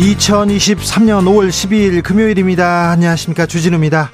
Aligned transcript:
2023년 0.00 1.24
5월 1.24 1.50
12일 1.50 2.02
금요일입니다. 2.02 2.90
안녕하십니까. 2.90 3.44
주진우입니다. 3.44 4.10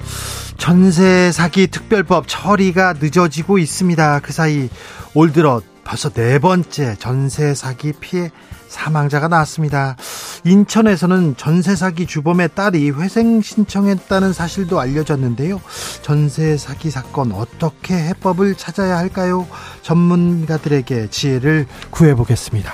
전세 0.57 1.31
사기 1.31 1.67
특별법 1.67 2.25
처리가 2.27 2.95
늦어지고 2.99 3.57
있습니다. 3.57 4.19
그 4.19 4.33
사이 4.33 4.69
올 5.13 5.31
들어 5.31 5.61
벌써 5.85 6.09
네 6.09 6.39
번째 6.39 6.97
전세 6.99 7.53
사기 7.53 7.93
피해 7.93 8.31
사망자가 8.67 9.29
나왔습니다. 9.29 9.95
인천에서는 10.43 11.37
전세 11.37 11.73
사기 11.77 12.05
주범의 12.05 12.49
딸이 12.53 12.91
회생 12.91 13.41
신청했다는 13.41 14.33
사실도 14.33 14.81
알려졌는데요. 14.81 15.61
전세 16.01 16.57
사기 16.57 16.91
사건 16.91 17.31
어떻게 17.31 17.95
해법을 17.95 18.55
찾아야 18.55 18.97
할까요? 18.97 19.47
전문가들에게 19.83 21.09
지혜를 21.09 21.65
구해보겠습니다. 21.91 22.73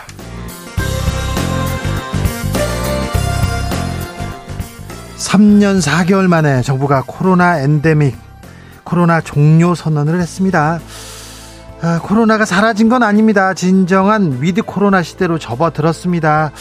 3년 5.23 5.81
4개월 5.81 6.27
만에 6.27 6.61
정부가 6.61 7.03
코로나 7.07 7.59
엔데믹, 7.59 8.15
코로나 8.83 9.21
종료 9.21 9.73
선언을 9.73 10.19
했습니다. 10.19 10.79
아, 11.81 11.99
코로나가 12.03 12.45
사라진 12.45 12.89
건 12.89 13.03
아닙니다. 13.03 13.53
진정한 13.53 14.37
위드 14.41 14.63
코로나 14.63 15.01
시대로 15.01 15.39
접어들었습니다. 15.39 16.51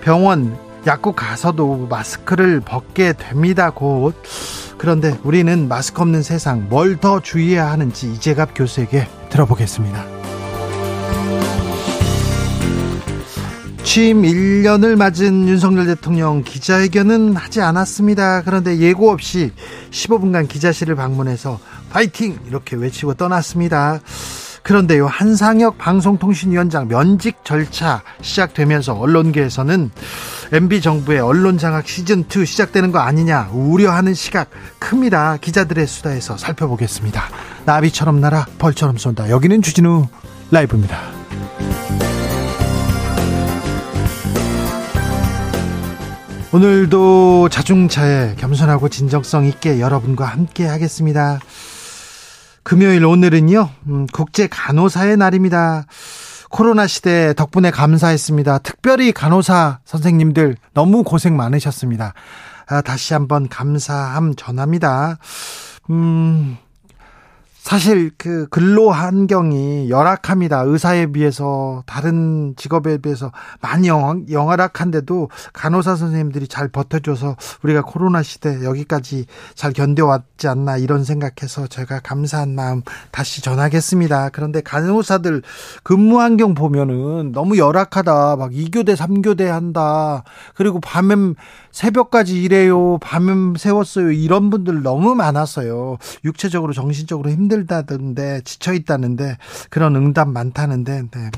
병원, 0.00 0.56
약국 0.86 1.16
가서도 1.16 1.86
마스크를 1.90 2.60
벗게 2.60 3.12
됩니다. 3.12 3.70
곧. 3.70 4.14
그런데 4.78 5.16
우리는 5.22 5.68
마스크 5.68 6.00
없는 6.02 6.22
세상 6.22 6.68
뭘 6.68 6.96
더 6.96 7.20
주의해야 7.20 7.70
하는지 7.70 8.12
이재갑 8.12 8.50
교수에게 8.54 9.06
들어보겠습니다. 9.30 10.21
취임 13.92 14.22
1년을 14.22 14.96
맞은 14.96 15.46
윤석열 15.46 15.84
대통령 15.84 16.42
기자회견은 16.42 17.36
하지 17.36 17.60
않았습니다. 17.60 18.40
그런데 18.40 18.78
예고 18.78 19.10
없이 19.10 19.52
15분간 19.90 20.48
기자실을 20.48 20.94
방문해서 20.94 21.60
파이팅! 21.90 22.38
이렇게 22.48 22.74
외치고 22.74 23.12
떠났습니다. 23.12 24.00
그런데요, 24.62 25.06
한상혁 25.08 25.76
방송통신위원장 25.76 26.88
면직 26.88 27.44
절차 27.44 28.02
시작되면서 28.22 28.94
언론계에서는 28.94 29.90
MB 30.52 30.80
정부의 30.80 31.20
언론 31.20 31.58
장악 31.58 31.86
시즌 31.86 32.24
2 32.34 32.46
시작되는 32.46 32.92
거 32.92 33.00
아니냐 33.00 33.50
우려하는 33.52 34.14
시각 34.14 34.48
큽니다. 34.78 35.36
기자들의 35.36 35.86
수다에서 35.86 36.38
살펴보겠습니다. 36.38 37.24
나비처럼 37.66 38.22
날아 38.22 38.46
벌처럼 38.58 38.96
쏜다. 38.96 39.28
여기는 39.28 39.60
주진우 39.60 40.06
라이브입니다. 40.50 40.98
오늘도 46.54 47.48
자중차에 47.48 48.34
겸손하고 48.34 48.90
진정성 48.90 49.46
있게 49.46 49.80
여러분과 49.80 50.26
함께 50.26 50.66
하겠습니다. 50.66 51.40
금요일 52.62 53.06
오늘은요, 53.06 53.70
음, 53.86 54.06
국제 54.12 54.48
간호사의 54.48 55.16
날입니다. 55.16 55.86
코로나 56.50 56.86
시대 56.86 57.32
덕분에 57.32 57.70
감사했습니다. 57.70 58.58
특별히 58.58 59.12
간호사 59.12 59.78
선생님들 59.86 60.56
너무 60.74 61.04
고생 61.04 61.38
많으셨습니다. 61.38 62.12
아, 62.66 62.82
다시 62.82 63.14
한번 63.14 63.48
감사함 63.48 64.34
전합니다. 64.36 65.16
음, 65.88 66.58
사실 67.62 68.10
그 68.18 68.48
근로 68.50 68.90
환경이 68.90 69.88
열악합니다. 69.88 70.62
의사에 70.62 71.06
비해서 71.06 71.84
다른 71.86 72.54
직업에 72.56 72.98
비해서 72.98 73.30
많이 73.60 73.86
영, 73.86 74.26
열악한데도 74.28 75.30
간호사 75.52 75.94
선생님들이 75.94 76.48
잘 76.48 76.66
버텨줘서 76.66 77.36
우리가 77.62 77.82
코로나 77.82 78.20
시대 78.20 78.64
여기까지 78.64 79.26
잘 79.54 79.72
견뎌왔지 79.72 80.48
않나 80.48 80.76
이런 80.76 81.04
생각해서 81.04 81.68
제가 81.68 82.00
감사한 82.00 82.52
마음 82.56 82.82
다시 83.12 83.42
전하겠습니다. 83.42 84.30
그런데 84.30 84.60
간호사들 84.60 85.42
근무 85.84 86.20
환경 86.20 86.54
보면은 86.54 87.30
너무 87.30 87.58
열악하다. 87.58 88.36
막 88.36 88.50
2교대, 88.50 88.96
3교대 88.96 89.44
한다. 89.44 90.24
그리고 90.56 90.80
밤엔 90.80 91.36
새벽까지 91.70 92.42
일해요. 92.42 92.98
밤엔 92.98 93.54
세웠어요. 93.56 94.10
이런 94.10 94.50
분들 94.50 94.82
너무 94.82 95.14
많았어요. 95.14 95.98
육체적으로 96.24 96.72
정신적으로 96.72 97.30
힘들 97.30 97.51
다던데 97.66 98.40
지쳐 98.44 98.72
있다는데 98.72 99.36
그런 99.70 99.96
응답 99.96 100.28
많다는데 100.28 101.02
네. 101.10 101.30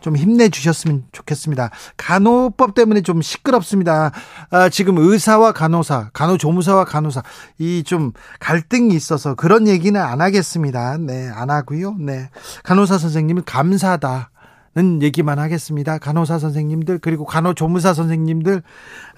좀 0.00 0.16
힘내주셨으면 0.16 1.04
좋겠습니다. 1.12 1.70
간호법 1.96 2.74
때문에 2.74 3.02
좀 3.02 3.22
시끄럽습니다. 3.22 4.10
아, 4.50 4.68
지금 4.68 4.98
의사와 4.98 5.52
간호사, 5.52 6.10
간호조무사와 6.12 6.84
간호사, 6.84 7.22
이 7.58 7.84
좀 7.86 8.12
갈등이 8.40 8.94
있어서 8.94 9.34
그런 9.34 9.68
얘기는 9.68 9.98
안 10.00 10.20
하겠습니다. 10.20 10.98
네, 10.98 11.30
안 11.32 11.50
하고요. 11.50 11.94
네. 11.98 12.28
간호사 12.64 12.98
선생님은 12.98 13.44
감사하다. 13.44 14.30
는 14.74 15.02
얘기만 15.02 15.38
하겠습니다. 15.38 15.98
간호사 15.98 16.38
선생님들 16.38 17.00
그리고 17.00 17.26
간호조무사 17.26 17.92
선생님들 17.92 18.62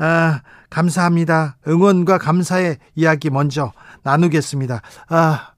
아, 0.01 0.41
감사합니다. 0.69 1.59
응원과 1.69 2.19
감사의 2.19 2.79
이야기 2.97 3.31
먼저 3.31 3.71
나누겠습니다. 4.03 4.83
아, 5.09 5.51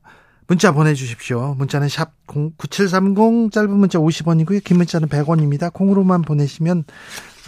문자 0.49 0.73
보내주십시오. 0.73 1.55
문자는 1.59 1.89
샵 1.89 2.13
9730 2.27 3.51
짧은 3.53 3.71
문자 3.71 3.99
50원이고요. 3.99 4.63
긴 4.63 4.77
문자는 4.79 5.09
100원입니다. 5.09 5.73
콩으로만 5.73 6.23
보내시면 6.23 6.85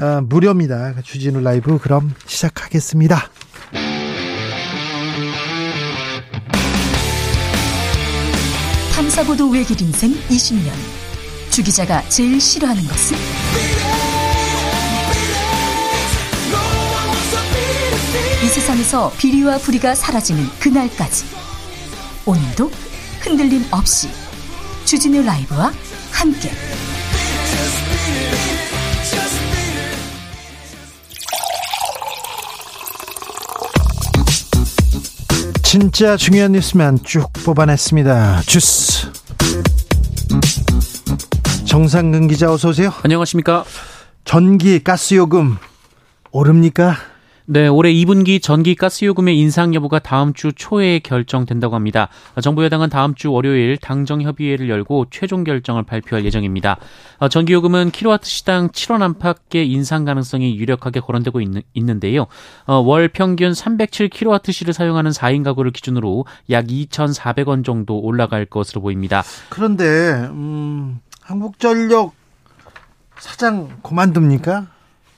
아, 0.01 0.21
무료입니다. 0.21 1.01
주진우 1.03 1.41
라이브 1.41 1.79
그럼 1.79 2.15
시작하겠습니다. 2.27 3.31
탐사보도 8.95 9.49
외길 9.51 9.81
인생 9.81 10.13
20년. 10.29 10.73
주 11.51 11.63
기자가 11.63 12.03
제일 12.09 12.41
싫어하는 12.41 12.83
것은? 12.83 13.17
이 18.45 18.47
세상에서 18.49 19.13
비리와 19.19 19.59
부리가 19.59 19.95
사라지는 19.95 20.45
그날까지. 20.61 21.27
오늘도 22.27 22.71
흔들림 23.21 23.65
없이 23.71 24.09
주진우 24.85 25.23
라이브와 25.23 25.73
함께. 26.11 26.51
진짜 35.63 36.17
중요한 36.17 36.53
뉴스만 36.53 37.01
쭉 37.05 37.31
뽑아냈습니다. 37.45 38.43
주스. 38.47 39.13
정상근 41.67 42.29
기자 42.29 42.51
어서 42.51 42.71
오세요. 42.71 42.93
안녕하십니까? 43.03 43.65
전기 44.25 44.83
가스 44.83 45.15
요금 45.15 45.59
오릅니까? 46.31 46.97
네, 47.51 47.67
올해 47.67 47.91
2분기 47.95 48.43
전기 48.43 48.75
가스 48.75 49.07
요금의 49.07 49.39
인상 49.39 49.75
여부가 49.75 50.01
다음 50.01 50.35
주 50.35 50.53
초에 50.53 50.99
결정된다고 50.99 51.75
합니다. 51.75 52.11
정부 52.43 52.63
여당은 52.63 52.91
다음 52.91 53.15
주 53.15 53.33
월요일 53.33 53.79
당정 53.79 54.21
협의회를 54.21 54.69
열고 54.69 55.07
최종 55.11 55.45
결정을 55.45 55.85
발표할 55.85 56.27
예정입니다. 56.27 56.77
전기 57.31 57.55
요금은 57.55 57.91
킬로와트 57.91 58.29
시당 58.29 58.69
7원 58.69 59.01
안팎의 59.01 59.67
인상 59.67 60.05
가능성이 60.05 60.59
유력하게 60.59 61.01
거론되고 61.01 61.41
있는, 61.41 62.01
데요월 62.01 63.09
평균 63.15 63.53
307킬로와트시를 63.53 64.75
사용하는 64.75 65.11
4인 65.13 65.43
가구를 65.43 65.71
기준으로 65.71 66.27
약 66.51 66.67
2,400원 66.67 67.65
정도 67.65 67.99
올라갈 67.99 68.45
것으로 68.45 68.83
보입니다. 68.83 69.23
그런데 69.49 70.29
음, 70.33 71.01
한국전력 71.23 72.13
사장 73.19 73.79
그만둡니까? 73.83 74.67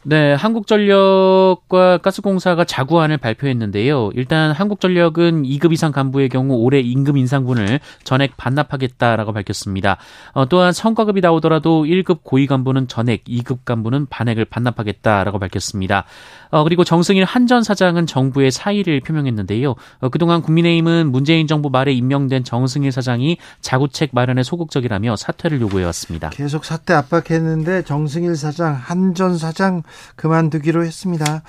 네, 0.02 0.32
한국전력과 0.32 1.98
가스공사가 1.98 2.64
자구안을 2.64 3.18
발표했는데요. 3.18 4.12
일단 4.14 4.50
한국전력은 4.50 5.42
2급 5.42 5.74
이상 5.74 5.92
간부의 5.92 6.30
경우 6.30 6.54
올해 6.54 6.80
임금 6.80 7.18
인상분을 7.18 7.80
전액 8.02 8.34
반납하겠다라고 8.38 9.34
밝혔습니다. 9.34 9.98
어, 10.32 10.48
또한 10.48 10.72
성과급이 10.72 11.20
나오더라도 11.20 11.84
1급 11.84 12.20
고위 12.22 12.46
간부는 12.46 12.88
전액, 12.88 13.24
2급 13.24 13.66
간부는 13.66 14.06
반액을 14.06 14.46
반납하겠다라고 14.46 15.38
밝혔습니다. 15.38 16.06
어, 16.50 16.64
그리고 16.64 16.82
정승일 16.82 17.24
한전 17.24 17.62
사장은 17.62 18.06
정부의 18.06 18.50
사의를 18.50 19.00
표명했는데요. 19.00 19.74
어, 20.00 20.08
그동안 20.08 20.40
국민의힘은 20.40 21.10
문재인 21.12 21.46
정부 21.46 21.68
말에 21.68 21.92
임명된 21.92 22.44
정승일 22.44 22.90
사장이 22.90 23.36
자구책 23.60 24.10
마련에 24.12 24.44
소극적이라며 24.44 25.16
사퇴를 25.16 25.60
요구해왔습니다. 25.60 26.30
계속 26.30 26.64
사퇴 26.64 26.94
압박했는데 26.94 27.82
정승일 27.82 28.34
사장, 28.34 28.74
한전 28.74 29.36
사장 29.36 29.82
그만두기로 30.16 30.84
했습니다. 30.84 31.42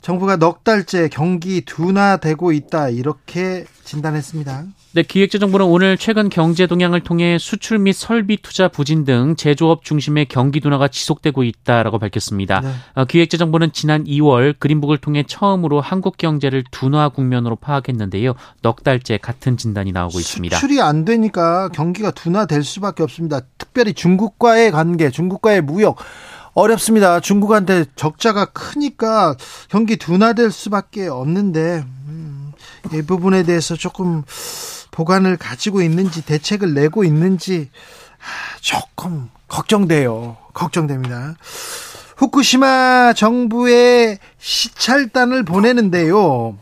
정부가 0.00 0.36
넉 0.36 0.62
달째 0.62 1.08
경기 1.08 1.62
둔화되고 1.64 2.52
있다 2.52 2.90
이렇게 2.90 3.64
진단했습니다. 3.84 4.64
네, 4.92 5.02
기획재정부는 5.02 5.66
오늘 5.66 5.98
최근 5.98 6.30
경제 6.30 6.66
동향을 6.66 7.00
통해 7.00 7.36
수출 7.38 7.78
및 7.78 7.92
설비 7.92 8.38
투자 8.40 8.68
부진 8.68 9.04
등 9.04 9.36
제조업 9.36 9.84
중심의 9.84 10.26
경기 10.26 10.60
둔화가 10.60 10.88
지속되고 10.88 11.42
있다라고 11.42 11.98
밝혔습니다. 11.98 12.60
네. 12.60 12.70
어, 12.94 13.04
기획재정부는 13.04 13.72
지난 13.72 14.04
2월 14.04 14.58
그린북을 14.58 14.96
통해 14.98 15.22
처음으로 15.26 15.82
한국 15.82 16.16
경제를 16.16 16.64
둔화 16.70 17.10
국면으로 17.10 17.56
파악했는데요. 17.56 18.34
넉 18.62 18.82
달째 18.84 19.18
같은 19.18 19.56
진단이 19.56 19.92
나오고 19.92 20.18
있습니다. 20.18 20.56
수출이 20.56 20.80
안 20.80 21.04
되니까 21.04 21.68
경기가 21.68 22.10
둔화될 22.10 22.64
수밖에 22.64 23.02
없습니다. 23.02 23.40
특별히 23.58 23.92
중국과의 23.92 24.70
관계, 24.70 25.10
중국과의 25.10 25.60
무역 25.60 25.98
어렵습니다. 26.56 27.20
중국한테 27.20 27.84
적자가 27.96 28.46
크니까 28.46 29.36
경기 29.68 29.98
둔화될 29.98 30.50
수밖에 30.50 31.06
없는데 31.06 31.84
음, 32.08 32.52
이 32.94 33.02
부분에 33.02 33.42
대해서 33.42 33.76
조금 33.76 34.22
보관을 34.90 35.36
가지고 35.36 35.82
있는지 35.82 36.24
대책을 36.24 36.72
내고 36.72 37.04
있는지 37.04 37.68
아, 38.18 38.58
조금 38.62 39.28
걱정돼요. 39.48 40.38
걱정됩니다. 40.54 41.36
후쿠시마 42.16 43.12
정부의 43.12 44.18
시찰단을 44.38 45.44
보내는데요. 45.44 46.56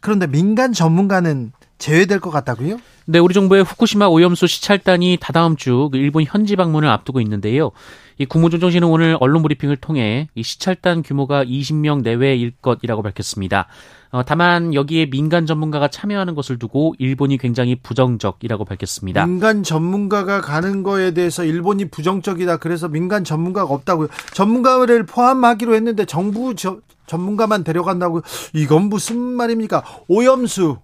그런데 0.00 0.26
민간 0.26 0.72
전문가는 0.72 1.52
제외될 1.78 2.18
것 2.18 2.30
같다고요? 2.30 2.78
네, 3.10 3.18
우리 3.18 3.32
정부의 3.32 3.64
후쿠시마 3.64 4.06
오염수 4.06 4.46
시찰단이 4.46 5.16
다다음 5.18 5.56
주그 5.56 5.96
일본 5.96 6.24
현지 6.24 6.56
방문을 6.56 6.90
앞두고 6.90 7.22
있는데요. 7.22 7.70
이 8.18 8.26
국무조정실은 8.26 8.86
오늘 8.86 9.16
언론 9.18 9.40
브리핑을 9.40 9.78
통해 9.78 10.28
이 10.34 10.42
시찰단 10.42 11.02
규모가 11.02 11.42
20명 11.42 12.02
내외일 12.02 12.52
것이라고 12.60 13.00
밝혔습니다. 13.00 13.66
어, 14.10 14.24
다만 14.26 14.74
여기에 14.74 15.08
민간 15.08 15.46
전문가가 15.46 15.88
참여하는 15.88 16.34
것을 16.34 16.58
두고 16.58 16.96
일본이 16.98 17.38
굉장히 17.38 17.76
부정적이라고 17.76 18.66
밝혔습니다. 18.66 19.24
민간 19.24 19.62
전문가가 19.62 20.42
가는 20.42 20.82
거에 20.82 21.12
대해서 21.12 21.44
일본이 21.44 21.86
부정적이다. 21.86 22.58
그래서 22.58 22.88
민간 22.88 23.24
전문가가 23.24 23.72
없다고요. 23.72 24.08
전문가를 24.34 25.06
포함하기로 25.06 25.74
했는데 25.74 26.04
정부 26.04 26.54
저, 26.54 26.76
전문가만 27.06 27.64
데려간다고 27.64 28.20
이건 28.52 28.90
무슨 28.90 29.16
말입니까? 29.18 29.82
오염수 30.08 30.76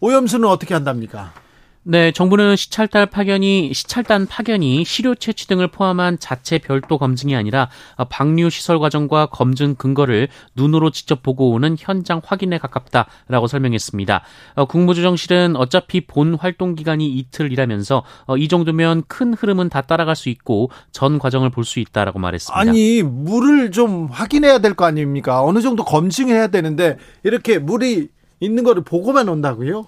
오염수는 0.00 0.48
어떻게 0.48 0.74
한답니까? 0.74 1.32
네, 1.84 2.12
정부는 2.12 2.54
시찰단 2.56 3.08
파견이 3.08 3.72
시찰단 3.72 4.26
파견이 4.26 4.84
시료 4.84 5.14
채취 5.14 5.46
등을 5.46 5.68
포함한 5.68 6.18
자체 6.18 6.58
별도 6.58 6.98
검증이 6.98 7.34
아니라 7.34 7.70
방류 8.10 8.50
시설 8.50 8.78
과정과 8.78 9.26
검증 9.26 9.74
근거를 9.74 10.28
눈으로 10.54 10.90
직접 10.90 11.22
보고 11.22 11.50
오는 11.50 11.76
현장 11.78 12.20
확인에 12.22 12.58
가깝다라고 12.58 13.46
설명했습니다. 13.46 14.22
어, 14.56 14.64
국무조정실은 14.66 15.56
어차피 15.56 16.02
본 16.06 16.34
활동 16.34 16.74
기간이 16.74 17.08
이틀이라면서 17.10 18.02
어, 18.26 18.36
이 18.36 18.48
정도면 18.48 19.04
큰 19.08 19.32
흐름은 19.32 19.70
다 19.70 19.80
따라갈 19.80 20.14
수 20.14 20.28
있고 20.28 20.70
전 20.92 21.18
과정을 21.18 21.48
볼 21.48 21.64
수 21.64 21.80
있다라고 21.80 22.18
말했습니다. 22.18 22.60
아니 22.60 23.02
물을 23.02 23.70
좀 23.70 24.08
확인해야 24.10 24.58
될 24.58 24.74
거 24.74 24.84
아닙니까? 24.84 25.42
어느 25.42 25.62
정도 25.62 25.84
검증해야 25.84 26.48
되는데 26.48 26.98
이렇게 27.24 27.58
물이 27.58 28.08
있는 28.40 28.64
거를 28.64 28.82
보고만 28.82 29.28
온다고요? 29.28 29.86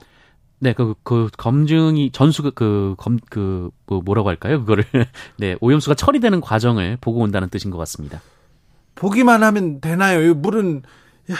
네, 0.59 0.75
그, 0.75 0.95
그, 1.03 1.29
검증이, 1.39 2.11
전수, 2.13 2.51
그, 2.55 2.95
검, 2.99 3.19
그, 3.31 3.71
뭐, 3.87 4.03
뭐라고 4.03 4.29
할까요? 4.29 4.61
그거를. 4.61 4.85
네, 5.39 5.57
오염수가 5.61 5.95
처리되는 5.95 6.41
과정을 6.43 6.99
보고 7.01 7.21
온다는 7.21 7.49
뜻인 7.49 7.71
것 7.71 7.79
같습니다. 7.79 8.21
보기만 8.95 9.43
하면 9.43 9.81
되나요? 9.81 10.35
물은, 10.35 10.83
야 11.31 11.37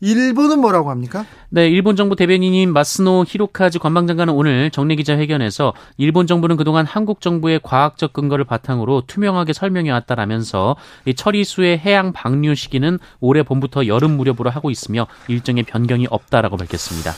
일본은 0.00 0.60
뭐라고 0.60 0.90
합니까? 0.90 1.24
네, 1.50 1.68
일본 1.68 1.96
정부 1.96 2.16
대변인인 2.16 2.72
마스노 2.72 3.24
히로카즈 3.26 3.78
관방장관은 3.78 4.34
오늘 4.34 4.70
정례 4.70 4.94
기자 4.96 5.16
회견에서 5.16 5.72
일본 5.96 6.26
정부는 6.26 6.56
그동안 6.56 6.86
한국 6.86 7.20
정부의 7.20 7.60
과학적 7.62 8.12
근거를 8.12 8.44
바탕으로 8.44 9.04
투명하게 9.06 9.52
설명해 9.52 9.90
왔다라면서 9.90 10.76
이 11.06 11.14
처리수의 11.14 11.78
해양 11.78 12.12
방류 12.12 12.54
시기는 12.54 12.98
올해 13.20 13.42
봄부터 13.42 13.86
여름 13.86 14.16
무렵으로 14.16 14.50
하고 14.50 14.70
있으며 14.70 15.06
일정의 15.28 15.64
변경이 15.64 16.06
없다라고 16.10 16.56
밝혔습니다. 16.56 17.12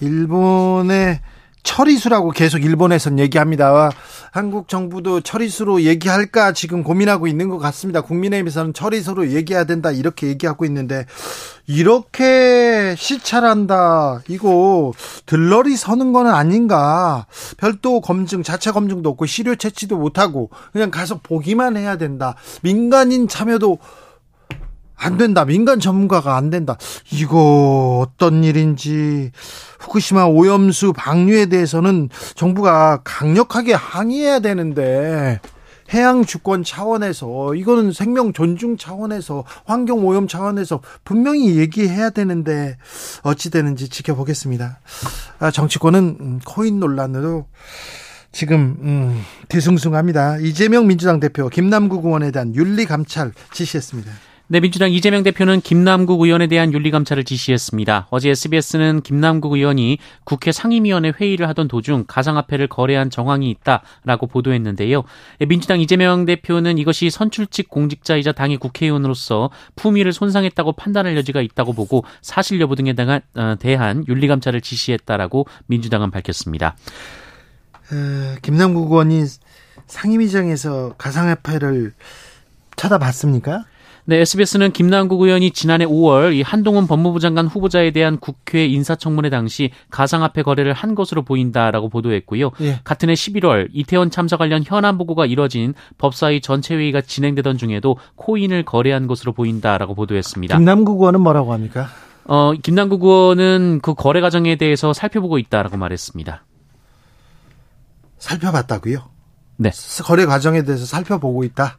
일본의 0.00 1.20
처리수라고 1.62 2.30
계속 2.30 2.64
일본에선 2.64 3.18
얘기합니다. 3.18 3.90
한국 4.32 4.68
정부도 4.68 5.20
처리수로 5.20 5.82
얘기할까 5.82 6.52
지금 6.52 6.82
고민하고 6.82 7.26
있는 7.26 7.48
것 7.48 7.58
같습니다. 7.58 8.00
국민의힘에서는 8.00 8.72
처리수로 8.72 9.30
얘기해야 9.30 9.64
된다 9.64 9.90
이렇게 9.90 10.28
얘기하고 10.28 10.64
있는데 10.64 11.06
이렇게 11.66 12.94
시찰한다 12.96 14.22
이거 14.28 14.92
들러리 15.26 15.76
서는 15.76 16.12
거는 16.12 16.32
아닌가 16.32 17.26
별도 17.56 18.00
검증 18.00 18.42
자체 18.42 18.72
검증도 18.72 19.08
없고 19.10 19.26
시료 19.26 19.54
채취도 19.54 19.96
못하고 19.96 20.50
그냥 20.72 20.90
가서 20.90 21.20
보기만 21.22 21.76
해야 21.76 21.96
된다 21.96 22.34
민간인 22.62 23.28
참여도 23.28 23.78
안 25.00 25.16
된다. 25.16 25.44
민간 25.44 25.80
전문가가 25.80 26.36
안 26.36 26.50
된다. 26.50 26.76
이거 27.10 28.04
어떤 28.06 28.44
일인지 28.44 29.32
후쿠시마 29.80 30.26
오염수 30.26 30.92
방류에 30.92 31.46
대해서는 31.46 32.10
정부가 32.34 33.00
강력하게 33.02 33.72
항의해야 33.72 34.40
되는데 34.40 35.40
해양 35.92 36.24
주권 36.24 36.62
차원에서 36.62 37.54
이거는 37.54 37.92
생명 37.92 38.32
존중 38.32 38.76
차원에서 38.76 39.44
환경 39.64 40.06
오염 40.06 40.28
차원에서 40.28 40.82
분명히 41.02 41.56
얘기해야 41.56 42.10
되는데 42.10 42.76
어찌 43.22 43.50
되는지 43.50 43.88
지켜보겠습니다. 43.88 44.80
아, 45.40 45.50
정치권은 45.50 46.16
음, 46.20 46.40
코인 46.46 46.78
논란으로 46.78 47.46
지금 48.32 48.76
음, 48.82 49.22
뒤숭숭합니다. 49.48 50.38
이재명 50.38 50.86
민주당 50.86 51.18
대표 51.18 51.48
김남국 51.48 52.04
의원에 52.04 52.30
대한 52.30 52.54
윤리 52.54 52.84
감찰 52.84 53.32
지시했습니다. 53.52 54.29
네, 54.52 54.58
민주당 54.58 54.90
이재명 54.90 55.22
대표는 55.22 55.60
김남국 55.60 56.22
의원에 56.22 56.48
대한 56.48 56.72
윤리감찰을 56.72 57.22
지시했습니다. 57.22 58.08
어제 58.10 58.30
SBS는 58.30 59.00
김남국 59.02 59.52
의원이 59.52 59.98
국회 60.24 60.50
상임위원회 60.50 61.12
회의를 61.20 61.48
하던 61.50 61.68
도중 61.68 62.02
가상화폐를 62.08 62.66
거래한 62.66 63.10
정황이 63.10 63.48
있다라고 63.48 64.26
보도했는데요. 64.26 65.04
민주당 65.46 65.80
이재명 65.80 66.24
대표는 66.24 66.78
이것이 66.78 67.10
선출직 67.10 67.68
공직자이자 67.68 68.32
당의 68.32 68.56
국회의원으로서 68.56 69.50
품위를 69.76 70.12
손상했다고 70.12 70.72
판단할 70.72 71.16
여지가 71.16 71.42
있다고 71.42 71.72
보고 71.72 72.04
사실 72.20 72.60
여부 72.60 72.74
등에 72.74 72.92
어, 73.36 73.54
대한 73.60 74.04
윤리감찰을 74.08 74.62
지시했다라고 74.62 75.46
민주당은 75.66 76.10
밝혔습니다. 76.10 76.74
어, 77.92 78.34
김남국 78.42 78.90
의원이 78.90 79.26
상임위장에서 79.86 80.96
가상화폐를 80.98 81.92
찾아봤습니까? 82.74 83.66
네, 84.06 84.16
SBS는 84.16 84.72
김남국 84.72 85.20
의원이 85.20 85.50
지난해 85.52 85.84
5월 85.84 86.34
이 86.34 86.42
한동훈 86.42 86.86
법무부 86.86 87.20
장관 87.20 87.46
후보자에 87.46 87.90
대한 87.90 88.18
국회 88.18 88.66
인사청문회 88.66 89.30
당시 89.30 89.70
가상화폐 89.90 90.42
거래를 90.42 90.72
한 90.72 90.94
것으로 90.94 91.22
보인다라고 91.22 91.88
보도했고요. 91.88 92.50
예. 92.62 92.80
같은 92.84 93.10
해 93.10 93.14
11월 93.14 93.68
이태원 93.72 94.10
참사 94.10 94.36
관련 94.36 94.62
현안 94.64 94.98
보고가 94.98 95.26
이뤄진 95.26 95.74
법사위 95.98 96.40
전체 96.40 96.74
회의가 96.74 97.00
진행되던 97.00 97.58
중에도 97.58 97.96
코인을 98.16 98.64
거래한 98.64 99.06
것으로 99.06 99.32
보인다라고 99.32 99.94
보도했습니다. 99.94 100.56
김남국 100.56 101.00
의원은 101.00 101.20
뭐라고 101.20 101.52
합니까? 101.52 101.88
어, 102.24 102.52
김남국 102.52 103.02
의원은 103.02 103.80
그 103.82 103.94
거래 103.94 104.20
과정에 104.20 104.56
대해서 104.56 104.92
살펴보고 104.92 105.38
있다라고 105.38 105.76
말했습니다. 105.76 106.44
살펴봤다고요? 108.18 109.10
네. 109.56 109.70
거래 110.04 110.26
과정에 110.26 110.62
대해서 110.62 110.86
살펴보고 110.86 111.44
있다. 111.44 111.78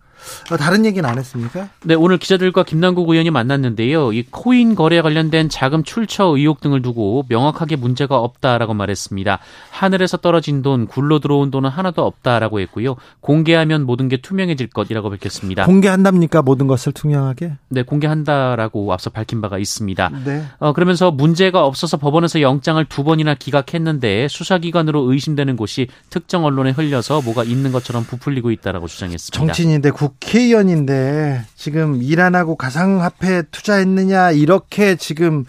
어, 0.52 0.58
다른 0.58 0.86
얘기는 0.86 1.08
안 1.08 1.18
했습니까? 1.18 1.70
네, 1.84 1.94
오늘 1.96 2.18
기자들과 2.18 2.64
김남국 2.64 3.10
의원이 3.10 3.32
만났는데요. 3.32 4.14
이 4.14 4.24
코인 4.30 4.76
거래 4.76 5.02
관련된 5.02 5.50
자금 5.50 5.84
출처 5.84 6.26
의혹 6.26 6.62
등을 6.62 6.82
두고 6.82 7.26
명확하게 7.30 7.76
문제가 7.76 8.18
없다라고 8.18 8.74
말했습니다. 8.74 9.40
하늘에서 9.70 10.18
떨어진 10.18 10.62
돈, 10.62 10.88
굴러 10.88 11.20
들어온 11.20 11.52
돈은 11.52 11.70
하나도 11.70 12.06
없다라고 12.06 12.60
했고요. 12.62 12.96
공개하면 13.22 13.86
모든 13.86 14.10
게 14.10 14.18
투명해질 14.18 14.68
것이라고 14.68 15.10
밝혔습니다. 15.10 15.66
공개한답니까? 15.66 16.42
모든 16.42 16.68
것을 16.68 16.92
투명하게? 16.92 17.54
네, 17.70 17.84
공개한다라고 17.84 18.92
앞서 18.94 19.10
밝힌 19.10 19.42
바가 19.42 19.58
있습니다. 19.58 20.12
네. 20.26 20.44
어, 20.60 20.74
그러면서 20.74 21.12
문제가 21.12 21.66
없어서 21.66 21.98
법원에서 21.98 22.42
영장을 22.42 22.84
두 22.86 23.04
번이나 23.04 23.36
기각했는데 23.36 24.28
수사기관으로 24.28 25.12
의심되는 25.12 25.56
곳이 25.56 25.88
특정 26.10 26.46
언론에 26.46 26.72
흘려서 26.72 27.22
뭐가 27.22 27.44
있는 27.44 27.72
것처럼 27.72 28.04
부풀리고 28.04 28.52
있다라고 28.52 28.88
주장했습니다. 28.88 29.38
정치인인데 29.38 29.92
국 29.92 30.11
회의원인데 30.24 31.44
지금 31.56 32.02
일안 32.02 32.36
하고 32.36 32.56
가상화폐 32.56 33.44
투자했느냐 33.52 34.32
이렇게 34.32 34.96
지금 34.96 35.46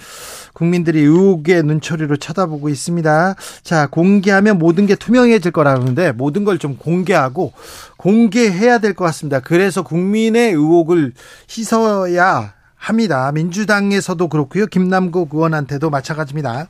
국민들이 0.53 1.01
의혹의 1.01 1.63
눈초리로 1.63 2.17
쳐다보고 2.17 2.69
있습니다. 2.69 3.35
자, 3.63 3.87
공개하면 3.87 4.59
모든 4.59 4.87
게 4.87 4.95
투명해질 4.95 5.51
거라는데 5.53 6.13
모든 6.13 6.45
걸 6.45 6.59
좀 6.59 6.77
공개하고 6.77 7.53
공개해야 7.97 8.79
될 8.79 8.95
것 8.95 9.05
같습니다. 9.07 9.41
그래서 9.41 9.83
국민의 9.83 10.51
의혹을 10.53 11.13
씻어야 11.47 12.55
합니다. 12.77 13.31
민주당에서도 13.33 14.29
그렇고요. 14.29 14.67
김남국 14.67 15.35
의원한테도 15.35 15.89
마찬가지입니다. 15.91 16.67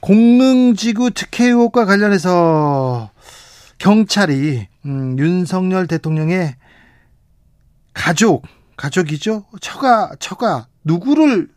공릉지구 0.00 1.10
특혜 1.10 1.46
의혹과 1.46 1.84
관련해서 1.84 3.10
경찰이 3.78 4.66
음, 4.86 5.16
윤석열 5.18 5.86
대통령의 5.86 6.54
가족 7.98 8.46
가족이죠 8.76 9.44
처가 9.60 10.12
처가 10.20 10.68
누구를 10.84 11.48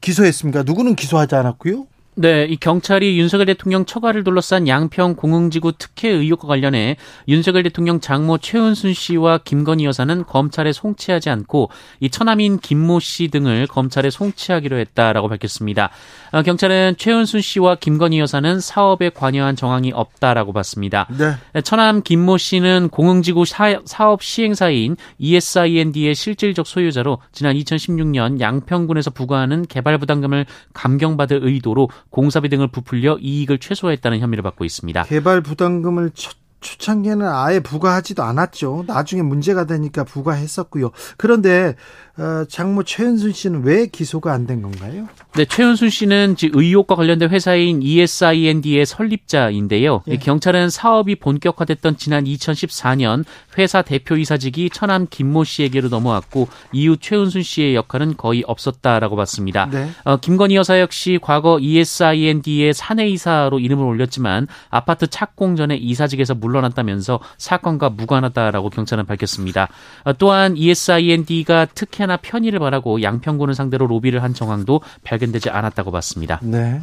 기소했습니까? 0.00 0.62
누구는 0.62 0.96
기소하지 0.96 1.34
않았고요. 1.34 1.86
네, 2.14 2.44
이 2.44 2.56
경찰이 2.56 3.18
윤석열 3.18 3.46
대통령 3.46 3.86
처가를 3.86 4.22
둘러싼 4.22 4.68
양평 4.68 5.14
공흥지구 5.16 5.72
특혜 5.78 6.10
의혹과 6.10 6.46
관련해 6.46 6.96
윤석열 7.26 7.62
대통령 7.62 8.00
장모 8.00 8.36
최은순 8.36 8.92
씨와 8.92 9.38
김건희 9.38 9.86
여사는 9.86 10.24
검찰에 10.26 10.72
송치하지 10.72 11.30
않고 11.30 11.70
이 12.00 12.10
처남인 12.10 12.58
김모 12.58 13.00
씨 13.00 13.28
등을 13.28 13.66
검찰에 13.66 14.10
송치하기로 14.10 14.76
했다라고 14.76 15.28
밝혔습니다. 15.28 15.88
어, 16.32 16.42
경찰은 16.42 16.96
최은순 16.98 17.40
씨와 17.40 17.76
김건희 17.76 18.18
여사는 18.18 18.60
사업에 18.60 19.08
관여한 19.08 19.56
정황이 19.56 19.90
없다라고 19.94 20.52
봤습니다. 20.52 21.08
네. 21.18 21.62
처남 21.62 22.02
김모 22.02 22.36
씨는 22.36 22.90
공흥지구 22.90 23.46
사, 23.46 23.80
사업 23.86 24.22
시행사인 24.22 24.96
ESIND의 25.16 26.14
실질적 26.14 26.66
소유자로 26.66 27.20
지난 27.32 27.56
2016년 27.56 28.38
양평군에서 28.38 29.12
부과하는 29.12 29.64
개발 29.66 29.96
부담금을 29.96 30.44
감경받을 30.74 31.40
의도로 31.42 31.88
공사비 32.12 32.48
등을 32.48 32.68
부풀려 32.68 33.18
이익을 33.20 33.58
최소화했다는 33.58 34.20
혐의를 34.20 34.42
받고 34.42 34.64
있습니다. 34.64 35.02
개발 35.04 35.40
부담금을 35.40 36.12
첫 36.14 36.36
초창기에는 36.62 37.26
아예 37.26 37.60
부과하지도 37.60 38.22
않았죠. 38.22 38.84
나중에 38.86 39.22
문제가 39.22 39.66
되니까 39.66 40.04
부과했었고요. 40.04 40.92
그런데 41.16 41.74
어, 42.11 42.11
장모 42.48 42.82
최은순 42.84 43.32
씨는 43.32 43.62
왜 43.64 43.86
기소가 43.86 44.32
안 44.32 44.46
된 44.46 44.60
건가요? 44.60 45.08
네, 45.34 45.44
최은순 45.46 45.88
씨는 45.88 46.36
의혹과 46.52 46.94
관련된 46.94 47.30
회사인 47.30 47.80
ESIND의 47.82 48.84
설립자인데요. 48.84 50.02
예. 50.08 50.16
경찰은 50.16 50.68
사업이 50.68 51.14
본격화됐던 51.16 51.96
지난 51.96 52.24
2014년 52.24 53.24
회사 53.56 53.80
대표이사직이 53.82 54.68
처남 54.70 55.06
김모 55.08 55.44
씨에게로 55.44 55.88
넘어왔고 55.88 56.48
이후 56.72 56.96
최은순 56.98 57.42
씨의 57.42 57.74
역할은 57.76 58.16
거의 58.18 58.44
없었다라고 58.46 59.16
봤습니다. 59.16 59.68
네. 59.70 59.88
어, 60.04 60.16
김건희 60.18 60.56
여사 60.56 60.80
역시 60.80 61.18
과거 61.22 61.58
ESIND의 61.60 62.74
사내이사로 62.74 63.58
이름을 63.58 63.84
올렸지만 63.86 64.48
아파트 64.70 65.06
착공 65.06 65.56
전에 65.56 65.76
이사직에서 65.76 66.34
물러났다면서 66.34 67.20
사건과 67.38 67.90
무관하다라고 67.90 68.68
경찰은 68.70 69.06
밝혔습니다. 69.06 69.68
어, 70.04 70.12
또한 70.14 70.56
ESIND가 70.58 71.68
특혜 71.74 72.01
특혜나 72.02 72.16
편의를 72.16 72.58
바라고 72.58 73.02
양평군을 73.02 73.54
상대로 73.54 73.86
로비를 73.86 74.22
한 74.22 74.34
정황도 74.34 74.80
발견되지 75.04 75.50
않았다고 75.50 75.90
봤습니다. 75.92 76.40
네. 76.42 76.82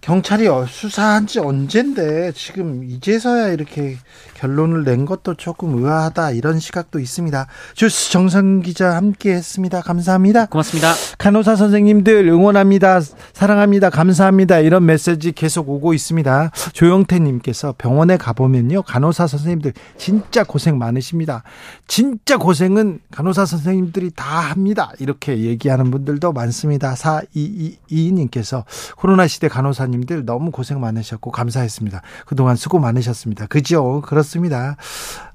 경찰이 0.00 0.46
수사한 0.68 1.26
지 1.26 1.38
언젠데 1.38 2.32
지금 2.32 2.84
이제서야 2.84 3.48
이렇게 3.48 3.96
결론을 4.34 4.84
낸 4.84 5.06
것도 5.06 5.34
조금 5.34 5.78
의아하다 5.78 6.32
이런 6.32 6.60
시각도 6.60 6.98
있습니다. 6.98 7.46
주스 7.74 8.10
정상 8.10 8.60
기자 8.60 8.94
함께 8.94 9.32
했습니다. 9.32 9.80
감사합니다. 9.80 10.46
고맙습니다. 10.46 10.92
간호사 11.18 11.56
선생님들 11.56 12.28
응원합니다. 12.28 13.00
사랑합니다. 13.32 13.90
감사합니다. 13.90 14.58
이런 14.58 14.84
메시지 14.84 15.32
계속 15.32 15.68
오고 15.70 15.94
있습니다. 15.94 16.50
조영태 16.72 17.18
님께서 17.18 17.74
병원에 17.78 18.16
가보면요. 18.16 18.82
간호사 18.82 19.26
선생님들 19.26 19.72
진짜 19.96 20.44
고생 20.44 20.78
많으십니다. 20.78 21.42
진짜 21.88 22.36
고생은 22.36 23.00
간호사 23.10 23.46
선생님들이 23.46 24.10
다 24.14 24.24
합니다. 24.40 24.92
이렇게 24.98 25.38
얘기하는 25.38 25.90
분들도 25.90 26.32
많습니다. 26.32 26.94
4222님께서 26.94 28.64
코로나 28.96 29.26
시대 29.26 29.48
간호사 29.48 29.85
님들 29.86 30.24
너무 30.24 30.50
고생 30.50 30.80
많으셨고 30.80 31.30
감사했습니다. 31.30 32.02
그동안 32.26 32.56
수고 32.56 32.78
많으셨습니다. 32.78 33.46
그죠? 33.46 34.02
그렇습니다. 34.02 34.76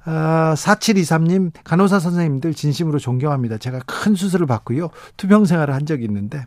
아, 0.05 0.53
4723님, 0.57 1.51
간호사 1.63 1.99
선생님들 1.99 2.53
진심으로 2.53 2.99
존경합니다. 2.99 3.57
제가 3.57 3.79
큰 3.85 4.15
수술을 4.15 4.47
받고요. 4.47 4.89
투병 5.17 5.45
생활을 5.45 5.73
한 5.73 5.85
적이 5.85 6.05
있는데, 6.05 6.45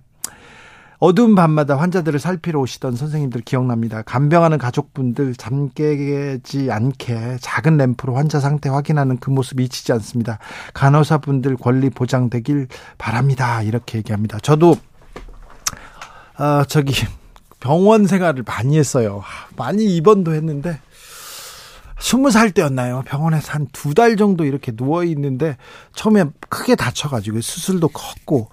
어두운 0.99 1.35
밤마다 1.35 1.77
환자들을 1.77 2.19
살피러 2.19 2.61
오시던 2.61 2.97
선생님들 2.97 3.43
기억납니다. 3.43 4.03
간병하는 4.03 4.57
가족분들 4.59 5.35
잠 5.35 5.69
깨지 5.69 6.71
않게 6.71 7.37
작은 7.41 7.77
램프로 7.77 8.17
환자 8.17 8.41
상태 8.41 8.71
확인하는 8.71 9.19
그 9.19 9.31
모습 9.31 9.61
잊히지 9.61 9.93
않습니다. 9.93 10.39
간호사분들 10.73 11.57
권리 11.57 11.91
보장되길 11.91 12.69
바랍니다. 12.97 13.63
이렇게 13.63 13.99
얘기합니다. 13.99 14.39
저도 14.39 14.77
어, 16.39 16.65
저기 16.69 16.95
병원 17.69 18.07
생활을 18.07 18.43
많이 18.47 18.77
했어요. 18.79 19.23
많이 19.57 19.85
입원도 19.97 20.35
했는데 20.35 20.79
스무 21.99 22.31
살 22.31 22.51
때였나요? 22.51 23.03
병원에서 23.07 23.53
한 23.53 23.67
두 23.73 23.95
달 23.95 24.17
정도 24.17 24.45
이렇게 24.45 24.71
누워 24.73 25.03
있는데 25.05 25.57
처음에 25.95 26.25
크게 26.51 26.75
다쳐가지고 26.75 27.41
수술도 27.41 27.89
컸고 27.89 28.51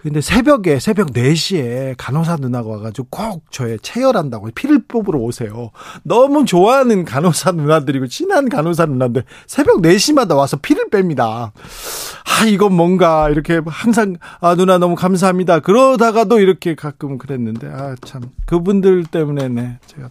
근데 0.00 0.20
새벽에 0.20 0.78
새벽 0.78 1.08
4시에 1.12 1.94
간호사 1.98 2.36
누나가 2.36 2.68
와가지고 2.68 3.08
꼭 3.10 3.44
저의 3.50 3.78
체열한다고 3.82 4.48
피를 4.54 4.84
뽑으러 4.86 5.18
오세요. 5.18 5.70
너무 6.04 6.44
좋아하는 6.44 7.04
간호사 7.04 7.50
누나들이고 7.52 8.06
친한 8.06 8.48
간호사 8.48 8.86
누나인데 8.86 9.24
새벽 9.48 9.82
4시마다 9.82 10.36
와서 10.36 10.56
피를 10.56 10.84
뺍니다. 10.88 11.50
아 11.50 12.46
이건 12.46 12.74
뭔가 12.74 13.28
이렇게 13.28 13.60
항상 13.66 14.16
아 14.40 14.54
누나 14.54 14.78
너무 14.78 14.94
감사합니다. 14.94 15.58
그러다가도 15.60 16.38
이렇게 16.38 16.76
가끔 16.76 17.18
그랬는데 17.18 17.66
아 17.68 17.96
참 18.04 18.22
그분들 18.46 19.04
때문에 19.06 19.48
네 19.48 19.78
제가 19.86 20.10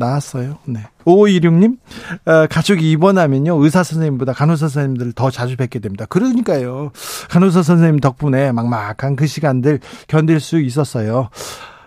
나왔어요. 0.00 0.58
네. 0.64 0.80
5516님, 1.04 1.78
어, 2.26 2.46
가족이 2.48 2.90
입원하면요, 2.90 3.62
의사 3.62 3.84
선생님보다 3.84 4.32
간호사 4.32 4.68
선생님들을 4.68 5.12
더 5.12 5.30
자주 5.30 5.56
뵙게 5.56 5.78
됩니다. 5.78 6.06
그러니까요. 6.08 6.90
간호사 7.28 7.62
선생님 7.62 8.00
덕분에 8.00 8.50
막막한 8.50 9.14
그 9.14 9.26
시간들 9.26 9.78
견딜 10.08 10.40
수 10.40 10.58
있었어요. 10.60 11.28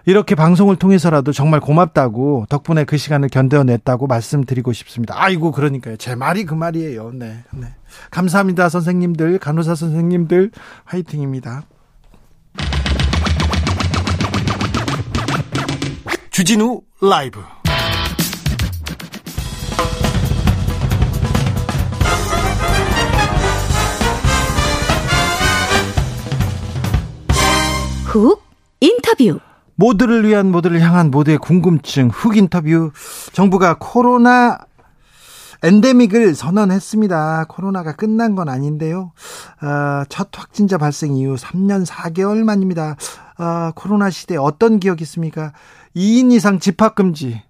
이렇게 0.05 0.35
방송을 0.35 0.75
통해서라도 0.75 1.31
정말 1.31 1.59
고맙다고 1.59 2.45
덕분에 2.49 2.83
그 2.83 2.97
시간을 2.97 3.29
견뎌냈다고 3.29 4.07
말씀드리고 4.07 4.73
싶습니다. 4.73 5.15
아이고, 5.17 5.51
그러니까요. 5.51 5.97
제 5.97 6.15
말이 6.15 6.45
그 6.45 6.53
말이에요. 6.53 7.11
네. 7.13 7.43
네. 7.51 7.67
감사합니다, 8.11 8.69
선생님들, 8.69 9.39
간호사 9.39 9.75
선생님들, 9.75 10.51
화이팅입니다. 10.85 11.63
주진우 16.31 16.81
라이브 16.99 17.39
훅 28.13 28.43
인터뷰 28.79 29.39
모두를 29.73 30.27
위한 30.27 30.51
모두를 30.51 30.79
향한 30.81 31.09
모두의 31.09 31.39
궁금증 31.39 32.09
훅 32.09 32.37
인터뷰 32.37 32.91
정부가 33.31 33.77
코로나 33.79 34.59
엔데믹을 35.63 36.35
선언했습니다. 36.35 37.45
코로나가 37.49 37.93
끝난 37.93 38.35
건 38.35 38.49
아닌데요. 38.49 39.13
어, 39.63 40.03
첫 40.09 40.29
확진자 40.31 40.77
발생 40.77 41.15
이후 41.15 41.35
3년 41.35 41.87
4개월 41.87 42.43
만입니다. 42.43 42.97
어, 43.39 43.71
코로나 43.73 44.11
시대 44.11 44.35
어떤 44.37 44.79
기억 44.79 45.01
있습니까? 45.01 45.51
2인 45.95 46.31
이상 46.33 46.59
집합 46.59 46.93
금지 46.93 47.41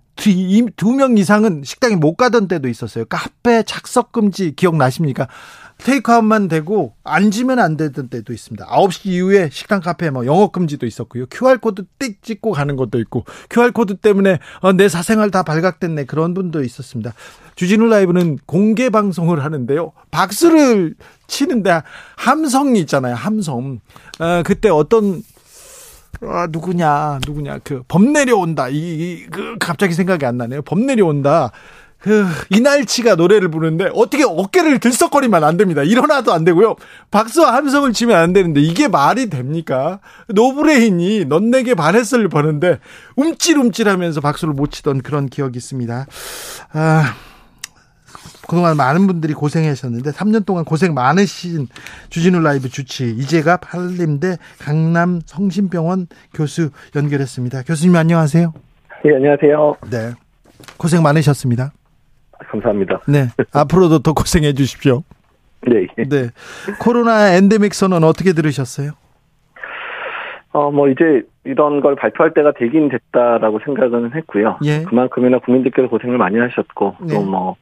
두명 0.77 1.17
이상은 1.17 1.63
식당에 1.65 1.95
못 1.95 2.15
가던 2.15 2.47
때도 2.47 2.69
있었어요. 2.69 3.03
카페 3.05 3.63
착석 3.63 4.13
금지 4.13 4.55
기억나십니까? 4.55 5.27
테이크아웃만 5.77 6.47
되고 6.47 6.95
앉으면 7.03 7.59
안 7.59 7.77
되던 7.77 8.09
때도 8.09 8.33
있습니다. 8.33 8.65
9시 8.65 9.07
이후에 9.07 9.49
식당 9.51 9.81
카페 9.81 10.09
뭐 10.09 10.25
영업 10.25 10.51
금지도 10.51 10.85
있었고요. 10.85 11.25
QR코드 11.27 11.83
띡 11.99 12.21
찍고 12.21 12.51
가는 12.51 12.75
것도 12.75 12.99
있고 12.99 13.25
QR코드 13.49 13.97
때문에 13.97 14.39
어, 14.61 14.73
내 14.73 14.89
사생활 14.89 15.31
다 15.31 15.43
발각됐네 15.43 16.05
그런 16.05 16.33
분도 16.33 16.63
있었습니다. 16.63 17.13
주진우 17.55 17.87
라이브는 17.87 18.39
공개 18.45 18.89
방송을 18.89 19.43
하는데요. 19.43 19.91
박수를 20.11 20.95
치는데 21.27 21.81
함성이 22.15 22.79
있잖아요. 22.81 23.15
함성. 23.15 23.79
어, 24.19 24.43
그때 24.43 24.69
어떤 24.69 25.23
아, 26.21 26.47
누구냐, 26.49 27.19
누구냐, 27.25 27.59
그, 27.63 27.83
범 27.87 28.13
내려온다. 28.13 28.69
이, 28.69 28.77
이, 28.77 29.25
그, 29.29 29.57
갑자기 29.59 29.93
생각이 29.93 30.25
안 30.25 30.37
나네요. 30.37 30.61
범 30.61 30.85
내려온다. 30.85 31.51
그, 32.03 32.25
이날치가 32.49 33.15
노래를 33.15 33.47
부르는데, 33.47 33.89
어떻게 33.93 34.25
어깨를 34.25 34.79
들썩거리면 34.79 35.41
안 35.41 35.55
됩니다. 35.55 35.83
일어나도 35.83 36.33
안 36.33 36.43
되고요. 36.43 36.75
박수와 37.11 37.53
함성을 37.53 37.93
치면 37.93 38.17
안 38.17 38.33
되는데, 38.33 38.59
이게 38.59 38.89
말이 38.89 39.29
됩니까? 39.29 39.99
노브레인이 40.27 41.23
넌 41.29 41.49
내게 41.49 41.75
반했을 41.75 42.27
버는데, 42.27 42.79
움찔움찔 43.15 43.87
하면서 43.87 44.19
박수를 44.19 44.53
못 44.53 44.71
치던 44.71 45.01
그런 45.01 45.27
기억이 45.27 45.55
있습니다. 45.55 46.05
아. 46.73 47.15
그동안 48.45 48.75
많은 48.75 49.07
분들이 49.07 49.33
고생하셨는데 49.33 50.11
3년 50.11 50.45
동안 50.45 50.65
고생 50.65 50.93
많으신 50.93 51.67
주진우 52.09 52.41
라이브 52.41 52.67
주치 52.67 53.09
이재갑 53.11 53.73
한림대 53.73 54.35
강남 54.59 55.21
성심병원 55.25 56.07
교수 56.33 56.69
연결했습니다. 56.93 57.63
교수님 57.63 57.95
안녕하세요. 57.95 58.53
네, 59.05 59.15
안녕하세요. 59.15 59.77
네. 59.89 60.11
고생 60.77 61.01
많으셨습니다. 61.03 61.71
감사합니다. 62.39 63.01
네. 63.07 63.27
앞으로도 63.53 63.99
더 63.99 64.13
고생해 64.13 64.53
주십시오. 64.53 65.03
네. 65.65 65.87
네. 65.95 66.29
코로나 66.79 67.33
엔데믹 67.33 67.73
선언 67.73 68.03
어떻게 68.03 68.33
들으셨어요? 68.33 68.91
어, 70.51 70.69
뭐, 70.69 70.87
이제 70.87 71.23
이런 71.45 71.81
걸 71.81 71.95
발표할 71.95 72.35
때가 72.35 72.51
되긴 72.51 72.87
됐다라고 72.87 73.59
생각은 73.65 74.13
했고요. 74.13 74.59
예. 74.65 74.83
그만큼이나 74.83 75.39
국민들께서 75.39 75.87
고생을 75.87 76.19
많이 76.19 76.37
하셨고, 76.37 76.95
네. 77.01 77.15
또 77.15 77.23
뭐, 77.23 77.55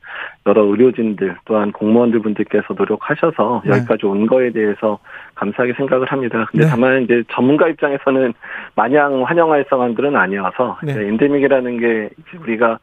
여러 0.46 0.64
의료진들, 0.64 1.38
또한 1.46 1.72
공무원들 1.72 2.22
분들께서 2.22 2.74
노력하셔서 2.74 3.62
네. 3.64 3.72
여기까지 3.72 4.06
온 4.06 4.28
거에 4.28 4.52
대해서 4.52 5.00
감사하게 5.36 5.76
생각을 5.78 6.12
합니다. 6.12 6.48
근데 6.52 6.66
네. 6.66 6.70
다만 6.70 7.04
이제 7.04 7.24
전문가 7.32 7.70
입장에서는 7.70 8.34
마냥 8.76 9.24
환영할 9.24 9.66
상황들은 9.70 10.18
아니어서, 10.18 10.78
네. 10.84 10.92
엔데믹이라는 10.92 11.80
게 11.80 12.10
우리가 12.42 12.78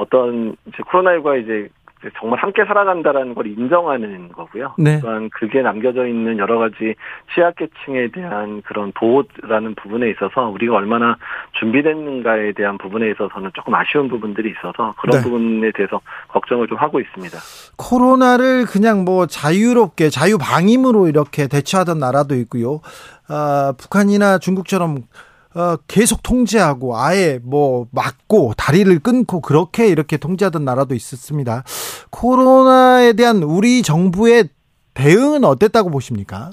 어떤 0.00 0.56
이제 0.66 0.78
코로나19가 0.78 1.42
이제 1.42 1.68
정말 2.18 2.38
함께 2.38 2.64
살아간다라는 2.64 3.34
걸 3.34 3.46
인정하는 3.46 4.30
거고요. 4.30 4.74
네. 4.78 5.00
또한 5.00 5.28
그게 5.28 5.60
남겨져 5.60 6.06
있는 6.06 6.38
여러 6.38 6.58
가지 6.58 6.94
취약계층에 7.34 8.08
대한 8.12 8.62
그런 8.62 8.90
보호라는 8.92 9.74
부분에 9.74 10.08
있어서 10.10 10.48
우리가 10.48 10.76
얼마나 10.76 11.16
준비됐는가에 11.58 12.52
대한 12.52 12.78
부분에 12.78 13.10
있어서는 13.10 13.50
조금 13.54 13.74
아쉬운 13.74 14.08
부분들이 14.08 14.50
있어서 14.50 14.94
그런 14.98 15.18
네. 15.18 15.22
부분에 15.22 15.72
대해서 15.74 16.00
걱정을 16.28 16.68
좀 16.68 16.78
하고 16.78 17.00
있습니다. 17.00 17.36
코로나를 17.76 18.64
그냥 18.64 19.04
뭐 19.04 19.26
자유롭게 19.26 20.08
자유방임으로 20.08 21.06
이렇게 21.08 21.48
대처하던 21.48 21.98
나라도 21.98 22.34
있고요. 22.36 22.80
아, 23.28 23.74
북한이나 23.78 24.38
중국처럼 24.38 25.02
어, 25.54 25.76
계속 25.88 26.22
통제하고 26.22 26.96
아예 26.96 27.40
뭐 27.42 27.86
막고 27.92 28.52
다리를 28.56 28.98
끊고 29.00 29.40
그렇게 29.40 29.88
이렇게 29.88 30.16
통제하던 30.16 30.64
나라도 30.64 30.94
있었습니다. 30.94 31.64
코로나에 32.10 33.14
대한 33.14 33.42
우리 33.42 33.82
정부의 33.82 34.48
대응은 34.94 35.44
어땠다고 35.44 35.90
보십니까? 35.90 36.50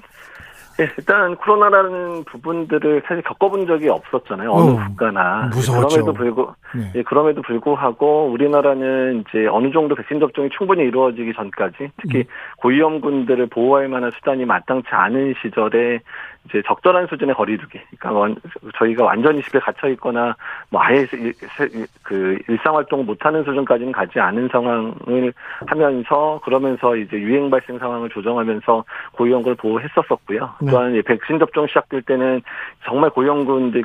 네, 0.77 0.87
일단 0.95 1.35
코로나라는 1.37 2.23
부분들을 2.25 3.01
사실 3.07 3.23
겪어본 3.23 3.65
적이 3.65 3.89
없었잖아요. 3.89 4.51
어느 4.51 4.71
어, 4.71 4.75
국가나. 4.87 5.49
무서웠죠. 5.51 6.03
그럼에도 6.03 6.13
불구 6.13 6.53
네. 6.75 6.91
예, 6.95 7.03
그럼에도 7.03 7.41
불구하고 7.41 8.29
우리나라는 8.31 9.23
이제 9.27 9.47
어느 9.47 9.71
정도 9.71 9.95
백신 9.95 10.19
접종이 10.19 10.49
충분히 10.55 10.83
이루어지기 10.83 11.33
전까지 11.35 11.89
특히 11.99 12.19
음. 12.19 12.23
고위험군들을 12.57 13.47
보호할 13.47 13.87
만한 13.87 14.11
수단이 14.11 14.45
마땅치 14.45 14.87
않은 14.91 15.33
시절에 15.41 16.01
이제 16.45 16.61
적절한 16.65 17.07
수준의 17.07 17.35
거리두기. 17.35 17.79
그러니까 17.99 18.41
저희가 18.77 19.03
완전히 19.03 19.41
집에 19.43 19.59
갇혀 19.59 19.89
있거나 19.89 20.35
뭐 20.69 20.81
아예 20.81 21.05
그 22.03 22.37
일상 22.47 22.75
활동 22.75 23.05
못 23.05 23.25
하는 23.25 23.43
수준까지는 23.43 23.91
가지 23.91 24.19
않은 24.19 24.49
상황을 24.51 25.33
하면서 25.65 26.39
그러면서 26.43 26.95
이제 26.95 27.17
유행 27.17 27.49
발생 27.49 27.77
상황을 27.79 28.09
조정하면서 28.09 28.83
고위험군을 29.13 29.55
보호했었었고요. 29.55 30.49
네. 30.61 30.71
또한 30.71 31.01
백신 31.05 31.39
접종 31.39 31.67
시작될 31.67 32.03
때는 32.03 32.41
정말 32.85 33.09
고위험군들 33.09 33.83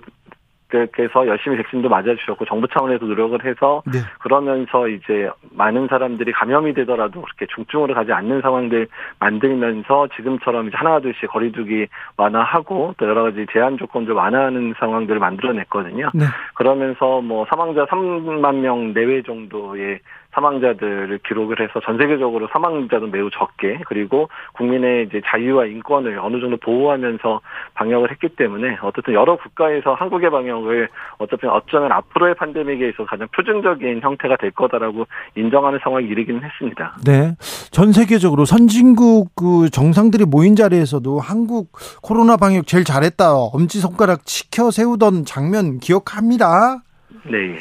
께서 0.93 1.27
열심히 1.27 1.57
백신도 1.57 1.89
맞아주셨고 1.89 2.45
정부 2.47 2.67
차원에서 2.69 3.05
노력을 3.05 3.45
해서 3.45 3.83
네. 3.87 4.01
그러면서 4.21 4.89
이제 4.89 5.31
많은 5.51 5.87
사람들이 5.89 6.33
감염이 6.33 6.75
되더라도 6.75 7.23
그렇게 7.23 7.47
중증으로 7.55 7.95
가지 7.95 8.13
않는 8.13 8.41
상황들 8.41 8.89
만들면서 9.19 10.09
지금처럼 10.17 10.69
이제 10.69 10.77
하나둘씩 10.77 11.31
거리두기 11.31 11.87
완화하고 12.17 12.95
또 12.97 13.07
여러 13.07 13.25
가지 13.25 13.47
제한 13.53 13.79
조건들 13.79 14.15
완화하는 14.15 14.75
상황들을 14.79 15.21
만들어냈거든요. 15.21 16.11
네. 16.15 16.25
그러면서 16.55 17.21
뭐 17.21 17.47
사망자 17.51 17.85
3만 17.87 18.57
명 18.57 18.93
내외 18.95 19.23
정도의 19.23 20.01
사망자들을 20.35 21.21
기록을 21.27 21.61
해서 21.61 21.81
전 21.85 21.99
세계적으로 21.99 22.49
사망자도 22.53 23.09
매우 23.09 23.31
적게 23.31 23.81
그리고 23.87 24.29
국민의 24.55 25.07
이제 25.07 25.21
자유와 25.27 25.67
인권을 25.67 26.19
어느 26.19 26.41
정도 26.41 26.57
보호하면서 26.57 27.41
방역을 27.75 28.11
했기 28.11 28.29
때문에 28.29 28.79
어쨌든 28.83 29.15
여러 29.15 29.37
국가에서 29.37 29.95
한국의 29.95 30.31
방역을 30.31 30.89
어차피 31.19 31.47
어쩌면 31.47 31.93
앞으로의 31.93 32.35
팬데믹에 32.37 32.89
있어서 32.91 33.05
가장 33.05 33.29
표준적인 33.35 34.01
형태가 34.01 34.37
될 34.37 34.51
거다라고 34.53 35.07
인정하는 35.37 35.79
상황이 35.83 36.07
이르기는 36.07 36.43
했습니다. 36.43 36.97
네. 37.05 37.37
전 37.71 37.93
세계적으로 37.93 38.45
선진국 38.45 39.35
그 39.37 39.69
정상들이 39.71 40.25
모인 40.25 40.57
자리에서도 40.57 41.21
한국 41.21 41.73
코로나 42.03 42.37
방역 42.37 42.67
제일 42.67 42.85
잘했다. 42.85 43.35
엄지손가락 43.35 44.25
치켜 44.25 44.71
세우던 44.71 45.25
장면 45.25 45.79
기억합니다. 45.79 46.83
네. 47.25 47.59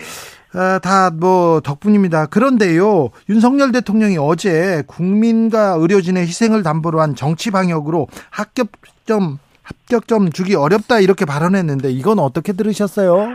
아, 0.53 0.79
다뭐 0.79 1.61
덕분입니다. 1.61 2.25
그런데요, 2.27 3.09
윤석열 3.29 3.71
대통령이 3.71 4.17
어제 4.19 4.83
국민과 4.87 5.75
의료진의 5.79 6.23
희생을 6.23 6.63
담보로 6.63 6.99
한 6.99 7.15
정치 7.15 7.51
방역으로 7.51 8.07
합격점 8.31 9.39
합격점 9.63 10.31
주기 10.31 10.55
어렵다 10.55 10.99
이렇게 10.99 11.25
발언했는데 11.25 11.89
이건 11.89 12.19
어떻게 12.19 12.51
들으셨어요? 12.53 13.29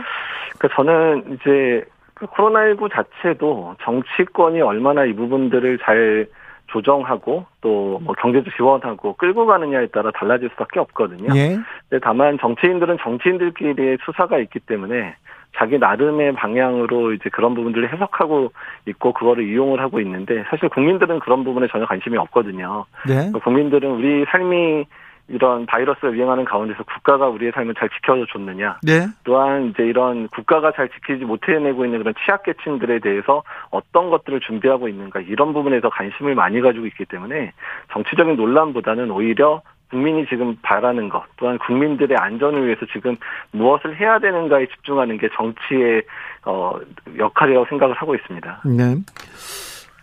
그 0.59 0.67
저는 0.75 1.23
이제 1.33 1.83
그 2.13 2.25
코로나19 2.27 2.89
자체도 2.91 3.75
정치권이 3.83 4.61
얼마나 4.61 5.05
이 5.05 5.13
부분들을 5.13 5.79
잘 5.83 6.27
조정하고 6.67 7.45
또 7.61 7.99
뭐 8.03 8.13
경제도 8.15 8.49
지원하고 8.55 9.13
끌고 9.13 9.45
가느냐에 9.45 9.87
따라 9.87 10.11
달라질 10.11 10.49
수밖에 10.49 10.79
없거든요. 10.79 11.35
예. 11.35 11.57
다만 12.01 12.37
정치인들은 12.39 12.97
정치인들끼리의 13.01 13.97
수사가 14.05 14.37
있기 14.39 14.59
때문에 14.59 15.15
자기 15.57 15.77
나름의 15.77 16.33
방향으로 16.33 17.13
이제 17.13 17.29
그런 17.29 17.55
부분들을 17.55 17.91
해석하고 17.91 18.51
있고 18.87 19.13
그거를 19.13 19.47
이용을 19.49 19.79
하고 19.79 19.99
있는데 19.99 20.43
사실 20.49 20.69
국민들은 20.69 21.19
그런 21.19 21.43
부분에 21.43 21.67
전혀 21.67 21.85
관심이 21.85 22.17
없거든요. 22.17 22.85
네. 23.07 23.31
국민들은 23.43 23.89
우리 23.89 24.25
삶이 24.25 24.85
이런 25.29 25.65
바이러스가 25.65 26.13
유행하는 26.13 26.45
가운데서 26.45 26.83
국가가 26.83 27.27
우리의 27.27 27.51
삶을 27.53 27.75
잘 27.75 27.89
지켜줬느냐. 27.89 28.79
네. 28.83 29.07
또한 29.25 29.67
이제 29.67 29.83
이런 29.83 30.27
국가가 30.29 30.71
잘 30.71 30.87
지키지 30.89 31.25
못해내고 31.25 31.83
있는 31.83 31.99
그런 31.99 32.13
취약계층들에 32.23 32.99
대해서 32.99 33.43
어떤 33.69 34.09
것들을 34.09 34.39
준비하고 34.39 34.87
있는가 34.87 35.19
이런 35.21 35.53
부분에서 35.53 35.89
관심을 35.89 36.35
많이 36.35 36.61
가지고 36.61 36.85
있기 36.85 37.05
때문에 37.05 37.51
정치적인 37.91 38.37
논란보다는 38.37 39.11
오히려 39.11 39.61
국민이 39.89 40.25
지금 40.27 40.55
바라는 40.61 41.09
것 41.09 41.23
또한 41.37 41.57
국민들의 41.59 42.17
안전을 42.17 42.65
위해서 42.65 42.85
지금 42.91 43.15
무엇을 43.51 43.99
해야 43.99 44.19
되는가에 44.19 44.67
집중하는 44.67 45.17
게 45.17 45.29
정치의 45.35 46.03
어, 46.45 46.73
역할이라고 47.17 47.65
생각을 47.69 47.95
하고 47.95 48.15
있습니다. 48.15 48.61
네. 48.65 48.95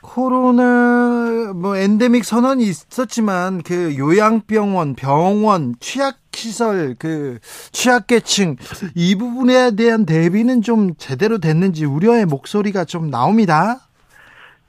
코로나 0.05 1.53
뭐 1.55 1.77
엔데믹 1.77 2.25
선언이 2.25 2.63
있었지만 2.65 3.63
그 3.63 3.97
요양병원, 3.97 4.95
병원, 4.95 5.75
취약시설 5.81 6.97
그 6.99 7.39
취약계층 7.73 8.57
이 8.95 9.17
부분에 9.17 9.75
대한 9.75 10.05
대비는 10.05 10.63
좀 10.63 10.95
제대로 10.99 11.39
됐는지 11.39 11.87
우려의 11.87 12.27
목소리가 12.27 12.85
좀 12.85 13.11
나옵니다. 13.11 13.84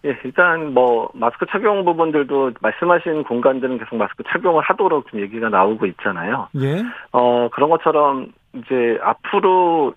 예, 0.06 0.15
일단 0.24 0.74
뭐 0.74 1.10
마스크 1.13 1.46
착용 1.48 1.84
부분들도 1.84 2.52
말씀하신 2.62 3.24
공간들은 3.24 3.80
계속 3.80 3.96
마스크 3.96 4.24
착용을 4.28 4.62
하도록 4.63 5.08
좀 5.10 5.20
얘기가 5.20 5.50
나오고 5.50 5.88
있잖아요. 5.88 6.48
예. 6.62 6.84
어 7.12 7.50
그런 7.50 7.70
것처럼 7.70 8.28
이제 8.54 9.00
앞으로 9.02 9.96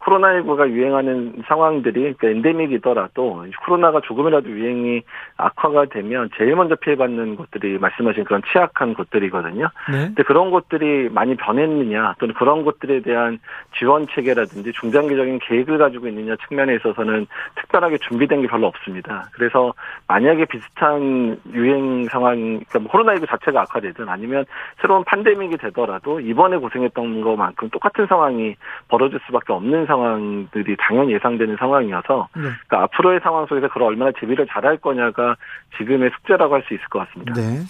코로나19가 0.00 0.70
유행하는 0.70 1.42
상황들이 1.46 2.14
그러니까 2.14 2.28
엔데믹이더라도 2.28 3.46
코로나가 3.64 4.00
조금이라도 4.00 4.48
유행이 4.48 5.02
악화가 5.36 5.86
되면 5.86 6.30
제일 6.36 6.54
먼저 6.56 6.76
피해받는 6.76 7.36
곳들이 7.36 7.78
말씀하신 7.78 8.24
그런 8.24 8.42
취약한 8.50 8.94
곳들이거든요. 8.94 9.68
네. 9.90 10.06
근데 10.06 10.22
그런 10.22 10.50
곳들이 10.50 11.08
많이 11.08 11.34
변했느냐 11.36 12.14
또는 12.18 12.34
그런 12.34 12.64
곳들에 12.64 13.00
대한 13.00 13.38
지원 13.78 14.06
체계라든지 14.08 14.72
중장기적인 14.72 15.40
계획을 15.40 15.78
가지고 15.78 16.08
있느냐 16.08 16.36
측면에 16.46 16.76
있어서는 16.76 17.26
특별하게 17.56 17.98
준비된 17.98 18.42
게 18.42 18.46
별로 18.46 18.66
없습니다. 18.68 19.28
그래서 19.32 19.74
만약에 20.06 20.44
비슷한 20.46 21.38
유행 21.52 22.06
상황, 22.06 22.36
그러니까 22.68 22.78
뭐 22.78 22.92
코로나19 22.92 23.28
자체가 23.28 23.62
악화되든 23.62 24.08
아니면 24.08 24.44
새로운 24.80 25.04
판데믹이 25.04 25.56
되더라도 25.58 26.20
이번에 26.20 26.56
고생했던 26.56 27.20
것만큼 27.22 27.70
똑같은 27.70 28.06
상황이 28.06 28.54
벌어질 28.88 29.18
수밖에 29.26 29.52
없는 29.52 29.86
상황들이 29.88 30.76
당연히 30.78 31.14
예상되는 31.14 31.56
상황이어서 31.58 32.28
네. 32.36 32.42
그러니까 32.42 32.82
앞으로의 32.84 33.20
상황 33.24 33.46
속에서 33.46 33.66
그걸 33.66 33.82
얼마나 33.84 34.12
대비를 34.12 34.46
잘할 34.48 34.76
거냐가 34.78 35.34
지금의 35.78 36.10
숙제라고 36.16 36.54
할 36.54 36.62
수 36.68 36.74
있을 36.74 36.84
것 36.90 37.00
같습니다. 37.00 37.34
네. 37.34 37.62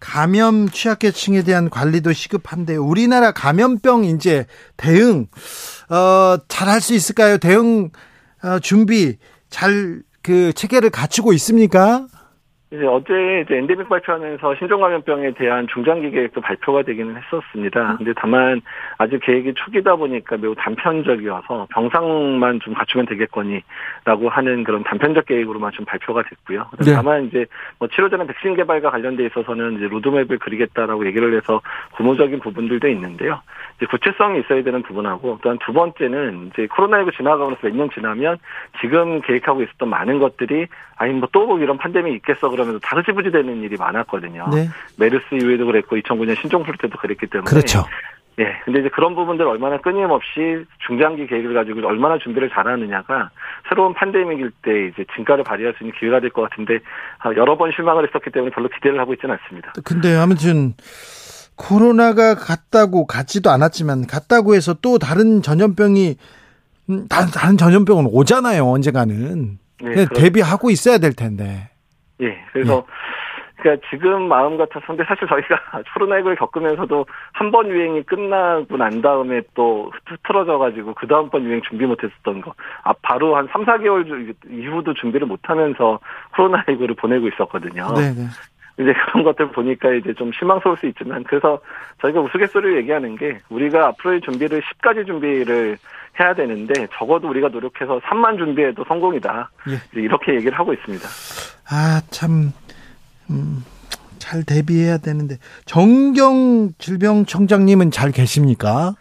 감염 0.00 0.68
취약계층에 0.68 1.42
대한 1.42 1.70
관리도 1.70 2.12
시급한데 2.12 2.76
우리나라 2.76 3.30
감염병 3.30 4.04
이제 4.04 4.46
대응 4.76 5.26
어, 5.90 6.36
잘할 6.48 6.80
수 6.80 6.94
있을까요? 6.94 7.38
대응 7.38 7.90
어, 8.42 8.58
준비 8.58 9.18
잘 9.48 10.02
그 10.24 10.54
체계를 10.54 10.88
갖추고 10.88 11.34
있습니까? 11.34 12.06
이제 12.70 12.86
어제 12.86 13.42
이제 13.44 13.56
엔데믹 13.58 13.88
발표하면서 13.88 14.56
신종감염병에 14.56 15.32
대한 15.34 15.66
중장기 15.68 16.10
계획도 16.10 16.40
발표가 16.40 16.82
되기는 16.82 17.14
했었습니다. 17.16 17.92
음. 17.92 17.96
근데 17.98 18.12
다만 18.16 18.62
아직 18.98 19.20
계획이 19.20 19.54
초기다 19.54 19.96
보니까 19.96 20.36
매우 20.38 20.54
단편적이어서 20.56 21.68
병상만 21.70 22.60
좀 22.60 22.74
갖추면 22.74 23.06
되겠거니라고 23.06 24.28
하는 24.28 24.64
그런 24.64 24.82
단편적 24.82 25.26
계획으로만 25.26 25.72
좀 25.72 25.84
발표가 25.84 26.22
됐고요. 26.22 26.70
네. 26.84 26.94
다만 26.94 27.26
이제 27.26 27.46
뭐 27.78 27.86
치료제나 27.88 28.24
백신 28.24 28.56
개발과 28.56 28.90
관련돼 28.90 29.26
있어서는 29.26 29.76
이제 29.76 29.86
로드맵을 29.86 30.38
그리겠다라고 30.38 31.06
얘기를 31.06 31.36
해서 31.36 31.60
구모적인 31.96 32.40
부분들도 32.40 32.88
있는데요. 32.88 33.40
이제 33.76 33.86
구체성이 33.86 34.40
있어야 34.40 34.62
되는 34.62 34.82
부분하고 34.82 35.38
또한 35.42 35.58
두 35.64 35.72
번째는 35.72 36.50
이제 36.52 36.66
코로나19 36.66 37.16
지나가면서 37.16 37.60
몇 37.68 37.74
년 37.74 37.90
지나면 37.90 38.38
지금 38.80 39.20
계획하고 39.20 39.62
있었던 39.62 39.88
많은 39.88 40.18
것들이 40.20 40.66
아니 40.96 41.12
뭐 41.12 41.28
또 41.32 41.58
이런 41.58 41.76
판데믹 41.78 42.14
있겠어 42.14 42.48
그러면서 42.54 42.78
다르지부지 42.80 43.30
되는 43.32 43.62
일이 43.62 43.76
많았거든요. 43.76 44.48
네. 44.54 44.68
메르스 44.98 45.24
이후에도 45.34 45.66
그랬고 45.66 45.96
2009년 45.96 46.40
신종플루 46.40 46.78
때도 46.78 46.96
그랬기 46.98 47.26
때문에 47.26 47.50
그렇죠. 47.50 47.84
예. 48.38 48.46
근데 48.64 48.80
이제 48.80 48.88
그런 48.88 49.14
부분들 49.14 49.46
얼마나 49.46 49.78
끊임없이 49.78 50.64
중장기 50.86 51.26
계획을 51.28 51.54
가지고 51.54 51.86
얼마나 51.86 52.18
준비를 52.18 52.50
잘하느냐가 52.50 53.30
새로운 53.68 53.94
판데믹일 53.94 54.50
때 54.62 54.86
이제 54.88 55.04
진가를 55.14 55.44
발휘할 55.44 55.74
수 55.78 55.84
있는 55.84 55.96
기회가 55.98 56.18
될 56.20 56.30
것 56.30 56.42
같은데 56.42 56.80
아, 57.20 57.30
여러 57.36 57.56
번 57.56 57.70
실망을 57.74 58.06
했었기 58.08 58.30
때문에 58.30 58.50
별로 58.52 58.68
기대를 58.68 58.98
하고 58.98 59.14
있지는 59.14 59.36
않습니다. 59.40 59.72
근데 59.84 60.16
아무튼 60.16 60.74
코로나가 61.56 62.34
갔다고 62.34 63.06
갔지도 63.06 63.50
않았지만 63.50 64.06
갔다고 64.08 64.54
해서 64.56 64.74
또 64.74 64.98
다른 64.98 65.40
전염병이 65.42 66.16
음, 66.90 67.06
다른 67.08 67.56
전염병은 67.56 68.06
오잖아요 68.10 68.66
언젠가는 68.66 69.58
네, 69.80 70.06
대비하고 70.14 70.70
있어야 70.70 70.98
될 70.98 71.12
텐데. 71.12 71.68
예, 72.20 72.44
그래서 72.52 72.76
네. 72.86 72.86
그러니까 73.56 73.86
지금 73.88 74.28
마음 74.28 74.56
같아서 74.56 74.84
근데 74.86 75.04
사실 75.04 75.26
저희가 75.28 75.56
코로나19를 75.94 76.38
겪으면서도 76.38 77.06
한 77.32 77.50
번 77.50 77.68
유행이 77.68 78.02
끝나고 78.02 78.76
난 78.76 79.00
다음에 79.00 79.40
또 79.54 79.90
흐트러져 80.06 80.58
가지고 80.58 80.92
그 80.94 81.06
다음 81.06 81.30
번 81.30 81.44
유행 81.44 81.62
준비 81.62 81.86
못 81.86 82.02
했었던 82.02 82.40
거. 82.40 82.52
아 82.82 82.92
바로 83.02 83.36
한 83.36 83.48
3, 83.52 83.64
4개월 83.64 84.34
이후도 84.50 84.92
준비를 84.94 85.26
못 85.26 85.38
하면서 85.44 85.98
코로나19를 86.36 86.96
보내고 86.98 87.28
있었거든요. 87.28 87.92
네, 87.94 88.12
네. 88.12 88.24
이제 88.78 88.92
그런 89.06 89.24
것들 89.24 89.52
보니까 89.52 89.92
이제 89.94 90.12
좀 90.14 90.32
실망스러울 90.32 90.76
수 90.78 90.86
있지만 90.86 91.24
그래서 91.24 91.60
저희가 92.02 92.20
우스갯소리로 92.20 92.76
얘기하는 92.78 93.16
게 93.16 93.40
우리가 93.48 93.88
앞으로의 93.88 94.20
준비를 94.22 94.62
10가지 94.62 95.06
준비를 95.06 95.78
해야 96.18 96.34
되는데 96.34 96.86
적어도 96.96 97.28
우리가 97.28 97.48
노력해서 97.48 98.00
3만 98.00 98.38
준비해도 98.38 98.84
성공이다. 98.86 99.50
예. 99.70 100.00
이렇게 100.00 100.34
얘기를 100.34 100.56
하고 100.58 100.72
있습니다. 100.72 101.08
아, 101.70 102.00
참, 102.10 102.52
음, 103.30 103.64
잘 104.18 104.44
대비해야 104.44 104.98
되는데. 104.98 105.36
정경 105.64 106.72
질병청장님은 106.78 107.90
잘 107.90 108.12
계십니까? 108.12 108.94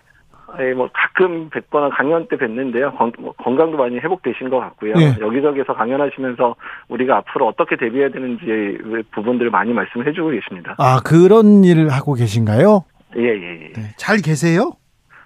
예, 0.60 0.74
뭐 0.74 0.90
가끔 0.94 1.50
뵙거나 1.50 1.90
강연 1.90 2.28
때 2.28 2.38
뵙는데요. 2.38 2.92
건, 2.92 3.12
뭐 3.20 3.34
강도 3.34 3.78
많이 3.78 3.98
회복되신 3.98 4.50
것 4.50 4.60
같고요. 4.60 4.94
예. 4.98 5.16
여기저기서 5.20 5.74
강연하시면서 5.74 6.56
우리가 6.90 7.18
앞으로 7.18 7.48
어떻게 7.48 7.76
대비해야 7.76 8.10
되는지 8.10 9.06
부분들을 9.12 9.50
많이 9.52 9.74
말씀을 9.74 10.08
해주고 10.08 10.30
계십니다. 10.30 10.76
아 10.78 11.00
그런 11.04 11.64
일을 11.64 11.90
하고 11.90 12.14
계신가요? 12.14 12.84
예, 13.18 13.24
예, 13.24 13.62
예. 13.66 13.74
네. 13.74 13.82
잘 13.98 14.18
계세요? 14.18 14.74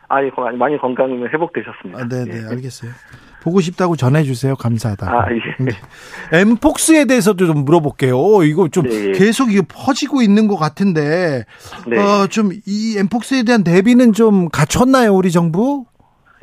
아, 0.10 0.24
예, 0.24 0.32
많이 0.58 0.78
건강이 0.78 1.22
회복되셨습니다. 1.26 2.00
아, 2.00 2.08
네, 2.08 2.24
네, 2.26 2.44
예. 2.44 2.50
알겠어요. 2.50 2.92
보고 3.48 3.62
싶다고 3.62 3.96
전해주세요. 3.96 4.58
감사하다. 4.58 5.10
아, 5.10 5.26
예. 5.32 5.64
네. 5.64 5.72
엠폭스에 6.34 7.06
대해서도 7.06 7.48
좀 7.48 7.64
물어볼게요. 7.64 8.44
이거 8.44 8.68
좀 8.68 8.90
네, 8.90 9.08
예. 9.08 9.12
계속 9.14 9.54
이거 9.54 9.64
퍼지고 9.66 10.22
있는 10.22 10.50
것 10.50 10.58
같은데, 10.58 11.46
네. 11.88 11.98
어, 11.98 12.28
좀이 12.28 12.98
엠폭스에 12.98 13.44
대한 13.44 13.64
대비는 13.64 14.12
좀 14.12 14.50
갖췄나요, 14.50 15.16
우리 15.16 15.32
정부? 15.32 15.86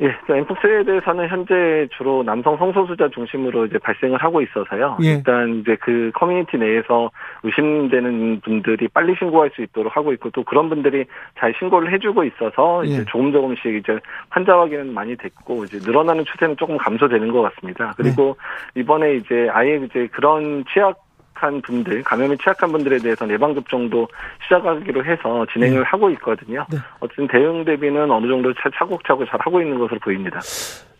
예, 0.01 0.13
엠폭스에 0.29 0.83
대해서는 0.83 1.29
현재 1.29 1.87
주로 1.97 2.21
남성 2.23 2.57
성소수자 2.57 3.09
중심으로 3.09 3.65
이제 3.65 3.77
발생을 3.77 4.17
하고 4.17 4.41
있어서요. 4.41 4.97
예. 5.03 5.13
일단 5.15 5.59
이제 5.61 5.77
그 5.79 6.11
커뮤니티 6.13 6.57
내에서 6.57 7.11
의심되는 7.43 8.41
분들이 8.41 8.89
빨리 8.89 9.15
신고할 9.17 9.51
수 9.55 9.61
있도록 9.61 9.95
하고 9.95 10.11
있고 10.13 10.31
또 10.31 10.43
그런 10.43 10.69
분들이 10.69 11.05
잘 11.39 11.53
신고를 11.57 11.93
해주고 11.93 12.25
있어서 12.25 12.83
이제 12.83 12.99
예. 12.99 13.05
조금 13.05 13.31
조금씩 13.31 13.75
이제 13.75 13.97
환자 14.29 14.59
확인은 14.59 14.93
많이 14.93 15.15
됐고 15.15 15.63
이제 15.63 15.79
늘어나는 15.81 16.25
추세는 16.25 16.57
조금 16.57 16.77
감소되는 16.77 17.31
것 17.31 17.41
같습니다. 17.43 17.93
그리고 17.95 18.35
예. 18.75 18.81
이번에 18.81 19.15
이제 19.15 19.47
아예 19.51 19.77
이제 19.77 20.07
그런 20.11 20.65
취약 20.73 21.04
취약한 21.35 21.61
분들, 21.61 22.03
감염에 22.03 22.35
취약한 22.41 22.71
분들에 22.71 22.97
대해서 22.97 23.29
예방접종도 23.29 24.07
시작하기로 24.43 25.05
해서 25.05 25.45
진행을 25.53 25.79
네. 25.79 25.83
하고 25.85 26.09
있거든요. 26.11 26.65
네. 26.71 26.77
어쨌든 26.99 27.27
대응 27.27 27.65
대비는 27.65 28.09
어느 28.09 28.27
정도 28.27 28.53
차곡차곡 28.79 29.27
잘 29.29 29.39
하고 29.41 29.61
있는 29.61 29.77
것으로 29.77 29.99
보입니다. 29.99 30.39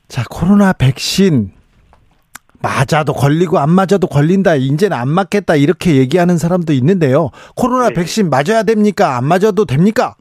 자, 0.07 0.23
코로나 0.29 0.73
백신 0.73 1.51
맞아도 2.61 3.13
걸리고 3.13 3.59
안 3.59 3.69
맞아도 3.69 4.07
걸린다. 4.07 4.55
이제는 4.55 4.97
안 4.97 5.07
맞겠다. 5.09 5.55
이렇게 5.55 5.95
얘기하는 5.95 6.37
사람도 6.37 6.73
있는데요. 6.73 7.31
코로나 7.55 7.89
네. 7.89 7.95
백신 7.95 8.29
맞아야 8.29 8.63
됩니까? 8.63 9.17
안 9.17 9.25
맞아도 9.25 9.65
됩니까? 9.65 10.15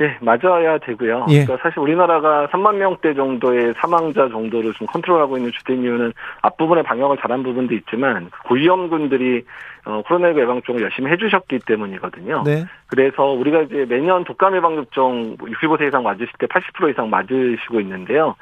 예, 0.00 0.16
맞아야 0.20 0.78
되고요. 0.78 1.26
예. 1.28 1.44
그러니까 1.44 1.58
사실 1.62 1.78
우리나라가 1.80 2.46
3만 2.48 2.76
명대 2.76 3.14
정도의 3.14 3.74
사망자 3.76 4.28
정도를 4.28 4.72
좀 4.74 4.86
컨트롤하고 4.86 5.36
있는 5.36 5.52
주된 5.52 5.82
이유는 5.82 6.12
앞부분에 6.42 6.82
방역을 6.82 7.18
잘한 7.18 7.42
부분도 7.42 7.74
있지만 7.74 8.30
고위험군들이 8.48 9.44
어, 9.84 10.02
코로나19 10.06 10.40
예방접종을 10.40 10.82
열심히 10.82 11.10
해주셨기 11.10 11.60
때문이거든요. 11.66 12.42
네. 12.44 12.64
그래서 12.86 13.24
우리가 13.24 13.62
이제 13.62 13.86
매년 13.88 14.24
독감 14.24 14.56
예방 14.56 14.76
접종 14.76 15.36
65세 15.36 15.88
이상 15.88 16.02
맞으실 16.02 16.28
때 16.38 16.46
80% 16.46 16.90
이상 16.90 17.08
맞으시고 17.08 17.80
있는데요. 17.80 18.36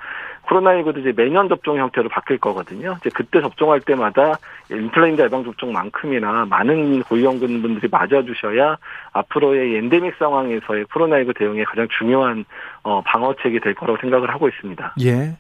코로나19도 0.49 0.99
이제 0.99 1.13
매년 1.15 1.49
접종 1.49 1.79
형태로 1.79 2.09
바뀔 2.09 2.39
거거든요. 2.39 2.97
이제 3.01 3.11
그때 3.15 3.41
접종할 3.41 3.81
때마다 3.81 4.39
인플루엔자 4.71 5.25
예방 5.25 5.45
접종만큼이나 5.45 6.47
많은 6.47 7.03
고위험군 7.03 7.63
분들이 7.63 7.89
맞아주셔야 7.91 8.77
앞으로의 9.13 9.77
엔데믹 9.77 10.15
상황에서의 10.19 10.85
코로나19 10.87 11.39
대응에 11.39 11.65
가장 11.65 11.87
중요한 11.99 12.45
어, 12.83 13.03
방어책이 13.03 13.61
될 13.61 13.75
거라고 13.75 13.99
생각을 14.01 14.33
하고 14.33 14.49
있습니다. 14.49 14.95
예. 15.03 15.37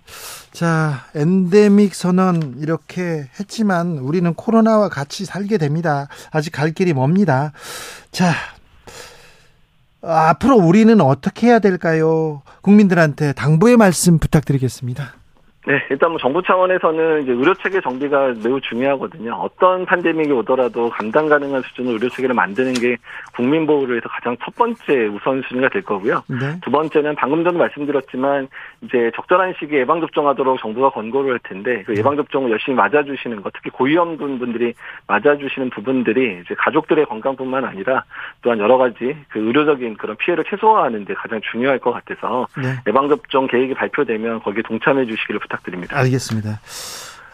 자, 0.52 1.04
엔데믹 1.14 1.94
선언 1.94 2.54
이렇게 2.58 3.24
했지만 3.38 3.98
우리는 3.98 4.32
코로나와 4.34 4.88
같이 4.88 5.24
살게 5.24 5.58
됩니다. 5.58 6.08
아직 6.32 6.50
갈 6.50 6.72
길이 6.72 6.92
멉니다. 6.92 7.52
자, 8.10 8.32
앞으로 10.02 10.56
우리는 10.56 11.00
어떻게 11.00 11.48
해야 11.48 11.58
될까요? 11.58 12.42
국민들한테 12.62 13.32
당부의 13.32 13.76
말씀 13.76 14.18
부탁드리겠습니다. 14.18 15.17
네, 15.68 15.84
일단 15.90 16.12
뭐 16.12 16.18
정부 16.18 16.42
차원에서는 16.42 17.24
이제 17.24 17.32
의료 17.32 17.52
체계 17.52 17.78
정비가 17.82 18.32
매우 18.42 18.58
중요하거든요. 18.58 19.34
어떤 19.34 19.84
팬데믹이 19.84 20.32
오더라도 20.32 20.88
감당 20.88 21.28
가능한 21.28 21.60
수준의 21.60 21.92
의료 21.92 22.08
체계를 22.08 22.34
만드는 22.34 22.72
게 22.72 22.96
국민 23.36 23.66
보호를 23.66 23.96
위해서 23.96 24.08
가장 24.08 24.34
첫 24.42 24.54
번째 24.56 25.08
우선순위가 25.08 25.68
될 25.68 25.82
거고요. 25.82 26.22
네. 26.26 26.58
두 26.62 26.70
번째는 26.70 27.16
방금 27.16 27.44
전에 27.44 27.58
말씀드렸지만 27.58 28.48
이제 28.80 29.10
적절한 29.14 29.56
시기에 29.60 29.80
예방 29.80 30.00
접종하도록 30.00 30.58
정부가 30.58 30.88
권고를 30.88 31.32
할 31.32 31.40
텐데 31.40 31.82
그 31.84 31.94
예방 31.98 32.16
접종을 32.16 32.50
열심히 32.50 32.74
맞아 32.74 33.02
주시는 33.02 33.42
것, 33.42 33.52
특히 33.52 33.68
고위험군 33.68 34.38
분들이 34.38 34.72
맞아 35.06 35.36
주시는 35.36 35.68
부분들이 35.68 36.40
이제 36.42 36.54
가족들의 36.54 37.04
건강뿐만 37.04 37.66
아니라 37.66 38.04
또한 38.40 38.58
여러 38.58 38.78
가지 38.78 39.14
그 39.28 39.38
의료적인 39.38 39.98
그런 39.98 40.16
피해를 40.16 40.44
최소화하는 40.48 41.04
데 41.04 41.12
가장 41.12 41.42
중요할 41.52 41.78
것 41.78 41.92
같아서 41.92 42.46
네. 42.56 42.68
예방 42.86 43.10
접종 43.10 43.46
계획이 43.46 43.74
발표되면 43.74 44.40
거기에 44.40 44.62
동참해 44.62 45.04
주시기를 45.04 45.40
부탁 45.40 45.57
드립니다. 45.64 45.96
알겠습니다. 45.98 46.60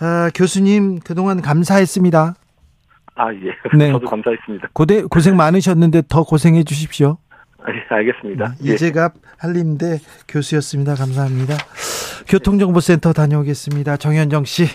아, 0.01 0.31
교수님 0.35 1.01
그동안 1.01 1.41
감사했습니다. 1.43 2.35
아 3.17 3.33
예, 3.33 3.55
네. 3.79 3.93
저도 3.93 4.07
감사했습니다. 4.09 4.69
고대 4.73 5.03
고생 5.03 5.37
많으셨는데 5.37 6.03
더 6.09 6.25
고생해 6.25 6.65
주십시오. 6.65 7.19
아, 7.61 7.67
예, 7.71 7.95
알겠습니다. 7.95 8.55
예. 8.67 8.75
이재갑 8.75 9.15
한림대 9.39 10.01
교수였습니다. 10.29 10.95
감사합니다. 10.95 11.55
교통정보센터 12.29 13.13
다녀오겠습니다. 13.13 13.97
정현정 13.97 14.45
씨. 14.45 14.67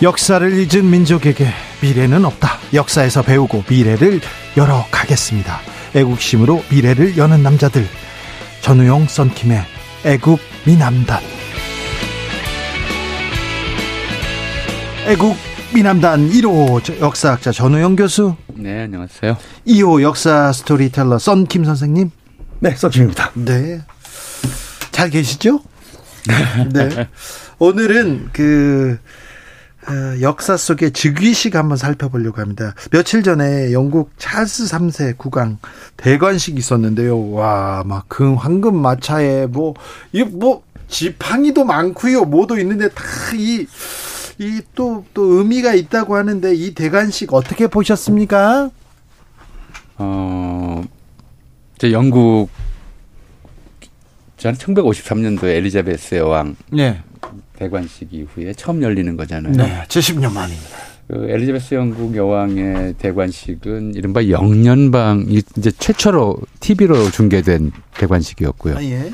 역사를 0.00 0.48
잊은 0.52 0.88
민족에게 0.88 1.46
미래는 1.80 2.24
없다. 2.24 2.58
역사에서 2.74 3.22
배우고 3.22 3.64
미래를 3.68 4.20
열어 4.56 4.84
가겠습니다. 4.90 5.60
애국심으로 5.94 6.64
미래를 6.70 7.16
여는 7.16 7.42
남자들. 7.42 7.86
전우용 8.60 9.06
썬킴의 9.06 9.62
애국 10.04 10.40
미남단. 10.66 11.22
애국 15.06 15.36
미남단 15.72 16.28
1호 16.30 17.00
역사학자 17.00 17.52
전우용 17.52 17.96
교수, 17.96 18.34
네, 18.54 18.82
안녕하세요. 18.82 19.36
2호 19.66 20.02
역사 20.02 20.52
스토리텔러 20.52 21.18
썬킴 21.18 21.64
선생님. 21.64 22.10
네, 22.60 22.74
썬킴입니다. 22.74 23.30
네. 23.34 23.80
잘 24.90 25.10
계시죠? 25.10 25.60
네. 26.72 27.08
오늘은 27.58 28.30
그 28.32 28.98
어, 29.00 29.27
역사 30.20 30.56
속의 30.56 30.92
즉위식 30.92 31.54
한번 31.56 31.76
살펴보려고 31.76 32.40
합니다. 32.40 32.74
며칠 32.90 33.22
전에 33.22 33.72
영국 33.72 34.10
찰스 34.18 34.64
3세 34.64 35.16
국왕 35.18 35.58
대관식 35.96 36.56
있었는데요. 36.58 37.30
와, 37.32 37.82
막 37.86 38.04
금 38.08 38.34
황금 38.36 38.76
마차에 38.80 39.46
뭐 39.46 39.74
이뭐 40.12 40.62
지팡이도 40.88 41.64
많고요. 41.64 42.24
뭐도 42.24 42.58
있는데 42.60 42.88
다 42.88 43.02
이이또또 44.38 45.22
의미가 45.38 45.74
있다고 45.74 46.16
하는데 46.16 46.54
이 46.54 46.74
대관식 46.74 47.34
어떻게 47.34 47.66
보셨습니까? 47.66 48.70
어, 49.98 50.82
저 51.78 51.90
영국, 51.90 52.48
저는 54.36 54.56
1953년도에 54.58 55.48
엘리자베스 55.56 56.14
여왕 56.14 56.56
네. 56.70 57.02
대관식 57.58 58.14
이후에 58.14 58.52
처음 58.54 58.82
열리는 58.82 59.16
거잖아요. 59.16 59.52
네. 59.52 59.82
70년 59.88 60.32
만입니다. 60.32 60.76
그 61.08 61.26
엘리자베스 61.28 61.74
영국 61.74 62.14
여왕의 62.14 62.94
대관식은 62.98 63.94
이른바 63.94 64.28
영년방, 64.28 65.26
이 65.28 65.42
이제 65.56 65.70
최초로 65.72 66.36
TV로 66.60 67.10
중계된 67.10 67.72
대관식이었고요. 67.94 68.76
아, 68.76 68.84
예. 68.84 69.12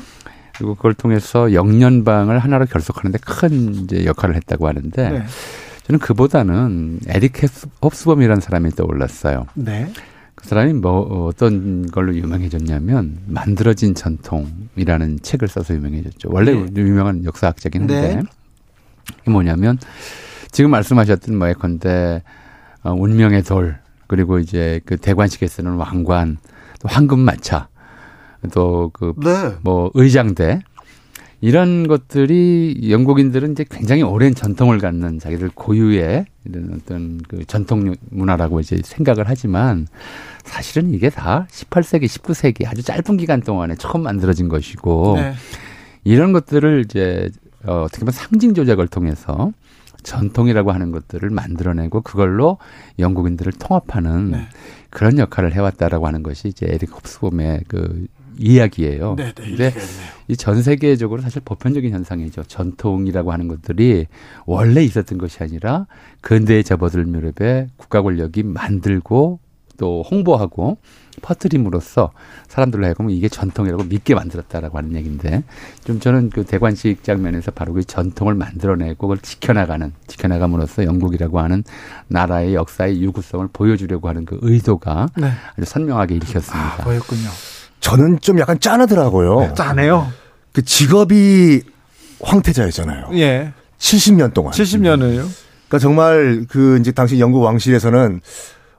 그리고 0.57 0.75
그걸 0.75 0.93
통해서 0.93 1.53
영년방을 1.53 2.37
하나로 2.39 2.65
결속하는데 2.65 3.17
큰 3.25 3.75
이제 3.75 4.05
역할을 4.05 4.35
했다고 4.35 4.67
하는데 4.67 5.09
네. 5.09 5.23
저는 5.87 5.99
그보다는 5.99 6.99
에릭 7.07 7.41
홉스범이라는 7.83 8.41
사람이 8.41 8.71
떠올랐어요. 8.71 9.47
네. 9.55 9.91
그 10.45 10.49
사람이 10.49 10.73
뭐 10.73 11.25
어떤 11.25 11.89
걸로 11.89 12.13
유명해졌냐면 12.13 13.17
만들어진 13.25 13.95
전통이라는 13.95 15.21
책을 15.23 15.47
써서 15.47 15.73
유명해졌죠. 15.73 16.29
원래 16.31 16.53
네. 16.53 16.67
유명한 16.77 17.25
역사학자긴 17.25 17.81
한데 17.81 18.21
네. 19.25 19.31
뭐냐면 19.31 19.79
지금 20.51 20.69
말씀하셨던 20.69 21.35
뭐 21.35 21.49
예컨대 21.49 22.21
어, 22.83 22.93
운명의 22.93 23.41
돌 23.41 23.79
그리고 24.05 24.37
이제 24.37 24.81
그 24.85 24.97
대관식에 24.97 25.47
쓰는 25.47 25.77
왕관 25.77 26.37
또 26.79 26.89
황금 26.89 27.21
마차 27.21 27.67
또그 28.53 29.15
네. 29.23 29.55
뭐 29.63 29.89
의장대 29.95 30.61
이런 31.41 31.87
것들이 31.87 32.89
영국인들은 32.89 33.51
이제 33.51 33.65
굉장히 33.69 34.03
오랜 34.03 34.33
전통을 34.33 34.79
갖는 34.79 35.19
자기들 35.19 35.49
고유의 35.53 36.25
이런 36.45 36.79
어떤 36.81 37.21
그 37.27 37.45
전통 37.45 37.95
문화라고 38.09 38.59
이제 38.59 38.79
생각을 38.83 39.25
하지만 39.27 39.87
사실은 40.43 40.93
이게 40.93 41.09
다 41.09 41.47
18세기, 41.51 42.05
19세기 42.05 42.67
아주 42.67 42.83
짧은 42.83 43.17
기간 43.17 43.41
동안에 43.41 43.75
처음 43.75 44.03
만들어진 44.03 44.47
것이고 44.47 45.15
네. 45.17 45.33
이런 46.03 46.31
것들을 46.31 46.85
이제 46.85 47.29
어, 47.65 47.81
어떻게 47.81 48.01
보면 48.01 48.11
상징 48.11 48.53
조작을 48.53 48.87
통해서 48.87 49.51
전통이라고 50.03 50.71
하는 50.71 50.91
것들을 50.91 51.29
만들어내고 51.29 52.01
그걸로 52.01 52.59
영국인들을 52.99 53.53
통합하는 53.53 54.31
네. 54.31 54.47
그런 54.91 55.17
역할을 55.17 55.53
해왔다라고 55.53 56.07
하는 56.07 56.23
것이 56.23 56.47
이제 56.47 56.67
에릭 56.69 56.95
홉스범의 56.95 57.63
그 57.67 58.05
이야기예요. 58.37 59.15
네, 59.15 59.33
네. 59.33 59.33
근데 59.33 59.73
이전 60.27 60.61
세계적으로 60.61 61.21
사실 61.21 61.41
보편적인 61.43 61.93
현상이죠. 61.93 62.43
전통이라고 62.43 63.31
하는 63.31 63.47
것들이 63.47 64.07
원래 64.45 64.83
있었던 64.83 65.17
것이 65.17 65.41
아니라 65.41 65.87
근대에 66.21 66.63
접어들 66.63 67.05
무렵에 67.05 67.67
국가 67.77 68.01
권력이 68.01 68.43
만들고 68.43 69.39
또 69.77 70.03
홍보하고 70.09 70.77
퍼뜨림으로써 71.21 72.11
사람들로 72.47 72.85
하여금 72.85 73.09
이게 73.09 73.29
전통이라고 73.29 73.85
믿게 73.85 74.15
만들었다라고 74.15 74.77
하는 74.77 74.95
얘기인데 74.95 75.43
좀 75.83 75.99
저는 75.99 76.29
그 76.29 76.45
대관식 76.45 77.03
장면에서 77.03 77.51
바로 77.51 77.73
그 77.73 77.83
전통을 77.83 78.35
만들어내고 78.35 78.95
그걸 78.95 79.17
지켜나가는 79.19 79.93
지켜나감으로써 80.07 80.85
영국이라고 80.85 81.39
하는 81.39 81.63
나라의 82.07 82.55
역사의 82.55 83.01
유구성을 83.01 83.47
보여주려고 83.53 84.09
하는 84.09 84.25
그 84.25 84.39
의도가 84.41 85.09
네. 85.17 85.31
아주 85.57 85.65
선명하게 85.65 86.15
읽혔습니다. 86.15 86.73
아, 86.73 86.77
보였군요. 86.77 87.29
저는 87.85 88.19
좀 88.19 88.39
약간 88.39 88.59
짠하더라고요. 88.59 89.53
짜네요. 89.53 90.11
그 90.53 90.65
직업이 90.65 91.61
황태자였잖아요. 92.19 93.09
예. 93.13 93.53
70년 93.77 94.33
동안. 94.33 94.53
70년을요. 94.53 95.27
그러니까 95.67 95.79
정말 95.79 96.45
그 96.49 96.79
이제 96.79 96.91
당시 96.91 97.19
영국 97.19 97.43
왕실에서는 97.43 98.21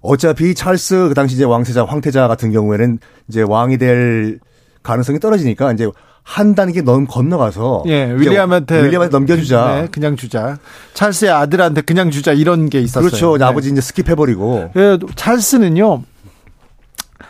어차피 0.00 0.56
찰스 0.56 1.06
그 1.08 1.14
당시 1.14 1.36
이제 1.36 1.44
왕세자 1.44 1.84
황태자 1.84 2.26
같은 2.26 2.50
경우에는 2.50 2.98
이제 3.28 3.42
왕이 3.42 3.78
될 3.78 4.40
가능성이 4.82 5.20
떨어지니까 5.20 5.72
이제 5.72 5.88
한 6.24 6.56
단계 6.56 6.82
넘 6.82 7.06
건너가서 7.06 7.84
예, 7.86 8.12
윌리엄한테 8.12 8.82
윌리엄한테 8.82 9.12
넘겨주자. 9.16 9.82
네, 9.82 9.88
그냥 9.92 10.16
주자. 10.16 10.58
찰스의 10.94 11.30
아들한테 11.30 11.82
그냥 11.82 12.10
주자 12.10 12.32
이런 12.32 12.68
게 12.68 12.80
있었어요. 12.80 13.08
그렇죠. 13.08 13.38
네. 13.38 13.44
아버지 13.44 13.70
이제 13.70 13.80
스킵해버리고. 13.80 14.70
예, 14.76 14.98
찰스는요. 15.14 16.02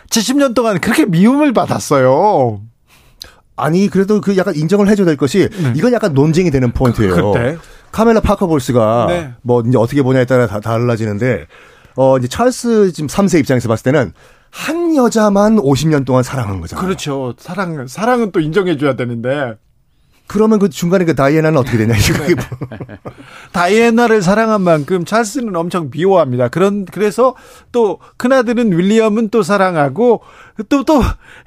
70년 0.09 0.53
동안 0.53 0.79
그렇게 0.79 1.05
미움을 1.05 1.53
받았어요. 1.53 2.61
아니 3.55 3.87
그래도 3.87 4.21
그 4.21 4.37
약간 4.37 4.55
인정을 4.55 4.87
해줘야 4.87 5.05
될 5.05 5.17
것이 5.17 5.49
네. 5.49 5.73
이건 5.75 5.91
약간 5.93 6.13
논쟁이 6.13 6.51
되는 6.51 6.71
포인트예요. 6.71 7.31
그때. 7.33 7.57
카멜라 7.91 8.21
파커 8.21 8.47
볼스가 8.47 9.05
네. 9.09 9.33
뭐 9.41 9.63
이제 9.67 9.77
어떻게 9.77 10.03
보냐에 10.03 10.25
따라 10.25 10.45
다 10.45 10.59
달라지는데 10.59 11.47
어 11.95 12.17
이제 12.17 12.27
찰스 12.27 12.91
지금 12.93 13.07
3세 13.07 13.39
입장에서 13.39 13.67
봤을 13.67 13.83
때는 13.91 14.13
한 14.51 14.95
여자만 14.95 15.57
50년 15.57 16.05
동안 16.05 16.23
사랑한 16.23 16.61
거잖아요. 16.61 16.85
그렇죠. 16.85 17.33
사랑 17.39 17.87
사랑은 17.87 18.31
또 18.31 18.39
인정해 18.39 18.77
줘야 18.77 18.95
되는데 18.95 19.55
그러면 20.27 20.59
그 20.59 20.69
중간에 20.69 21.05
그 21.05 21.15
다이애나는 21.15 21.57
어떻게 21.57 21.77
되냐 21.77 21.95
이거 21.95 22.19
그게 22.19 22.35
뭐. 22.35 22.43
다이애나를 23.53 24.21
사랑한 24.21 24.61
만큼 24.61 25.05
찰스는 25.05 25.55
엄청 25.55 25.89
미워합니다. 25.91 26.49
그런 26.49 26.85
그래서 26.85 27.35
또 27.71 27.99
큰아들은 28.17 28.77
윌리엄은 28.77 29.29
또 29.29 29.43
사랑하고 29.43 30.21
또또 30.69 31.01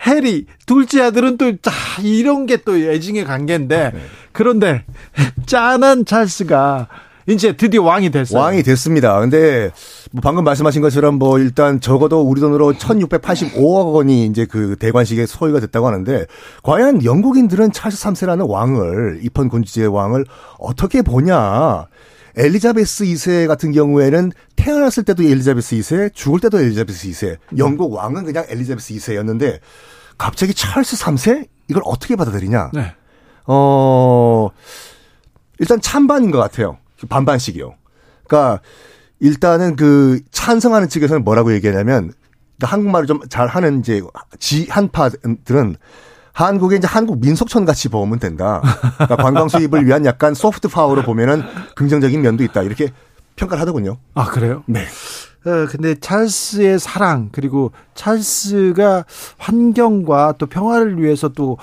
해리 0.06 0.46
둘째 0.66 1.02
아들은 1.02 1.36
또 1.36 1.56
자, 1.56 1.72
이런 2.02 2.46
게 2.46 2.60
또 2.64 2.76
애증의 2.76 3.24
관계인데 3.24 3.92
그런데 4.32 4.84
짠한 5.46 6.04
찰스가 6.04 6.88
이제 7.30 7.56
드디어 7.56 7.82
왕이 7.82 8.10
됐어요. 8.10 8.40
왕이 8.40 8.62
됐습니다. 8.62 9.20
근데 9.20 9.70
뭐 10.10 10.20
방금 10.22 10.44
말씀하신 10.44 10.82
것처럼 10.82 11.16
뭐 11.16 11.38
일단 11.38 11.80
적어도 11.80 12.22
우리 12.22 12.40
돈으로 12.40 12.72
1685억 12.74 13.94
원이 13.94 14.26
이제 14.26 14.46
그 14.46 14.76
대관식에 14.78 15.26
소유가 15.26 15.60
됐다고 15.60 15.86
하는데 15.86 16.26
과연 16.62 17.04
영국인들은 17.04 17.72
찰스 17.72 18.02
3세라는 18.04 18.48
왕을 18.48 19.20
입헌 19.22 19.48
군주제의 19.48 19.88
왕을 19.88 20.24
어떻게 20.58 21.02
보냐? 21.02 21.86
엘리자베스 22.36 23.04
2세 23.04 23.46
같은 23.48 23.72
경우에는 23.72 24.32
태어났을 24.56 25.02
때도 25.04 25.22
엘리자베스 25.22 25.76
2세, 25.76 26.14
죽을 26.14 26.40
때도 26.40 26.60
엘리자베스 26.60 27.08
2세. 27.08 27.36
영국 27.58 27.92
왕은 27.92 28.24
그냥 28.24 28.44
엘리자베스 28.48 28.94
2세였는데 28.94 29.58
갑자기 30.16 30.54
찰스 30.54 30.96
3세? 30.96 31.48
이걸 31.68 31.82
어떻게 31.86 32.16
받아들이냐? 32.16 32.70
네. 32.72 32.94
어, 33.46 34.48
일단 35.58 35.80
찬반인 35.80 36.30
것 36.30 36.38
같아요. 36.38 36.78
반반씩이요. 37.08 37.74
그러니까 38.26 38.60
일단은 39.20 39.76
그 39.76 40.20
찬성하는 40.30 40.88
측에서는 40.88 41.24
뭐라고 41.24 41.52
얘기하냐면 41.52 42.12
그러니까 42.58 42.66
한국말을 42.66 43.06
좀 43.06 43.20
잘하는 43.28 43.80
이제 43.80 44.02
지 44.38 44.66
한파들은 44.70 45.76
한국에 46.32 46.76
이제 46.76 46.86
한국 46.86 47.20
민속촌 47.20 47.64
같이 47.64 47.88
보면 47.88 48.18
된다. 48.18 48.62
그러니까 48.96 49.16
관광 49.22 49.48
수입을 49.48 49.86
위한 49.86 50.04
약간 50.06 50.34
소프트 50.34 50.68
파워로 50.68 51.02
보면은 51.02 51.42
긍정적인 51.76 52.20
면도 52.22 52.44
있다. 52.44 52.62
이렇게 52.62 52.88
평가를 53.36 53.60
하더군요. 53.60 53.98
아 54.14 54.26
그래요? 54.26 54.62
네. 54.66 54.86
어, 55.46 55.66
근데 55.70 55.94
찰스의 55.94 56.78
사랑 56.78 57.30
그리고 57.32 57.72
찰스가 57.94 59.04
환경과 59.38 60.34
또 60.38 60.46
평화를 60.46 61.02
위해서 61.02 61.28
또 61.28 61.56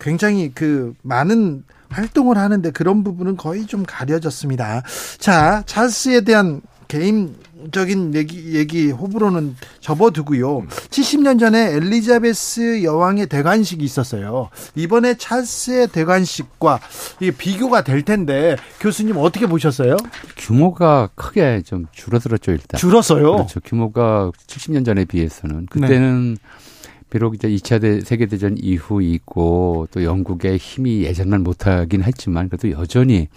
굉장히 0.00 0.50
그 0.52 0.92
많은 1.02 1.64
활동을 1.92 2.38
하는데 2.38 2.70
그런 2.70 3.04
부분은 3.04 3.36
거의 3.36 3.66
좀 3.66 3.84
가려졌습니다. 3.86 4.82
자, 5.18 5.62
찰스에 5.66 6.22
대한 6.22 6.62
개인적인 6.92 8.14
얘기, 8.14 8.54
얘기 8.54 8.90
호불호는 8.90 9.56
접어두고요. 9.80 10.66
70년 10.90 11.40
전에 11.40 11.72
엘리자베스 11.72 12.82
여왕의 12.82 13.28
대관식이 13.28 13.82
있었어요. 13.82 14.50
이번에 14.74 15.14
찰스의 15.14 15.88
대관식과 15.88 16.80
이게 17.20 17.30
비교가 17.30 17.82
될 17.82 18.02
텐데 18.02 18.56
교수님 18.80 19.16
어떻게 19.16 19.46
보셨어요? 19.46 19.96
규모가 20.36 21.08
크게 21.14 21.62
좀 21.64 21.86
줄어들었죠 21.92 22.50
일단. 22.52 22.78
줄었어요. 22.78 23.32
그렇죠. 23.36 23.60
규모가 23.60 24.30
70년 24.46 24.84
전에 24.84 25.06
비해서는 25.06 25.66
그때는 25.70 26.36
비록 27.12 27.34
이제 27.34 27.46
2차 27.46 27.78
대, 27.78 28.00
세계대전 28.00 28.56
이후 28.58 29.02
있고 29.02 29.86
또 29.90 30.02
영국의 30.02 30.56
힘이 30.56 31.02
예전만 31.02 31.42
못하긴 31.42 32.02
했지만 32.02 32.48
그래도 32.48 32.70
여전히 32.70 33.28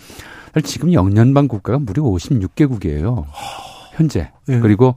지금 0.64 0.94
영연방 0.94 1.50
국가가 1.50 1.78
무려 1.78 2.02
56개국이에요. 2.04 3.26
현재. 3.96 4.32
예. 4.48 4.60
그리고 4.60 4.96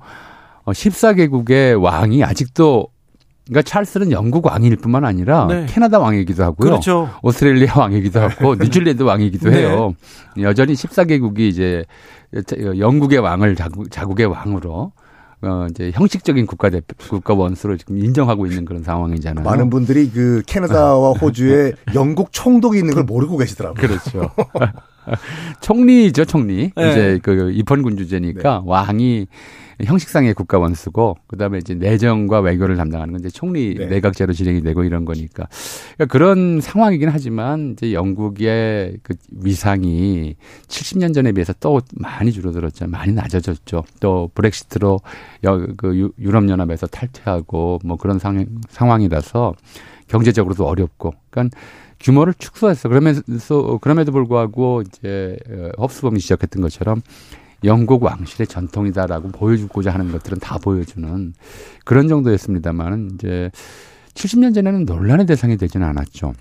어, 0.63 0.71
14개국의 0.71 1.83
왕이 1.83 2.23
아직도 2.23 2.87
그러니까 3.47 3.63
찰스는 3.63 4.13
영국 4.13 4.47
왕일 4.47 4.77
뿐만 4.77 5.05
아니라 5.05 5.47
네. 5.47 5.67
캐나다 5.69 5.99
왕이기도 5.99 6.45
하고요. 6.45 6.71
그렇죠. 6.71 7.11
오스트레일리아 7.23 7.73
왕이기도 7.77 8.21
하고 8.21 8.55
뉴질랜드 8.61 9.03
왕이기도 9.03 9.51
네. 9.51 9.59
해요. 9.59 9.95
여전히 10.41 10.75
14개국이 10.75 11.41
이제 11.41 11.85
영국의 12.79 13.19
왕을 13.19 13.57
자국, 13.57 13.91
자국의 13.91 14.27
왕으로 14.27 14.93
어 15.41 15.67
이제 15.71 15.93
형식적인 15.95 16.47
국가 16.47 16.69
대표 16.69 16.95
국가 16.99 17.35
원수로 17.35 17.77
지금 17.77 17.99
인정하고 17.99 18.47
있는 18.47 18.65
그런 18.65 18.83
상황이잖아요. 18.83 19.45
많은 19.45 19.71
분들이 19.71 20.11
그 20.11 20.43
캐나다와 20.47 21.13
호주에 21.13 21.75
영국 21.95 22.33
총독이 22.33 22.79
있는 22.79 22.95
걸 22.95 23.05
모르고 23.05 23.37
계시더라고요. 23.37 23.81
그렇죠. 23.81 24.31
총리죠, 25.63 26.25
총리. 26.25 26.73
네. 26.77 26.91
이제 26.91 27.21
그 27.23 27.53
입헌군 27.53 27.97
주제니까 27.97 28.63
왕이 28.67 29.27
형식상의 29.83 30.35
국가 30.35 30.59
원수고 30.59 31.17
그다음에 31.29 31.59
이제 31.59 31.75
내정과 31.75 32.41
외교를 32.41 32.77
담당하는 32.77 33.13
건 33.13 33.21
이제 33.21 33.31
총리 33.31 33.75
네. 33.75 33.87
내각제로 33.87 34.33
진행이 34.33 34.63
되고 34.63 34.83
이런 34.85 35.05
거니까 35.05 35.47
그러니까 35.95 36.07
그런 36.13 36.61
상황이긴 36.61 37.09
하지만 37.09 37.73
이제 37.73 37.93
영국의 37.93 38.99
그 39.03 39.15
위상이 39.31 40.37
70년 40.67 41.15
전에 41.15 41.33
비해서 41.33 41.53
또 41.61 41.81
많이 41.95 42.33
줄어들었죠. 42.33 42.87
많이 42.89 43.13
낮아졌죠. 43.13 43.85
또 44.01 44.31
브렉시트로 44.35 45.01
여, 45.45 45.67
그 45.77 45.97
유- 45.97 46.13
유럽연합에서 46.19 46.87
탈퇴하고 46.89 47.79
뭐 47.85 47.97
그런 47.97 48.19
상, 48.19 48.47
상황이라서 48.71 49.55
경제적으로도 50.09 50.67
어렵고 50.67 51.15
그러니까 51.31 51.57
규모를 52.01 52.33
축소했어. 52.35 52.89
그러면서 52.89 53.79
그럼에도 53.81 54.13
불구하고 54.13 54.83
이제 54.83 55.37
어, 55.51 55.71
홉스범이 55.83 56.19
지적했던 56.21 56.63
것처럼 56.63 57.03
영국 57.65 58.03
왕실의 58.05 58.47
전통이다라고 58.47 59.29
보여주고자 59.29 59.93
하는 59.93 60.13
것들은 60.13 60.39
다 60.39 60.59
보여주는 60.59 61.35
그런 61.85 62.09
정도였습니다만은 62.09 63.13
이제 63.15 63.51
70년 64.15 64.55
전에는 64.55 64.85
논란의 64.85 65.27
대상이 65.27 65.57
되지는 65.57 65.87
않았죠. 65.87 66.35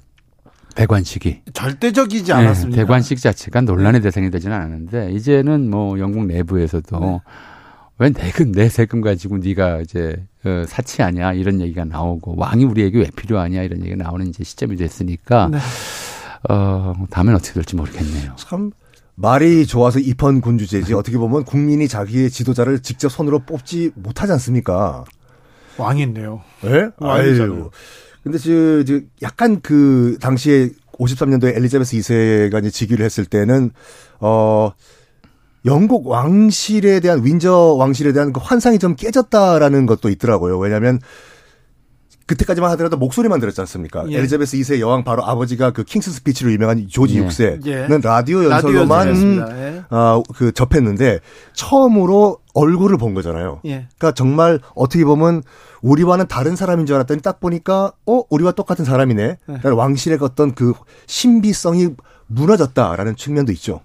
대관식이. 0.75 1.41
절대적이지 1.53 2.25
네, 2.25 2.33
않았습니다. 2.33 2.81
대관식 2.81 3.19
자체가 3.19 3.61
논란의 3.61 4.01
대상이 4.01 4.29
되지는 4.29 4.55
않았는데 4.55 5.11
이제는 5.11 5.69
뭐 5.71 5.97
영국 5.99 6.25
내부에서도 6.27 6.99
네. 6.99 7.19
왜 7.99 8.09
내금 8.09 8.51
내 8.51 8.69
세금 8.69 9.01
가지고 9.01 9.39
네가 9.39 9.81
이제 9.81 10.23
어, 10.45 10.63
사치하냐 10.67 11.33
이런 11.33 11.61
얘기가 11.61 11.83
나오고 11.83 12.35
왕이 12.37 12.63
우리에게 12.65 12.99
왜 12.99 13.05
필요하냐 13.15 13.63
이런 13.63 13.79
얘기가 13.81 14.03
나오는 14.03 14.27
이제 14.27 14.43
시점이 14.43 14.75
됐으니까 14.75 15.49
네. 15.51 15.57
어 16.49 16.93
다음엔 17.09 17.33
어떻게 17.33 17.53
될지 17.53 17.75
모르겠네요. 17.75 18.35
참 18.35 18.71
말이 19.19 19.65
좋아서 19.65 19.97
입헌 19.97 20.41
군주제지 20.41 20.93
어떻게 20.93 21.17
보면 21.17 21.43
국민이 21.43 21.87
자기의 21.87 22.29
지도자를 22.29 22.81
직접 22.81 23.09
손으로 23.09 23.39
뽑지 23.39 23.91
못하지 23.95 24.31
않습니까? 24.33 25.05
왕이네요. 25.77 26.41
예? 26.65 26.89
아유. 26.99 27.71
근데 28.23 28.37
저, 28.37 28.83
저 28.83 28.99
약간 29.23 29.59
그 29.61 30.17
당시에 30.21 30.69
53년도에 30.99 31.55
엘리자베스 31.55 31.97
2세가 31.97 32.59
이제 32.59 32.69
즉위를 32.69 33.03
했을 33.03 33.25
때는 33.25 33.71
어 34.19 34.71
영국 35.65 36.07
왕실에 36.07 36.99
대한 36.99 37.25
윈저 37.25 37.75
왕실에 37.77 38.13
대한 38.13 38.33
그 38.33 38.39
환상이 38.39 38.77
좀 38.77 38.95
깨졌다라는 38.95 39.87
것도 39.87 40.09
있더라고요. 40.09 40.59
왜냐하면 40.59 40.99
그때까지만 42.27 42.69
하더라도 42.71 42.97
목소리만 42.97 43.39
들었지 43.39 43.59
않습니까? 43.61 44.05
예. 44.09 44.17
엘리자베스 44.17 44.57
2세 44.57 44.79
여왕 44.79 45.03
바로 45.03 45.25
아버지가 45.25 45.71
그 45.71 45.83
킹스 45.83 46.11
스피치로 46.11 46.51
유명한 46.51 46.87
조지 46.89 47.17
예. 47.17 47.25
6세는 47.25 47.65
예. 47.65 47.87
라디오 48.03 48.41
라디오 48.41 48.49
연설로만 48.49 49.07
연설이었습니다. 49.07 49.57
예. 49.57 49.83
아, 49.89 50.21
그 50.35 50.51
접했는데 50.51 51.19
처음으로 51.53 52.39
얼굴을 52.53 52.97
본 52.97 53.13
거잖아요. 53.13 53.61
예. 53.65 53.87
그러니까 53.97 54.11
정말 54.13 54.59
어떻게 54.75 55.05
보면 55.05 55.41
우리와는 55.81 56.27
다른 56.27 56.55
사람인 56.55 56.85
줄 56.85 56.95
알았더니 56.97 57.21
딱 57.21 57.39
보니까 57.39 57.93
어 58.05 58.23
우리와 58.29 58.51
똑같은 58.51 58.83
사람이네. 58.83 59.37
라는 59.47 59.73
왕실의 59.73 60.17
어떤 60.21 60.53
그 60.53 60.73
신비성이 61.05 61.89
무너졌다라는 62.27 63.15
측면도 63.15 63.53
있죠. 63.53 63.81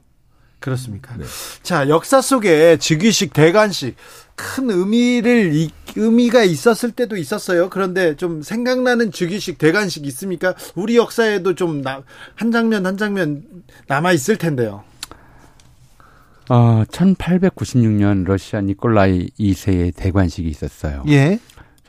그렇습니까? 0.63 1.15
자, 1.63 1.89
역사 1.89 2.21
속에 2.21 2.77
즉위식, 2.79 3.33
대관식 3.33 3.97
큰 4.35 4.71
의미를 4.71 5.55
이- 5.55 5.71
의미가 5.95 6.43
있었을 6.45 6.91
때도 6.93 7.17
있었어요. 7.17 7.69
그런데 7.69 8.17
좀 8.17 8.43
생각나는 8.43 9.13
즉위식, 9.13 9.59
대관식 9.59 10.07
있습니까? 10.07 10.55
우리 10.75 10.97
역사에도 10.97 11.55
좀 11.55 11.83
한 12.35 12.51
장면 12.53 12.87
한 12.87 12.97
장면 12.97 13.45
남아 13.89 14.13
있을 14.13 14.37
텐데요. 14.39 14.85
어 16.49 16.83
1896년 16.91 18.25
러시아 18.27 18.61
니콜라이 18.61 19.29
2세의 19.39 19.95
대관식이 19.97 20.49
있었어요. 20.49 21.05
예. 21.09 21.39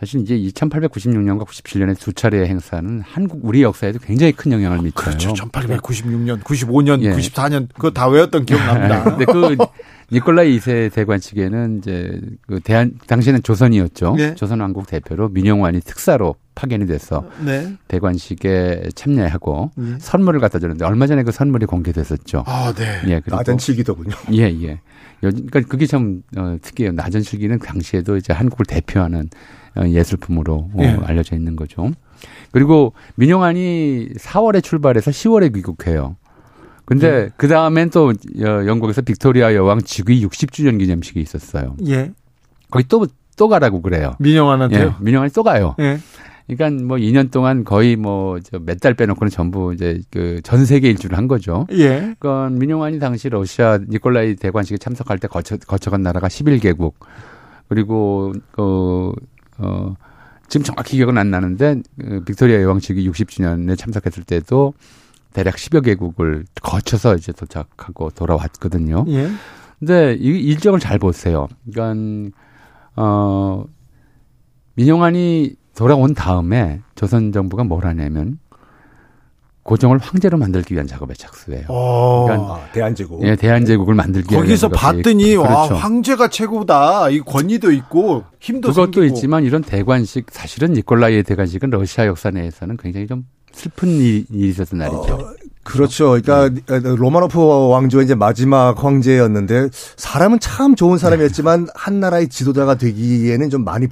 사실 0.04 0.20
이제 0.20 0.36
1896년과 0.36 1.46
97년의 1.48 1.98
두 1.98 2.12
차례의 2.12 2.48
행사는 2.48 3.02
한국 3.06 3.40
우리 3.44 3.62
역사에도 3.64 4.00
굉장히 4.00 4.34
큰 4.34 4.52
영향을 4.52 4.80
미쳐요. 4.80 4.92
그렇죠. 5.18 5.34
1896년, 5.34 6.42
95년, 6.44 7.02
예. 7.04 7.12
94년 7.12 7.70
그거 7.74 7.90
다 7.92 8.08
외웠던 8.10 8.46
기억납니다. 8.46 9.04
근데 9.06 9.24
그 9.24 9.56
니콜라이 10.12 10.58
2세 10.60 10.92
대관식에는 10.94 11.78
이제 11.78 12.20
그 12.48 12.60
대한 12.60 12.92
당시에는 13.08 13.44
조선이었죠. 13.44 14.16
네. 14.18 14.36
조선 14.36 14.60
왕국 14.60 14.88
대표로 14.88 15.30
민영환이 15.30 15.80
특사로 15.80 16.36
파견이 16.54 16.86
돼서 16.86 17.26
네. 17.46 17.74
대관식에 17.88 18.90
참여하고 18.96 19.72
예. 19.80 19.84
선물을 20.00 20.42
갖다 20.42 20.60
줬는데 20.60 20.84
얼마 20.84 21.08
전에 21.08 21.24
그 21.24 21.32
선물이 21.32 21.66
공개됐었죠. 21.66 22.44
아, 22.46 22.74
네. 22.76 23.00
예, 23.08 23.20
그리고 23.22 23.38
낮은 23.38 23.58
칠기더군요. 23.58 24.14
예, 24.34 24.42
예. 24.64 24.72
요- 24.74 24.80
그러니까 25.32 25.62
그게 25.62 25.86
참 25.86 26.22
어, 26.36 26.58
특이해요. 26.62 26.92
낮은 26.92 27.22
실기는 27.22 27.58
당시에도 27.58 28.18
이제 28.18 28.34
한국을 28.34 28.66
대표하는 28.66 29.22
어, 29.22 29.63
예술품으로 29.78 30.54
어, 30.74 30.78
예. 30.80 30.98
알려져 31.04 31.36
있는 31.36 31.56
거죠. 31.56 31.92
그리고 32.52 32.94
민용환이 33.16 34.10
4월에 34.18 34.64
출발해서 34.64 35.12
10월에 35.12 35.54
귀국해요. 35.54 36.16
근데 36.86 37.30
그 37.38 37.48
다음엔 37.48 37.90
또 37.92 38.10
어, 38.10 38.66
영국에서 38.68 39.02
빅토리아 39.02 39.56
여왕 39.56 39.82
즉위 39.82 40.26
60주년 40.26 40.80
기념식이 40.80 41.20
있었어요. 41.22 41.76
예. 41.88 42.12
거기 42.70 42.86
또, 42.88 43.06
또 43.38 43.48
가라고 43.48 43.82
그래요. 43.82 44.16
예, 44.20 44.24
민영환한테요? 44.24 44.96
민용환이 45.00 45.32
또 45.32 45.44
가요. 45.44 45.76
예. 45.80 45.98
그러니까 46.46 46.84
뭐 46.84 46.98
2년 46.98 47.32
동안 47.32 47.64
거의 47.64 47.96
뭐 47.96 48.38
몇 48.66 48.80
달 48.82 48.94
빼놓고는 48.96 49.32
전부 49.32 49.74
이제 49.74 50.02
그 50.12 50.42
전 50.44 50.66
세계 50.66 50.90
일주를 50.90 51.18
한 51.18 51.28
거죠. 51.30 51.66
예. 51.72 52.14
그러니까 52.20 52.50
민용환이 52.52 53.00
당시 53.00 53.30
러시아 53.30 53.80
니콜라이 53.88 54.36
대관식에 54.36 54.78
참석할 54.78 55.20
때 55.20 55.28
거쳐, 55.30 55.56
거쳐간 55.58 56.02
나라가 56.02 56.28
11개국 56.28 56.94
그리고 57.70 58.34
그 58.52 59.14
어, 59.58 59.96
지금 60.48 60.64
정확히 60.64 60.98
기억은 60.98 61.18
안 61.18 61.32
나는데 61.32 61.82
그 62.00 62.24
빅토리아 62.26 62.62
여왕 62.62 62.80
측이 62.80 63.10
60주년에 63.10 63.78
참석했을 63.78 64.24
때도 64.24 64.74
대략 65.34 65.56
10여 65.56 65.84
개국을 65.84 66.46
거쳐서 66.62 67.16
이제 67.16 67.32
도착하고 67.32 68.12
돌아왔거든요. 68.12 69.06
예. 69.08 69.30
근데 69.80 70.14
이 70.14 70.28
일정을 70.28 70.80
잘 70.80 71.00
보세요. 71.00 71.48
그러니까 71.72 72.38
어 72.96 73.66
민영환이 74.76 75.56
돌아온 75.76 76.14
다음에 76.14 76.82
조선 76.96 77.32
정부가 77.32 77.64
뭘 77.64 77.86
하냐면 77.86 78.40
고종을 79.64 79.98
황제로 79.98 80.38
만들기 80.38 80.74
위한 80.74 80.86
작업에 80.88 81.14
착수해요. 81.14 81.66
어. 81.70 82.26
그러니까 82.26 82.54
아, 82.54 82.72
대한제국. 82.74 83.24
예, 83.24 83.36
대한제국을 83.36 83.96
만들기 83.96 84.34
위한 84.34 84.44
거기서 84.44 84.70
봤더니 84.70 85.36
와 85.36 85.68
그렇죠. 85.68 85.76
황제가 85.76 86.28
최고다. 86.28 87.10
이 87.10 87.22
권위도 87.22 87.72
있고 87.72 88.24
힘도 88.40 88.70
그것도 88.70 89.02
생기고. 89.02 89.06
있지만 89.16 89.44
이런 89.46 89.62
대관식 89.62 90.26
사실은 90.32 90.74
니콜라이의 90.74 91.24
대관식은 91.24 91.70
러시아 91.70 92.06
역사 92.08 92.30
내에서는 92.30 92.76
굉장히 92.78 93.08
좀 93.08 93.26
슬픈 93.54 93.90
일, 93.90 94.26
일이 94.32 94.50
있었던 94.50 94.80
날이죠. 94.80 95.34
그렇죠. 95.64 96.20
그러니까 96.22 96.50
로마노프 96.84 97.70
왕조의 97.70 98.04
이제 98.04 98.16
마지막 98.16 98.84
황제였는데 98.84 99.70
사람은 99.96 100.40
참 100.42 100.76
좋은 100.76 100.98
사람이었지만 100.98 101.68
한 101.74 102.00
나라의 102.02 102.28
지도자가 102.28 102.76
되기에는 102.76 103.50
좀 103.50 103.64
많이 103.64 103.88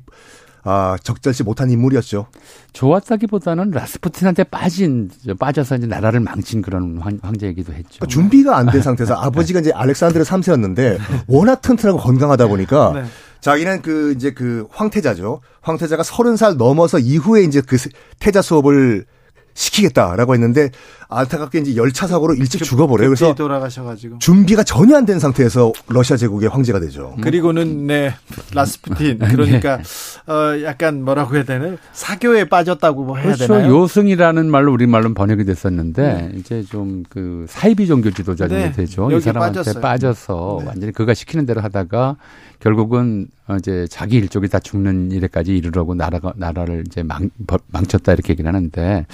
아, 0.64 0.96
적절치 1.04 1.44
못한 1.44 1.70
인물이었죠. 1.72 2.28
좋았다기보다는 2.74 3.72
라스푸틴한테 3.72 4.44
빠진 4.46 5.10
빠져서 5.40 5.78
이제 5.78 5.88
나라를 5.88 6.20
망친 6.20 6.62
그런 6.62 6.98
황, 7.00 7.20
황제이기도 7.22 7.74
했죠. 7.74 7.90
그러니까 8.00 8.08
준비가 8.08 8.58
안 8.58 8.66
된 8.72 8.82
상태에서 8.82 9.16
아버지가 9.22 9.60
이제 9.60 9.72
알렉산드르 9.74 10.24
3세였는데 10.24 11.00
워낙 11.28 11.62
튼튼하고 11.62 12.00
건강하다 12.00 12.48
보니까 12.48 12.94
네. 12.94 13.04
자기는 13.42 13.82
그 13.82 14.14
이제 14.16 14.32
그 14.32 14.68
황태자죠. 14.72 15.42
황태자가 15.62 16.04
30살 16.04 16.58
넘어서 16.58 17.00
이후에 17.00 17.44
이제 17.44 17.62
그 17.62 17.78
태자 18.20 18.42
수업을 18.42 19.06
시키겠다라고 19.54 20.34
했는데 20.34 20.72
안타깝게 21.10 21.60
이제 21.60 21.76
열차 21.76 22.08
사고로 22.08 22.36
일찍 22.36 22.64
죽어버려요. 22.64 23.10
그래서 23.10 23.36
돌아가셔가지고. 23.36 24.20
준비가 24.20 24.64
전혀 24.64 24.96
안 24.96 25.06
된 25.06 25.20
상태에서 25.20 25.74
러시아 25.90 26.16
제국의 26.16 26.48
황제가 26.50 26.80
되죠. 26.80 27.16
그리고는 27.22 27.88
네 27.88 28.14
라스푸틴 28.54 29.20
그러니까 29.20 29.80
어 30.28 30.62
약간 30.64 31.04
뭐라고 31.04 31.36
해야 31.36 31.44
되나 31.44 31.76
사교에 31.92 32.46
빠졌다고 32.46 33.04
뭐 33.04 33.18
해야 33.18 33.34
그렇죠. 33.36 33.48
되나요? 33.48 33.76
요승이라는 33.82 34.50
말로 34.50 34.72
우리 34.72 34.88
말로 34.88 35.14
번역이 35.14 35.44
됐었는데 35.46 36.32
이제 36.36 36.64
좀 36.64 37.04
그 37.10 37.46
사이비 37.50 37.88
종교 37.88 38.10
지도자 38.12 38.48
정도 38.48 38.64
네. 38.64 38.72
되죠. 38.72 39.10
이 39.10 39.14
여기 39.16 39.24
사람한테 39.24 39.58
빠졌어요. 39.60 39.82
빠져서 39.82 40.58
네. 40.62 40.68
완전히 40.68 40.94
그가 40.94 41.14
시키는 41.14 41.46
대로 41.46 41.62
하다가 41.62 42.16
결국은 42.60 43.28
어, 43.52 43.58
이제 43.58 43.86
자기 43.90 44.18
일족이 44.18 44.48
다 44.48 44.60
죽는 44.60 45.12
일에까지 45.12 45.56
이르려고 45.58 45.94
나라가 45.96 46.34
나라를 46.38 46.84
이제 46.88 47.04
망, 47.04 47.30
버- 47.48 47.60
망쳤다 47.68 48.14
이렇게 48.14 48.34
얘기를 48.34 48.48
하는데 48.48 48.82
네. 48.82 49.06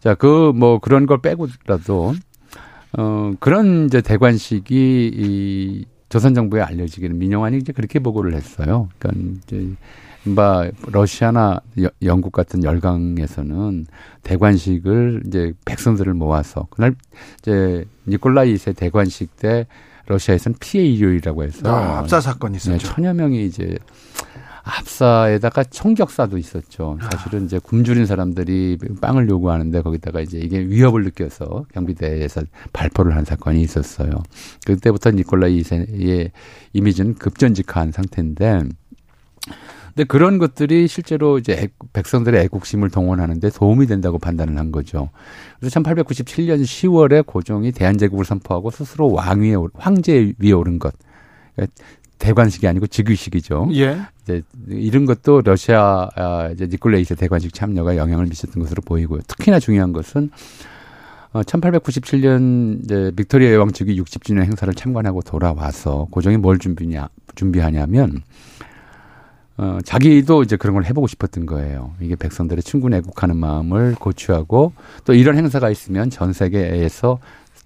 자그 0.00 0.52
뭐 0.54 0.78
그런 0.78 1.06
걸 1.06 1.20
빼고라도 1.20 2.14
어 2.98 3.32
그런 3.38 3.86
이제 3.86 4.00
대관식이 4.00 5.10
이 5.14 5.84
조선 6.08 6.34
정부에 6.34 6.60
알려지기는 6.62 7.18
민영환이 7.18 7.58
이제 7.58 7.72
그렇게 7.72 8.00
보고를 8.00 8.34
했어요. 8.34 8.88
그러니까 8.98 9.38
이제 9.46 9.68
뭐 10.24 10.64
러시아나 10.90 11.60
여- 11.82 11.90
영국 12.02 12.32
같은 12.32 12.64
열강에서는 12.64 13.86
대관식을 14.24 15.22
이제 15.26 15.52
백성들을 15.64 16.12
모아서 16.14 16.66
그날 16.70 16.94
이제 17.38 17.84
니콜라이 18.08 18.54
2세 18.54 18.74
대관식 18.76 19.36
때 19.36 19.66
러시아에서는 20.10 20.56
피해 20.60 20.84
일요일이라고 20.84 21.44
해서 21.44 21.68
아, 21.68 21.98
압사 21.98 22.20
사건이 22.20 22.58
네, 22.58 22.74
있었죠. 22.76 22.94
천여 22.94 23.14
명이 23.14 23.46
이제 23.46 23.76
압사에다가 24.62 25.64
총격사도 25.64 26.36
있었죠. 26.38 26.98
사실은 27.00 27.46
이제 27.46 27.58
굶주린 27.58 28.06
사람들이 28.06 28.78
빵을 29.00 29.28
요구하는데 29.28 29.82
거기다가 29.82 30.20
이제 30.20 30.38
이게 30.38 30.60
위협을 30.60 31.04
느껴서 31.04 31.64
경비대에서 31.72 32.42
발포를 32.72 33.16
한 33.16 33.24
사건이 33.24 33.60
있었어요. 33.62 34.10
그때부터 34.66 35.12
니콜라이 35.12 35.62
2세의 35.62 36.30
이미지는 36.72 37.14
급전직하인 37.14 37.92
상태인데 37.92 38.64
근데 39.94 40.04
그런 40.04 40.38
것들이 40.38 40.86
실제로 40.88 41.38
이제 41.38 41.52
애- 41.52 41.68
백성들의 41.92 42.40
애국심을 42.44 42.90
동원하는데 42.90 43.50
도움이 43.50 43.86
된다고 43.86 44.18
판단을 44.18 44.56
한 44.58 44.70
거죠. 44.72 45.10
그래서 45.58 45.80
1897년 45.80 46.62
10월에 46.62 47.26
고종이 47.26 47.72
대한제국을 47.72 48.24
선포하고 48.24 48.70
스스로 48.70 49.10
왕위에 49.12 49.54
올- 49.54 49.70
황제 49.74 50.32
위에 50.38 50.52
오른 50.52 50.78
것. 50.78 50.94
그러니까 51.54 51.74
대관식이 52.18 52.68
아니고 52.68 52.86
즉위식이죠. 52.86 53.70
예. 53.74 53.98
이제 54.22 54.42
이런 54.68 55.06
것도 55.06 55.40
러시아 55.42 56.08
아, 56.14 56.50
이제 56.52 56.66
니콜라이 56.66 57.02
2세 57.02 57.16
대관식 57.16 57.54
참여가 57.54 57.96
영향을 57.96 58.26
미쳤던 58.26 58.62
것으로 58.62 58.82
보이고요. 58.84 59.22
특히나 59.26 59.58
중요한 59.58 59.92
것은 59.92 60.30
어, 61.32 61.42
1897년 61.42 62.84
이제 62.84 63.12
빅토리아 63.16 63.52
여왕 63.54 63.72
즉위 63.72 64.00
60주년 64.02 64.42
행사를 64.44 64.72
참관하고 64.74 65.22
돌아와서 65.22 66.06
고종이 66.10 66.36
뭘 66.36 66.58
준비하냐 66.58 67.08
준비하냐면 67.36 68.22
어, 69.60 69.78
자기도 69.84 70.42
이제 70.42 70.56
그런 70.56 70.72
걸 70.72 70.86
해보고 70.86 71.06
싶었던 71.06 71.44
거예요. 71.44 71.92
이게 72.00 72.16
백성들의 72.16 72.62
충분 72.62 72.94
애국하는 72.94 73.36
마음을 73.36 73.94
고취하고 73.94 74.72
또 75.04 75.12
이런 75.12 75.36
행사가 75.36 75.68
있으면 75.68 76.08
전 76.08 76.32
세계에서 76.32 77.18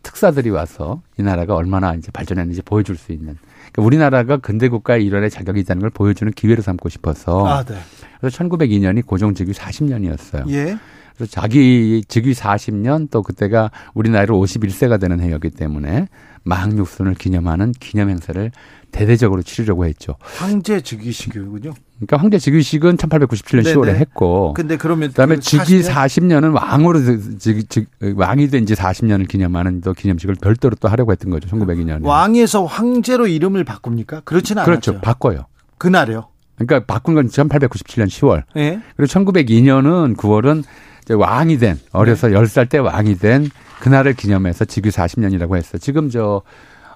특사들이 0.02 0.50
와서 0.50 1.02
이 1.20 1.22
나라가 1.22 1.54
얼마나 1.54 1.94
이제 1.94 2.10
발전했는지 2.10 2.62
보여줄 2.62 2.96
수 2.96 3.12
있는. 3.12 3.38
그러니까 3.72 3.82
우리나라가 3.82 4.38
근대 4.38 4.68
국가의 4.68 5.06
일원의 5.06 5.30
자격이 5.30 5.60
있다는 5.60 5.82
걸 5.82 5.90
보여주는 5.90 6.32
기회로 6.32 6.62
삼고 6.62 6.88
싶어서. 6.88 7.46
아, 7.46 7.62
네. 7.62 7.76
그래서 8.18 8.38
1902년이 8.38 9.06
고종 9.06 9.34
즉위 9.34 9.52
40년이었어요. 9.52 10.50
예. 10.50 10.76
그래서 11.16 11.30
자기 11.30 12.02
즉위 12.08 12.32
40년 12.32 13.08
또 13.10 13.22
그때가 13.22 13.70
우리 13.94 14.10
나이로 14.10 14.38
51세가 14.38 15.00
되는 15.00 15.20
해였기 15.20 15.50
때문에 15.50 16.08
망육순을 16.42 17.14
기념하는 17.14 17.72
기념 17.72 18.10
행사를 18.10 18.50
대대적으로 18.90 19.42
치르려고 19.42 19.86
했죠. 19.86 20.14
황제 20.20 20.80
즉위식이군요. 20.80 21.72
그러니까 21.96 22.16
황제 22.16 22.38
즉위식은 22.38 22.96
1897년 22.96 23.64
네네. 23.64 23.74
10월에 23.74 23.94
했고 23.96 24.54
근데 24.54 24.76
그러면 24.76 25.08
그다음에 25.08 25.36
그 25.36 25.40
즉위 25.40 25.82
40년? 25.82 26.40
40년은 26.42 26.54
왕으로 26.54 27.00
즉, 27.38 27.68
즉, 27.68 27.86
왕이 28.14 28.48
된 28.48 28.66
지 28.66 28.74
40년을 28.74 29.26
기념하는 29.28 29.80
또 29.80 29.92
기념식을 29.94 30.36
별도로 30.40 30.76
또 30.80 30.88
하려고 30.88 31.12
했던 31.12 31.30
거죠. 31.30 31.48
1902년에. 31.48 32.04
왕에서 32.04 32.64
황제로 32.66 33.26
이름을 33.26 33.64
바꿉니까? 33.64 34.20
그렇지는 34.24 34.64
그렇죠. 34.64 34.92
않았죠. 34.92 35.00
바꿔요. 35.02 35.46
그날이요. 35.78 36.28
그러니까 36.56 36.86
바꾼 36.86 37.14
건 37.14 37.26
1897년 37.28 38.06
10월. 38.06 38.44
예. 38.56 38.80
그리고 38.96 39.12
1902년은 39.12 40.16
9월은 40.16 40.62
이제 41.04 41.14
왕이 41.14 41.58
된 41.58 41.78
어려서 41.92 42.28
네. 42.28 42.34
10살 42.34 42.68
때 42.68 42.78
왕이 42.78 43.18
된 43.18 43.48
그날을 43.80 44.14
기념해서 44.14 44.64
즉위 44.64 44.90
40년이라고 44.90 45.56
했어요. 45.56 45.78
지금 45.78 46.10
저 46.10 46.42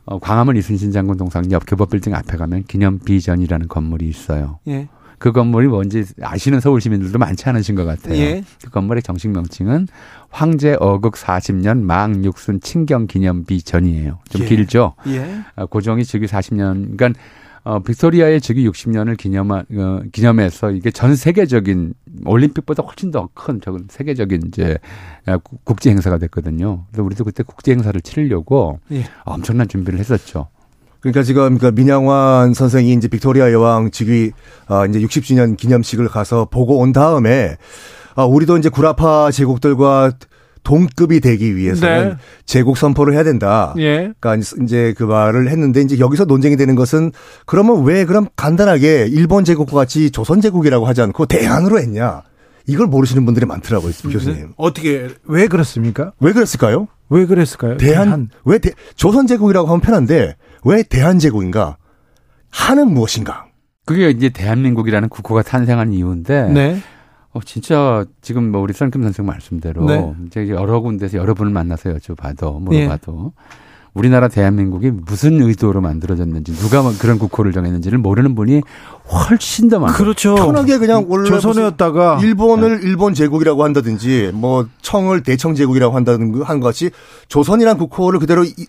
어, 0.06 0.18
광화문 0.18 0.56
이순신 0.56 0.90
장군 0.90 1.18
동상 1.18 1.50
옆 1.52 1.64
교보 1.66 1.90
빌딩 1.90 2.14
앞에 2.14 2.38
가면 2.38 2.64
기념비전이라는 2.64 3.68
건물이 3.68 4.08
있어요. 4.08 4.58
예. 4.68 4.88
그 5.18 5.32
건물이 5.32 5.66
뭔지 5.66 6.04
아시는 6.22 6.60
서울 6.60 6.80
시민들도 6.80 7.18
많지 7.18 7.48
않으신 7.48 7.74
것 7.74 7.84
같아요. 7.84 8.16
예. 8.16 8.42
그 8.64 8.70
건물의 8.70 9.02
정식 9.02 9.28
명칭은 9.28 9.88
황제 10.30 10.76
어극 10.80 11.14
40년 11.14 11.80
망육순 11.82 12.60
칭경 12.60 13.06
기념비전이에요. 13.06 14.20
좀 14.30 14.42
예. 14.42 14.46
길죠. 14.46 14.94
예. 15.08 15.40
아, 15.56 15.66
고종이 15.66 16.04
즉위 16.04 16.26
40년, 16.26 16.96
그러니까 16.96 17.20
어, 17.64 17.80
빅토리아의 17.80 18.40
즉위 18.40 18.68
60년을 18.68 19.16
기념한 19.16 19.64
어, 19.76 20.00
기념해서 20.12 20.70
이게 20.70 20.90
전 20.90 21.14
세계적인 21.16 21.94
올림픽보다 22.24 22.82
훨씬 22.82 23.10
더 23.10 23.28
큰 23.34 23.60
적은 23.60 23.86
세계적인 23.90 24.42
이제 24.48 24.78
아, 25.26 25.36
국- 25.38 25.64
국제 25.64 25.90
행사가 25.90 26.18
됐거든요. 26.18 26.84
그래서 26.90 27.02
우리도 27.04 27.24
그때 27.24 27.42
국제 27.42 27.72
행사를 27.72 27.98
치르려고 28.00 28.80
예. 28.92 29.04
엄청난 29.24 29.68
준비를 29.68 29.98
했었죠. 29.98 30.48
그러니까 31.00 31.22
지금 31.22 31.58
그 31.58 31.66
민양환 31.66 32.54
선생이 32.54 32.92
이제 32.94 33.06
빅토리아 33.08 33.52
여왕 33.52 33.90
즉위 33.92 34.32
아 34.66 34.84
이제 34.86 34.98
60주년 35.00 35.56
기념식을 35.56 36.08
가서 36.08 36.46
보고 36.46 36.78
온 36.78 36.92
다음에 36.92 37.56
아 38.16 38.24
우리도 38.24 38.56
이제 38.58 38.68
구라파 38.68 39.30
제국들과 39.30 40.12
동급이 40.68 41.20
되기 41.20 41.56
위해서는 41.56 42.08
네. 42.10 42.16
제국 42.44 42.76
선포를 42.76 43.14
해야 43.14 43.24
된다. 43.24 43.72
예. 43.78 44.12
그러니까 44.20 44.36
이제 44.62 44.92
그 44.98 45.02
말을 45.02 45.48
했는데 45.48 45.80
이제 45.80 45.98
여기서 45.98 46.26
논쟁이 46.26 46.58
되는 46.58 46.74
것은 46.74 47.10
그러면 47.46 47.84
왜 47.84 48.04
그럼 48.04 48.26
간단하게 48.36 49.06
일본 49.06 49.46
제국과 49.46 49.74
같이 49.74 50.10
조선 50.10 50.42
제국이라고 50.42 50.86
하지 50.86 51.00
않고 51.00 51.24
대한으로 51.24 51.80
했냐? 51.80 52.22
이걸 52.66 52.86
모르시는 52.86 53.24
분들이 53.24 53.46
많더라고요, 53.46 53.92
교수님. 54.12 54.52
어떻게 54.58 55.08
왜 55.24 55.46
그렇습니까? 55.46 56.12
왜 56.20 56.34
그랬을까요? 56.34 56.86
왜 57.08 57.24
그랬을까요? 57.24 57.78
대한, 57.78 58.28
왜 58.44 58.58
대, 58.58 58.72
조선 58.94 59.26
제국이라고 59.26 59.68
하면 59.68 59.80
편한데 59.80 60.36
왜 60.66 60.82
대한 60.82 61.18
제국인가? 61.18 61.78
한은 62.50 62.92
무엇인가? 62.92 63.46
그게 63.86 64.10
이제 64.10 64.28
대한민국이라는 64.28 65.08
국호가 65.08 65.40
탄생한 65.40 65.94
이유인데 65.94 66.48
네. 66.52 66.82
어, 67.32 67.40
진짜 67.44 68.04
지금 68.22 68.50
뭐 68.50 68.60
우리 68.62 68.72
선금 68.72 69.02
선생 69.02 69.26
말씀대로 69.26 69.84
네. 69.84 70.12
이제 70.26 70.48
여러 70.48 70.80
군데서 70.80 71.18
여러 71.18 71.34
분을 71.34 71.52
만나서 71.52 71.90
여쭤봐도 71.94 72.72
예. 72.72 72.80
물어봐도 72.86 73.32
우리나라 73.94 74.28
대한민국이 74.28 74.90
무슨 74.90 75.42
의도로 75.42 75.80
만들어졌는지 75.80 76.52
누가 76.54 76.82
뭐 76.82 76.92
그런 77.00 77.18
국호를 77.18 77.52
정했는지를 77.52 77.98
모르는 77.98 78.34
분이 78.34 78.62
훨씬 79.10 79.68
더 79.68 79.80
많아요. 79.80 79.96
그렇죠. 79.96 80.34
편하게 80.36 80.78
그냥 80.78 81.04
원래 81.08 81.28
조선이었다가 81.28 82.20
일본을 82.22 82.84
일본 82.84 83.14
제국이라고 83.14 83.64
한다든지 83.64 84.30
뭐 84.34 84.66
청을 84.82 85.22
대청 85.22 85.54
제국이라고 85.54 85.96
한다든지 85.96 86.42
한 86.42 86.60
것이 86.60 86.90
조선이란 87.28 87.76
국호를 87.78 88.20
그대로 88.20 88.44
이- 88.44 88.66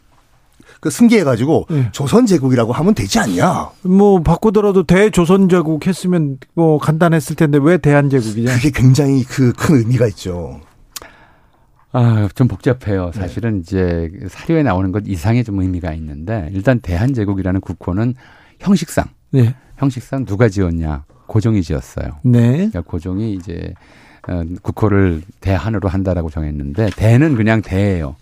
그 0.79 0.89
승계해가지고 0.89 1.67
예. 1.71 1.89
조선 1.91 2.25
제국이라고 2.25 2.71
하면 2.73 2.93
되지 2.93 3.19
않냐? 3.19 3.69
뭐 3.83 4.21
바꾸더라도 4.21 4.83
대조선제국 4.83 5.85
했으면 5.87 6.37
뭐 6.53 6.77
간단했을 6.77 7.35
텐데 7.35 7.59
왜 7.61 7.77
대한제국이냐? 7.77 8.53
그게 8.55 8.71
굉장히 8.71 9.23
그 9.23 9.53
큰 9.53 9.75
의미가 9.77 10.07
있죠. 10.07 10.61
아, 11.91 12.29
좀 12.35 12.47
복잡해요. 12.47 13.11
사실은 13.13 13.61
이제 13.61 14.09
사료에 14.29 14.61
나오는 14.63 14.91
것 14.91 15.03
이상의 15.07 15.43
좀 15.43 15.59
의미가 15.59 15.91
있는데 15.93 16.49
일단 16.53 16.79
대한제국이라는 16.79 17.61
국호는 17.61 18.13
형식상 18.59 19.05
네. 19.31 19.55
형식상 19.77 20.25
누가 20.25 20.49
지었냐? 20.49 21.05
고종이 21.25 21.61
지었어요. 21.63 22.11
네. 22.23 22.51
그러니까 22.55 22.81
고종이 22.81 23.33
이제 23.33 23.73
어, 24.27 24.43
국호를 24.61 25.23
대한으로 25.41 25.89
한다라고 25.89 26.29
정했는데 26.29 26.91
대는 26.95 27.35
그냥 27.35 27.61
대예요. 27.61 28.15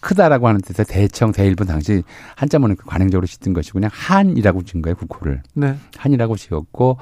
크다라고 0.00 0.48
하는 0.48 0.60
뜻의 0.60 0.86
대청 0.86 1.32
대일본 1.32 1.66
당시 1.66 2.02
한자문을 2.36 2.76
관행적으로 2.76 3.26
짓던 3.26 3.52
것이 3.52 3.72
그냥 3.72 3.90
한이라고 3.92 4.62
지은 4.62 4.82
거예요 4.82 4.94
국호를 4.96 5.42
네. 5.54 5.76
한이라고 5.96 6.36
지었고 6.36 6.98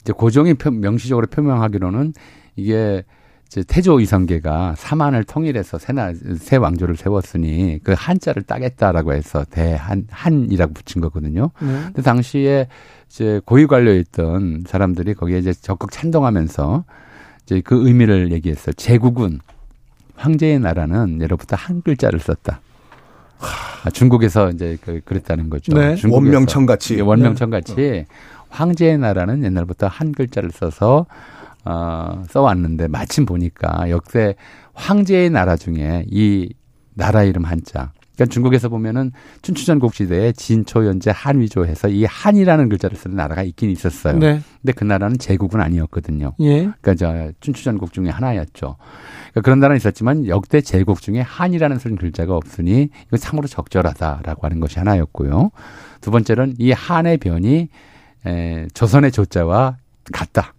이제 0.00 0.12
고종이 0.12 0.54
표- 0.54 0.70
명시적으로 0.70 1.26
표명하기로는 1.28 2.12
이게 2.56 3.04
이제 3.46 3.64
태조 3.66 3.98
이성계가 4.00 4.74
사만을 4.76 5.24
통일해서 5.24 5.76
새나 5.78 6.12
새 6.38 6.56
왕조를 6.56 6.96
세웠으니 6.96 7.80
그 7.82 7.94
한자를 7.96 8.42
따겠다라고 8.44 9.12
해서 9.12 9.44
대한 9.50 10.06
한이라고 10.08 10.72
붙인 10.72 11.00
거거든요. 11.02 11.50
네. 11.60 11.66
근데 11.86 12.02
당시에 12.02 12.68
이제 13.08 13.40
고위 13.44 13.66
관료에 13.66 13.98
있던 13.98 14.62
사람들이 14.68 15.14
거기에 15.14 15.38
이제 15.38 15.52
적극 15.52 15.90
찬동하면서 15.90 16.84
이제 17.44 17.60
그 17.62 17.86
의미를 17.88 18.30
얘기했어요. 18.30 18.72
제국은 18.74 19.40
황제의 20.24 20.60
나라는 20.60 21.20
예로부터 21.22 21.56
한 21.56 21.80
글자를 21.80 22.20
썼다. 22.20 22.60
아, 23.84 23.90
중국에서 23.90 24.50
이제 24.50 24.76
그- 24.82 25.00
그랬다는 25.04 25.48
거죠. 25.48 25.72
네. 25.72 25.96
원명청 26.10 26.66
같이. 26.66 26.96
예, 26.96 27.00
원명청 27.00 27.48
같이 27.48 28.04
황제의 28.50 28.98
나라는 28.98 29.42
옛날부터 29.44 29.86
한 29.86 30.12
글자를 30.12 30.50
써서 30.50 31.06
어, 31.64 32.22
써왔는데 32.28 32.88
마침 32.88 33.24
보니까 33.24 33.88
역대 33.90 34.34
황제의 34.74 35.30
나라 35.30 35.56
중에 35.56 36.04
이 36.10 36.52
나라 36.94 37.22
이름 37.22 37.44
한자. 37.44 37.92
그러니까 38.20 38.34
중국에서 38.34 38.68
보면은 38.68 39.12
춘추전국 39.40 39.94
시대에 39.94 40.32
진초 40.32 40.86
연제 40.86 41.10
한위조 41.10 41.64
해서 41.64 41.88
이 41.88 42.04
한이라는 42.04 42.68
글자를 42.68 42.96
쓰는 42.98 43.16
나라가 43.16 43.42
있긴 43.42 43.70
있었어요. 43.70 44.18
네. 44.18 44.42
근데 44.60 44.72
그 44.72 44.84
나라는 44.84 45.16
제국은 45.18 45.62
아니었거든요. 45.62 46.34
예. 46.40 46.70
그러니까 46.82 46.94
저 46.96 47.32
춘추전국 47.40 47.94
중에 47.94 48.10
하나였죠. 48.10 48.76
그러니까 49.30 49.40
그런 49.42 49.60
나라는 49.60 49.78
있었지만 49.78 50.26
역대 50.26 50.60
제국 50.60 51.00
중에 51.00 51.22
한이라는 51.22 51.78
쓰는 51.78 51.96
글자가 51.96 52.36
없으니 52.36 52.90
이거 53.08 53.16
참으로 53.16 53.48
적절하다라고 53.48 54.44
하는 54.44 54.60
것이 54.60 54.78
하나였고요. 54.78 55.50
두 56.02 56.10
번째는 56.10 56.56
이 56.58 56.72
한의 56.72 57.16
변이 57.16 57.68
에, 58.26 58.66
조선의 58.74 59.12
조자와 59.12 59.78
같다. 60.12 60.52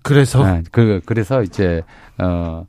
그래서 0.00 0.42
아, 0.42 0.62
그 0.72 1.00
그래서 1.04 1.42
이제 1.42 1.82
어 2.16 2.64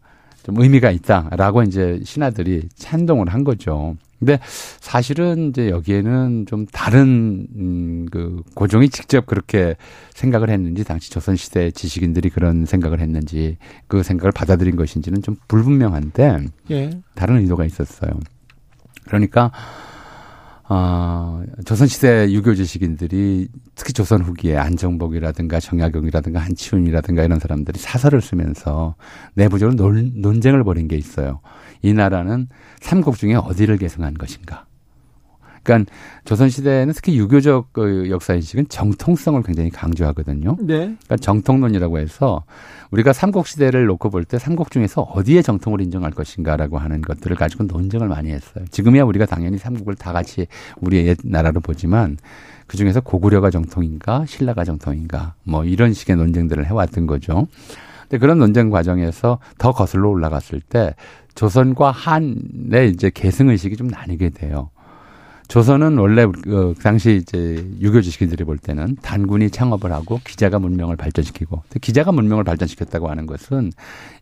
좀 0.47 0.61
의미가 0.61 0.91
있다라고 0.91 1.63
이제 1.63 1.99
신하들이 2.05 2.69
찬동을 2.73 3.27
한 3.27 3.43
거죠. 3.43 3.97
근데 4.17 4.39
사실은 4.79 5.49
이제 5.49 5.69
여기에는 5.69 6.45
좀 6.47 6.65
다른 6.67 7.47
음그 7.55 8.43
고종이 8.55 8.89
직접 8.89 9.25
그렇게 9.25 9.75
생각을 10.15 10.49
했는지 10.49 10.85
당시 10.85 11.11
조선 11.11 11.35
시대 11.35 11.69
지식인들이 11.69 12.29
그런 12.29 12.65
생각을 12.65 13.01
했는지 13.01 13.57
그 13.87 14.03
생각을 14.03 14.31
받아들인 14.31 14.77
것인지는 14.77 15.21
좀 15.21 15.35
불분명한데 15.49 16.45
예. 16.71 16.89
다른 17.13 17.39
의도가 17.39 17.65
있었어요. 17.65 18.11
그러니까 19.05 19.51
어, 20.69 21.41
조선시대 21.65 22.31
유교 22.31 22.53
지식인들이 22.53 23.47
특히 23.75 23.93
조선 23.93 24.21
후기에 24.21 24.57
안정복이라든가 24.57 25.59
정약용이라든가 25.59 26.39
한치훈이라든가 26.39 27.23
이런 27.23 27.39
사람들이 27.39 27.79
사설을 27.79 28.21
쓰면서 28.21 28.95
내부적으로 29.33 29.75
논, 29.75 30.11
논쟁을 30.15 30.63
벌인 30.63 30.87
게 30.87 30.97
있어요. 30.97 31.39
이 31.81 31.93
나라는 31.93 32.49
삼국 32.81 33.17
중에 33.17 33.35
어디를 33.35 33.77
계승한 33.77 34.15
것인가. 34.15 34.66
그러니까 35.67 35.91
조선 36.23 36.49
시대에는 36.49 36.93
특히 36.93 37.17
유교적 37.17 37.73
그 37.73 38.09
역사 38.09 38.33
인식은 38.33 38.69
정통성을 38.69 39.43
굉장히 39.43 39.69
강조하거든요. 39.69 40.55
네. 40.61 40.75
그러니까 40.77 41.17
정통론이라고 41.17 41.99
해서 41.99 42.45
우리가 42.91 43.11
삼국 43.11 43.47
시대를 43.47 43.85
놓고 43.85 44.09
볼 44.09 44.23
때 44.23 44.39
삼국 44.39 44.71
중에서 44.71 45.01
어디에 45.01 45.41
정통을 45.41 45.81
인정할 45.81 46.11
것인가라고 46.11 46.77
하는 46.77 47.01
것들을 47.01 47.35
가지고 47.35 47.65
논쟁을 47.65 48.07
많이 48.07 48.31
했어요. 48.31 48.65
지금이야 48.71 49.03
우리가 49.03 49.25
당연히 49.25 49.57
삼국을 49.57 49.95
다 49.95 50.13
같이 50.13 50.47
우리의 50.77 51.07
옛 51.07 51.17
나라로 51.23 51.59
보지만 51.59 52.17
그 52.65 52.77
중에서 52.77 53.01
고구려가 53.01 53.49
정통인가 53.49 54.25
신라가 54.25 54.63
정통인가 54.63 55.35
뭐 55.43 55.65
이런 55.65 55.93
식의 55.93 56.15
논쟁들을 56.15 56.65
해왔던 56.65 57.07
거죠. 57.07 57.47
근데 58.03 58.19
그런 58.19 58.37
논쟁 58.37 58.69
과정에서 58.69 59.39
더 59.57 59.73
거슬러 59.73 60.09
올라갔을 60.09 60.61
때 60.61 60.95
조선과 61.35 61.91
한의 61.91 62.89
이제 62.89 63.11
계승 63.13 63.49
의식이 63.49 63.75
좀 63.75 63.87
나뉘게 63.87 64.29
돼요. 64.29 64.69
조선은 65.47 65.97
원래 65.97 66.25
그 66.25 66.75
당시 66.81 67.21
이제 67.21 67.65
유교 67.79 68.01
지식인들이 68.01 68.43
볼 68.43 68.57
때는 68.57 68.97
단군이 69.01 69.49
창업을 69.49 69.91
하고 69.93 70.19
기자가 70.25 70.59
문명을 70.59 70.97
발전시키고 70.97 71.63
기자가 71.81 72.11
문명을 72.11 72.43
발전시켰다고 72.43 73.09
하는 73.09 73.25
것은 73.25 73.71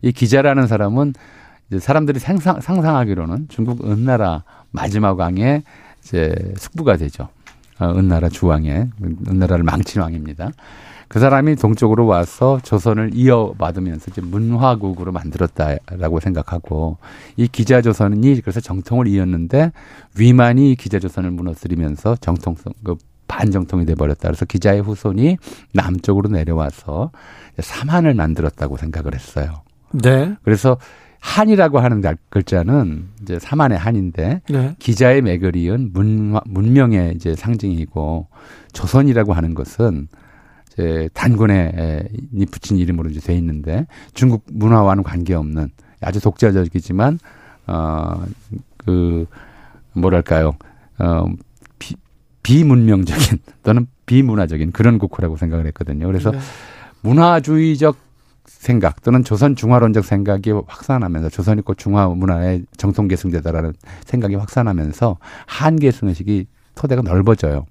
이 0.02 0.12
기자라는 0.12 0.66
사람은 0.66 1.14
이제 1.68 1.80
사람들이 1.80 2.20
상상, 2.20 2.60
상상하기로는 2.60 3.48
중국 3.48 3.84
은나라 3.84 4.44
마지막 4.70 5.18
왕의 5.18 5.64
이제 6.02 6.34
숙부가 6.56 6.96
되죠. 6.96 7.28
어, 7.78 7.90
은나라 7.90 8.28
주왕의 8.28 8.90
은나라를 9.28 9.64
망친 9.64 10.00
왕입니다. 10.00 10.52
그 11.08 11.20
사람이 11.20 11.56
동쪽으로 11.56 12.06
와서 12.06 12.58
조선을 12.62 13.10
이어받으면서 13.14 14.10
이제 14.10 14.20
문화국으로 14.20 15.12
만들었다라고 15.12 16.20
생각하고 16.20 16.98
이 17.36 17.46
기자조선이 17.46 18.40
그래서 18.40 18.60
정통을 18.60 19.06
이었는데 19.06 19.72
위만이 20.18 20.72
이 20.72 20.76
기자조선을 20.76 21.30
무너뜨리면서 21.30 22.16
정통성 22.16 22.72
그 22.82 22.96
반정통이 23.28 23.86
돼버렸다. 23.86 24.28
그래서 24.28 24.44
기자의 24.44 24.80
후손이 24.80 25.38
남쪽으로 25.72 26.28
내려와서 26.28 27.10
삼한을 27.58 28.14
만들었다고 28.14 28.76
생각을 28.76 29.14
했어요. 29.14 29.62
네. 29.92 30.34
그래서 30.42 30.78
한이라고 31.20 31.80
하는 31.80 32.02
글자는 32.28 33.08
이제 33.22 33.38
삼한의 33.40 33.78
한인데 33.78 34.42
네. 34.48 34.76
기자의 34.78 35.22
맥을 35.22 35.56
이은 35.56 35.90
문화, 35.92 36.40
문명의 36.46 37.14
이제 37.16 37.34
상징이고 37.34 38.28
조선이라고 38.72 39.32
하는 39.32 39.54
것은 39.54 40.08
이제 40.76 41.08
단군에 41.14 42.08
이 42.34 42.46
붙인 42.46 42.76
이름으로 42.76 43.10
이제 43.10 43.20
돼 43.20 43.34
있는데 43.34 43.86
중국 44.12 44.44
문화와는 44.52 45.02
관계없는 45.02 45.70
아주 46.02 46.20
독자적이지만 46.20 47.18
어그 47.66 49.26
뭐랄까요 49.94 50.56
어 50.98 51.26
비, 51.78 51.94
비문명적인 52.42 53.38
또는 53.64 53.86
비문화적인 54.04 54.72
그런 54.72 54.98
국호라고 54.98 55.36
생각을 55.36 55.66
했거든요. 55.66 56.06
그래서 56.06 56.30
네. 56.30 56.38
문화주의적 57.00 57.96
생각 58.44 59.02
또는 59.02 59.24
조선 59.24 59.56
중화론적 59.56 60.04
생각이 60.04 60.50
확산하면서 60.50 61.30
조선이 61.30 61.62
곧 61.62 61.76
중화 61.78 62.08
문화의 62.08 62.64
정통 62.76 63.08
계승제다라는 63.08 63.72
생각이 64.04 64.34
확산하면서 64.36 65.18
한 65.46 65.76
계승 65.76 66.08
의식이 66.08 66.46
토대가 66.74 67.02
넓어져요. 67.02 67.66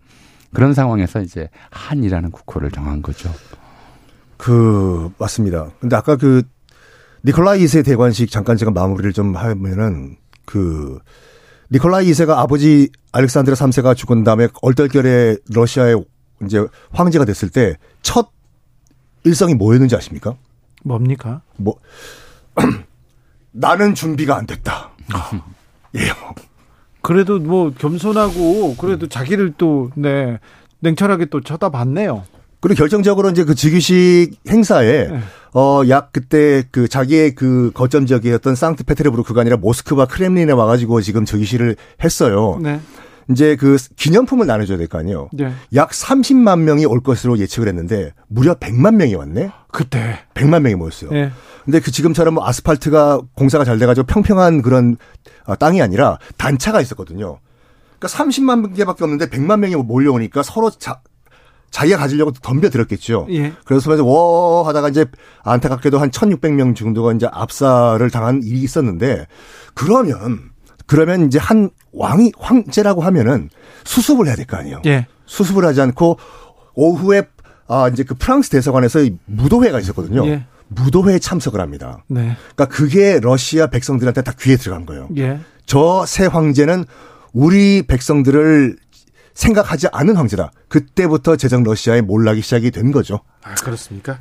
그런 0.56 0.74
상황에서 0.74 1.22
이제 1.22 1.50
한이라는 1.72 2.32
국호를 2.32 2.72
정한 2.72 3.02
거죠. 3.02 3.32
그 4.38 5.12
맞습니다. 5.18 5.70
근데 5.80 5.96
아까 5.96 6.16
그 6.16 6.44
니콜라이 7.26 7.64
2세 7.66 7.84
대관식 7.86 8.30
잠깐 8.32 8.58
제가 8.58 8.72
마무리를 8.72 9.12
좀 9.14 9.36
하면은 9.36 10.18
그 10.46 11.00
니콜라이 11.72 12.06
2세가 12.12 12.38
아버지 12.38 12.90
알렉산드라 13.12 13.56
3세가 13.56 13.96
죽은 13.96 14.24
다음에 14.24 14.48
얼떨결에 14.62 15.38
러시아의 15.54 16.04
이제 16.44 16.66
황제가 16.92 17.26
됐을 17.26 17.50
때 17.50 17.76
첫 18.02 18.30
일성이 19.24 19.56
뭐였는지 19.56 19.96
아십니까? 19.96 20.36
뭡니까? 20.84 21.42
뭐 21.58 21.80
나는 23.52 23.96
준비가 23.96 24.38
안 24.38 24.46
됐다. 24.46 24.92
예요. 25.96 26.14
그래도 27.06 27.38
뭐 27.38 27.72
겸손하고 27.78 28.76
그래도 28.78 29.08
자기를 29.08 29.54
또 29.60 29.92
네. 29.96 30.40
냉철하게 30.80 31.26
또 31.26 31.40
쳐다봤네요. 31.40 32.24
그리고 32.60 32.80
결정적으로 32.80 33.30
이제 33.30 33.44
그 33.44 33.54
즉위식 33.54 34.40
행사에 34.50 35.08
네. 35.10 35.20
어약 35.54 36.12
그때 36.12 36.64
그 36.72 36.88
자기의 36.88 37.36
그 37.36 37.72
거점 37.76 38.08
지역이었던 38.08 38.56
상트페테르부르크가 38.56 39.42
아니라 39.42 39.58
모스크바 39.58 40.06
크렘린에 40.06 40.52
와가지고 40.52 41.02
지금 41.02 41.26
즉위식을 41.26 41.76
했어요. 42.04 42.60
네. 42.60 42.80
이제 43.30 43.56
그 43.56 43.78
기념품을 43.96 44.46
나눠줘야 44.48 44.78
될 44.78 44.88
거 44.88 45.00
아니에요. 45.00 45.30
네. 45.34 45.52
약 45.74 45.90
30만 45.92 46.60
명이 46.60 46.86
올 46.86 47.02
것으로 47.02 47.40
예측을 47.40 47.68
했는데 47.68 48.14
무려 48.28 48.54
100만 48.56 48.96
명이 48.96 49.16
왔네. 49.16 49.52
그때. 49.72 50.20
100만 50.36 50.62
명이 50.62 50.76
모였어요. 50.76 51.10
네. 51.12 51.32
근데 51.64 51.80
그 51.80 51.90
지금처럼 51.92 52.36
뭐 52.36 52.48
아스팔트가 52.48 53.22
공사가 53.36 53.66
잘 53.66 53.80
돼가지고 53.80 54.06
평평한 54.06 54.62
그런 54.62 54.98
아, 55.46 55.56
땅이 55.56 55.82
아니라 55.82 56.20
단차가 56.38 56.80
있었거든요. 56.82 57.40
그러니까 57.98 58.08
30만 58.24 58.76
개밖에 58.76 59.04
없는데 59.04 59.30
100만 59.30 59.60
명이 59.60 59.76
몰려오니까 59.78 60.44
서로 60.44 60.70
자, 60.70 61.02
자기가 61.72 61.98
가지려고 61.98 62.32
덤벼들었겠죠. 62.32 63.28
예. 63.32 63.54
그래서 63.66 63.86
그래서 63.90 64.06
워 64.06 64.64
하다가 64.68 64.90
이제 64.90 65.06
안타깝게도 65.44 65.98
한 65.98 66.12
1,600명 66.12 66.76
정도가 66.76 67.14
이제 67.14 67.28
압사를 67.32 68.08
당한 68.12 68.42
일이 68.44 68.60
있었는데 68.62 69.26
그러면 69.74 70.52
그러면 70.88 71.26
이제 71.28 71.40
한 71.40 71.70
왕이 71.94 72.34
황제라고 72.38 73.02
하면은 73.02 73.50
수습을 73.84 74.28
해야 74.28 74.36
될 74.36 74.46
거 74.46 74.58
아니에요. 74.58 74.82
예. 74.86 75.08
수습을 75.26 75.66
하지 75.66 75.82
않고 75.82 76.18
오후에 76.76 77.24
아 77.68 77.88
이제 77.92 78.04
그 78.04 78.14
프랑스 78.16 78.50
대사관에서 78.50 79.02
이 79.04 79.18
무도회가 79.26 79.80
있었거든요. 79.80 80.28
예. 80.28 80.46
무도회에 80.68 81.20
참석을 81.20 81.60
합니다. 81.62 82.04
네. 82.08 82.36
그러니까 82.56 82.66
그게 82.66 83.20
러시아 83.20 83.68
백성들한테 83.68 84.22
다 84.24 84.34
귀에 84.40 84.56
들어간 84.58 84.86
거예요. 84.86 85.10
예. 85.18 85.40
저새 85.66 86.26
황제는 86.26 86.86
우리 87.34 87.84
백성들을 87.88 88.78
생각하지 89.34 89.88
않은 89.92 90.16
황제다. 90.16 90.52
그때부터 90.70 91.36
제정 91.36 91.64
러시아에 91.64 92.02
몰락이 92.02 92.42
시작이 92.42 92.72
된 92.72 92.92
거죠. 92.92 93.20
아, 93.44 93.54
그렇습니까? 93.56 94.18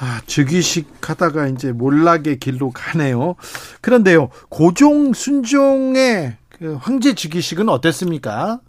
아, 0.00 0.20
즉위식 0.26 0.86
하다가 1.00 1.48
이제 1.48 1.72
몰락의 1.72 2.38
길로 2.38 2.70
가네요. 2.70 3.34
그런데요, 3.80 4.28
고종, 4.48 5.12
순종의 5.12 6.36
그 6.50 6.76
황제 6.80 7.14
즉위식은 7.14 7.68
어땠습니까? 7.68 8.60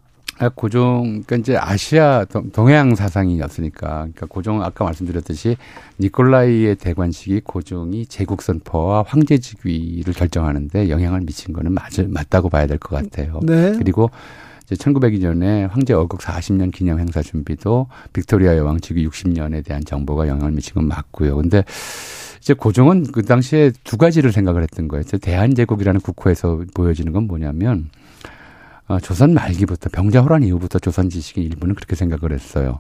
아, 0.41 0.49
고종, 0.49 1.23
그러니까 1.27 1.35
이제 1.35 1.57
아시아 1.57 2.23
동- 2.25 2.49
동해양 2.51 2.95
사상이었으니까, 2.95 3.87
그러니까 3.87 4.25
고종 4.27 4.63
아까 4.63 4.85
말씀드렸듯이 4.85 5.57
니콜라이의 5.99 6.75
대관식이 6.75 7.41
고종이 7.43 8.05
제국 8.05 8.41
선포와 8.41 9.03
황제 9.05 9.37
즉위를 9.37 10.13
결정하는데 10.13 10.89
영향을 10.89 11.21
미친 11.21 11.53
거는 11.53 11.73
맞, 11.73 11.91
맞다고 12.07 12.49
봐야 12.49 12.67
될 12.67 12.77
것 12.79 12.95
같아요. 12.95 13.39
네. 13.43 13.73
그리고 13.77 14.09
이제 14.69 14.75
1902년에 14.75 15.67
황제 15.69 15.93
어국 15.93 16.19
40년 16.19 16.71
기념 16.71 16.99
행사 16.99 17.23
준비도 17.23 17.87
빅토리아 18.13 18.55
여왕 18.55 18.79
즉위 18.79 19.07
60년에 19.07 19.65
대한 19.65 19.83
정보가 19.83 20.27
영향을 20.27 20.51
미친 20.51 20.75
건 20.75 20.87
맞고요. 20.87 21.37
근데 21.37 21.63
이제 22.39 22.53
고종은 22.53 23.11
그 23.11 23.23
당시에 23.23 23.71
두 23.83 23.97
가지를 23.97 24.31
생각을 24.31 24.61
했던 24.61 24.87
거예요. 24.87 25.03
저 25.03 25.17
대한제국이라는 25.17 26.01
국호에서 26.01 26.63
보여지는 26.75 27.13
건 27.13 27.25
뭐냐면 27.25 27.89
어, 28.87 28.99
조선 28.99 29.33
말기부터 29.33 29.89
병자호란 29.89 30.43
이후부터 30.43 30.77
조선 30.77 31.09
지식인 31.09 31.43
일부는 31.43 31.73
그렇게 31.73 31.95
생각을 31.95 32.31
했어요. 32.31 32.79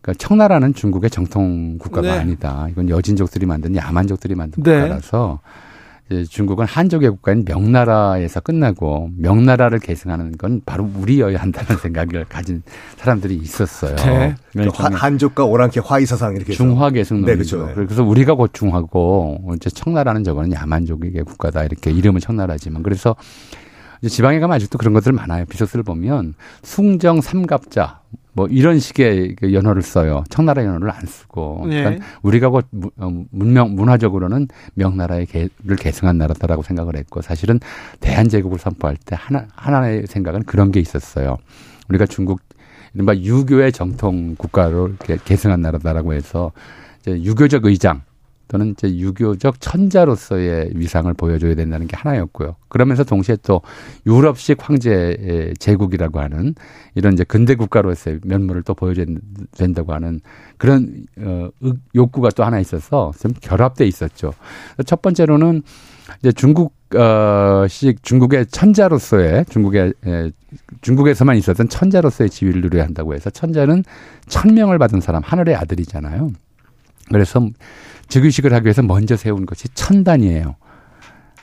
그러니까 0.00 0.24
청나라는 0.24 0.74
중국의 0.74 1.10
정통 1.10 1.78
국가가 1.78 2.12
네. 2.14 2.18
아니다. 2.18 2.68
이건 2.70 2.88
여진족들이 2.88 3.44
만든 3.44 3.74
야만족들이 3.74 4.36
만든 4.36 4.62
네. 4.62 4.82
국가라서 4.82 5.40
중국은 6.30 6.64
한족의 6.64 7.10
국가인 7.10 7.44
명나라에서 7.46 8.40
끝나고 8.40 9.10
명나라를 9.16 9.78
계승하는 9.78 10.32
건 10.38 10.62
바로 10.64 10.88
우리여야 10.96 11.38
한다는 11.38 11.76
생각을 11.82 12.24
가진 12.28 12.62
사람들이 12.96 13.34
있었어요. 13.36 13.94
네. 13.96 14.34
그러니까 14.52 14.84
한- 14.84 14.94
한족과 14.94 15.44
오랑캐 15.44 15.80
화이사상 15.84 16.34
이렇게. 16.36 16.52
중화 16.54 16.90
계승론이죠. 16.90 17.26
네, 17.30 17.34
그렇죠. 17.36 17.66
네. 17.66 17.74
그래서 17.86 18.02
우리가 18.04 18.34
곧 18.34 18.50
중화고 18.54 19.52
이제 19.56 19.68
청나라는 19.70 20.24
저거는 20.24 20.52
야만족의 20.52 21.12
국가다 21.24 21.64
이렇게 21.64 21.90
이름은 21.90 22.20
청나라지만 22.20 22.82
그래서 22.82 23.14
이제 24.00 24.08
지방에 24.08 24.38
가면 24.40 24.54
아직도 24.54 24.78
그런 24.78 24.94
것들 24.94 25.12
많아요. 25.12 25.44
비서스를 25.46 25.82
보면 25.82 26.34
숭정 26.62 27.20
삼갑자 27.20 28.00
뭐 28.32 28.46
이런 28.46 28.78
식의 28.78 29.34
그 29.36 29.52
연어를 29.52 29.82
써요. 29.82 30.22
청나라 30.30 30.64
연어를 30.64 30.90
안 30.90 31.04
쓰고. 31.06 31.64
예. 31.70 31.82
그러니까 31.82 32.04
우리가 32.22 32.50
곧 32.50 32.66
무- 32.70 32.90
어, 32.98 33.10
문명 33.30 33.74
문화적으로는 33.74 34.46
명나라의 34.74 35.26
개를 35.26 35.76
계승한 35.76 36.18
나라다라고 36.18 36.62
생각을 36.62 36.96
했고 36.96 37.20
사실은 37.20 37.58
대한제국을 38.00 38.58
선포할 38.60 38.96
때 38.96 39.16
하나 39.18 39.46
하나의 39.56 40.06
생각은 40.06 40.44
그런 40.44 40.70
게 40.70 40.78
있었어요. 40.78 41.36
우리가 41.88 42.06
중국 42.06 42.40
이른바 42.94 43.14
유교의 43.16 43.72
정통 43.72 44.36
국가로 44.36 44.92
계승한 45.24 45.60
나라다라고 45.60 46.14
해서 46.14 46.52
이제 47.00 47.20
유교적 47.22 47.64
의장 47.66 48.02
또는 48.48 48.70
이제 48.70 48.88
유교적 48.96 49.60
천자로서의 49.60 50.72
위상을 50.74 51.12
보여줘야 51.14 51.54
된다는 51.54 51.86
게 51.86 51.96
하나였고요. 51.96 52.56
그러면서 52.68 53.04
동시에 53.04 53.36
또 53.42 53.60
유럽식 54.06 54.58
황제 54.60 55.52
제국이라고 55.58 56.18
하는 56.20 56.54
이런 56.94 57.12
이제 57.12 57.24
근대 57.24 57.54
국가로서의 57.54 58.20
면모를 58.24 58.62
또 58.62 58.74
보여줘야 58.74 59.06
된다고 59.56 59.92
하는 59.92 60.20
그런 60.56 61.04
어 61.18 61.50
의- 61.60 61.72
욕구가 61.94 62.30
또 62.30 62.44
하나 62.44 62.58
있어서 62.58 63.12
좀 63.18 63.32
결합돼 63.40 63.86
있었죠. 63.86 64.32
첫 64.86 65.02
번째로는 65.02 65.62
이제 66.20 66.32
중국 66.32 66.74
어식 66.94 68.02
중국의 68.02 68.46
천자로서의 68.46 69.44
중국의 69.50 69.92
에, 70.06 70.30
중국에서만 70.80 71.36
있었던 71.36 71.68
천자로서의 71.68 72.30
지위를 72.30 72.62
누려야 72.62 72.84
한다고 72.84 73.12
해서 73.14 73.28
천자는 73.28 73.84
천명을 74.26 74.78
받은 74.78 75.02
사람 75.02 75.22
하늘의 75.22 75.54
아들이잖아요. 75.54 76.30
그래서 77.10 77.46
즉위식을 78.08 78.52
하기 78.54 78.66
위해서 78.66 78.82
먼저 78.82 79.16
세운 79.16 79.46
것이 79.46 79.68
천단이에요. 79.74 80.56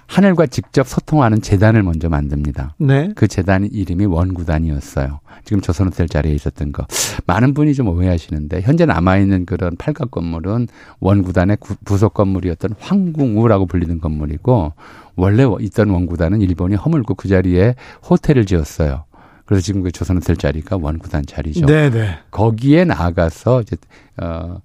하늘과 0.08 0.46
직접 0.46 0.88
소통하는 0.88 1.42
재단을 1.42 1.82
먼저 1.82 2.10
만듭니다. 2.10 2.76
네. 2.78 3.10
그 3.16 3.28
재단 3.28 3.66
이름이 3.72 4.06
원구단이었어요. 4.06 5.20
지금 5.46 5.62
조선호텔 5.62 6.08
자리에 6.08 6.32
있었던 6.34 6.72
거. 6.72 6.86
많은 7.26 7.56
분이 7.56 7.74
좀 7.74 7.88
오해하시는데 7.88 8.62
현재 8.62 8.86
남아있는 8.86 9.48
그런 9.48 9.76
팔각 9.78 10.12
건물은 10.12 10.68
원구단의 11.00 11.58
구- 11.60 11.76
부속 11.86 12.14
건물이었던 12.14 12.76
황궁우라고 12.80 13.66
불리는 13.66 14.00
건물이고 14.00 14.74
원래 15.16 15.44
있던 15.62 15.90
원구단은 15.90 16.40
일본이 16.42 16.76
허물고 16.76 17.16
그 17.16 17.28
자리에 17.28 17.74
호텔을 18.08 18.46
지었어요. 18.46 19.06
그래서 19.46 19.64
지금 19.64 19.82
그 19.82 19.92
조선호텔 19.92 20.38
자리가 20.38 20.78
원구단 20.80 21.26
자리죠. 21.26 21.66
네, 21.66 21.90
네. 21.90 22.20
거기에 22.30 22.86
나아가서 22.86 23.62
이제 23.62 23.76
어 24.22 24.62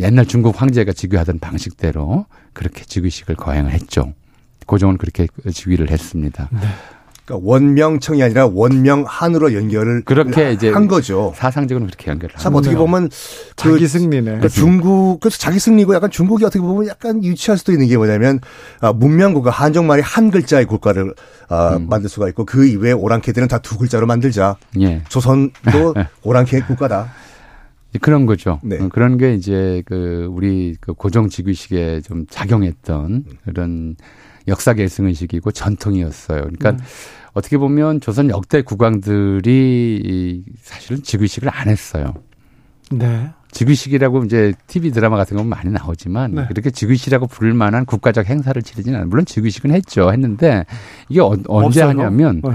옛날 0.00 0.26
중국 0.26 0.60
황제가 0.60 0.92
즉위하던 0.92 1.38
방식대로 1.38 2.26
그렇게 2.52 2.84
즉위식을 2.84 3.36
거행을 3.36 3.72
했죠. 3.72 4.12
고종은 4.66 4.98
그렇게 4.98 5.26
즉위를 5.52 5.90
했습니다. 5.90 6.48
그러니까 7.26 7.48
원명청이 7.48 8.22
아니라 8.22 8.46
원명한으로 8.46 9.54
연결을 9.54 10.02
그렇게 10.04 10.52
이제 10.52 10.70
한 10.70 10.86
거죠. 10.88 11.32
사상적으로 11.36 11.86
그렇게 11.86 12.10
연결을 12.10 12.34
참 12.36 12.54
합니다. 12.54 12.70
어떻게 12.70 12.76
보면 12.76 13.08
자기 13.56 13.78
그 13.78 13.88
승리네. 13.88 14.22
그러니까 14.22 14.48
중국 14.48 15.20
그래서 15.20 15.38
자기 15.38 15.58
승리고 15.58 15.94
약간 15.94 16.10
중국이 16.10 16.44
어떻게 16.44 16.60
보면 16.60 16.86
약간 16.86 17.24
유치할 17.24 17.56
수도 17.56 17.72
있는 17.72 17.88
게 17.88 17.96
뭐냐면 17.96 18.40
아, 18.80 18.92
문명국가 18.92 19.50
한정말이 19.50 20.02
한 20.02 20.30
글자의 20.30 20.66
국가를 20.66 21.14
아, 21.48 21.76
음. 21.76 21.88
만들 21.88 22.10
수가 22.10 22.28
있고 22.28 22.44
그 22.44 22.66
이외에 22.66 22.92
오랑캐들은 22.92 23.48
다 23.48 23.58
두 23.58 23.78
글자로 23.78 24.06
만들자. 24.06 24.56
예. 24.80 25.02
조선도 25.08 25.94
오랑캐 26.22 26.60
국가다. 26.62 27.10
그런 28.00 28.26
거죠. 28.26 28.60
네. 28.62 28.78
어, 28.80 28.88
그런 28.88 29.16
게 29.18 29.34
이제 29.34 29.82
그 29.86 30.28
우리 30.30 30.76
그 30.80 30.92
고정 30.94 31.28
즉위식에 31.28 32.00
좀 32.00 32.26
작용했던 32.28 33.24
그런 33.44 33.96
역사 34.48 34.74
계승 34.74 35.06
의식이고 35.06 35.52
전통이었어요. 35.52 36.40
그러니까 36.42 36.70
음. 36.70 36.78
어떻게 37.32 37.56
보면 37.58 38.00
조선 38.00 38.30
역대 38.30 38.62
국왕들이 38.62 40.00
이 40.04 40.44
사실은 40.60 41.02
즉위식을 41.02 41.48
안 41.52 41.68
했어요. 41.68 42.14
네. 42.92 43.30
즉위식이라고 43.52 44.24
이제 44.24 44.52
TV 44.66 44.90
드라마 44.90 45.16
같은 45.16 45.36
건 45.36 45.46
많이 45.48 45.70
나오지만 45.70 46.34
네. 46.34 46.44
그렇게 46.48 46.70
즉위식이라고 46.70 47.28
부를 47.28 47.54
만한 47.54 47.86
국가적 47.86 48.28
행사를 48.28 48.60
치르지는 48.60 48.96
않아요. 48.98 49.08
물론 49.08 49.24
즉위식은 49.24 49.70
했죠. 49.70 50.10
했는데 50.10 50.64
이게 51.08 51.20
어, 51.20 51.36
언제 51.46 51.82
없어요? 51.82 51.88
하냐면 51.88 52.40
네. 52.44 52.50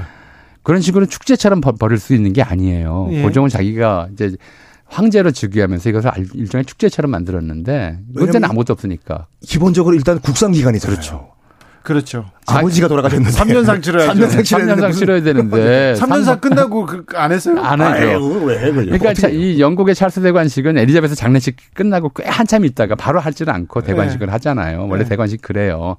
그런 0.62 0.82
식으로 0.82 1.06
축제처럼 1.06 1.62
버- 1.62 1.72
벌일 1.72 1.98
수 1.98 2.14
있는 2.14 2.34
게 2.34 2.42
아니에요. 2.44 3.08
예. 3.12 3.22
고종은 3.24 3.50
자기가 3.50 4.10
이제 4.14 4.36
황제로 4.90 5.32
즉위하면서 5.32 5.90
이것을 5.90 6.10
알- 6.10 6.26
일종의 6.34 6.66
축제처럼 6.66 7.12
만들었는데 7.12 8.00
그때는 8.16 8.50
아무것도 8.50 8.74
없으니까 8.74 9.28
기본적으로 9.42 9.96
일단 9.96 10.20
국상 10.20 10.52
기간이잖아요. 10.52 10.96
그렇죠. 10.96 11.30
그렇죠. 11.82 12.26
아버지가 12.46 12.88
돌아가셨는데 12.90 13.36
3년상 13.36 13.82
치러야죠. 13.82 14.14
3년상 14.14 14.44
치러야 14.44 14.66
3년상 14.66 14.76
되는데 14.76 14.92
치러야 14.92 15.22
되는데 15.24 15.94
3년상 15.98 16.42
끝나고 16.42 16.86
그 16.86 17.04
안 17.16 17.32
했어요? 17.32 17.60
안 17.62 17.80
하죠. 17.82 18.06
아유, 18.10 18.42
왜? 18.46 18.72
그러니까 18.72 19.28
해요? 19.28 19.40
이 19.40 19.60
영국의 19.62 19.96
찰스 19.96 20.22
대관식은 20.22 20.78
에리자베스 20.78 21.16
장례식 21.16 21.56
끝나고 21.74 22.10
꽤 22.10 22.28
한참 22.28 22.66
있다가 22.66 22.96
바로 22.96 23.20
하지는 23.20 23.54
않고 23.54 23.82
대관식을 23.82 24.32
하잖아요. 24.34 24.88
원래 24.90 25.04
네. 25.04 25.10
대관식 25.10 25.42
그래요. 25.42 25.80
어, 25.82 25.98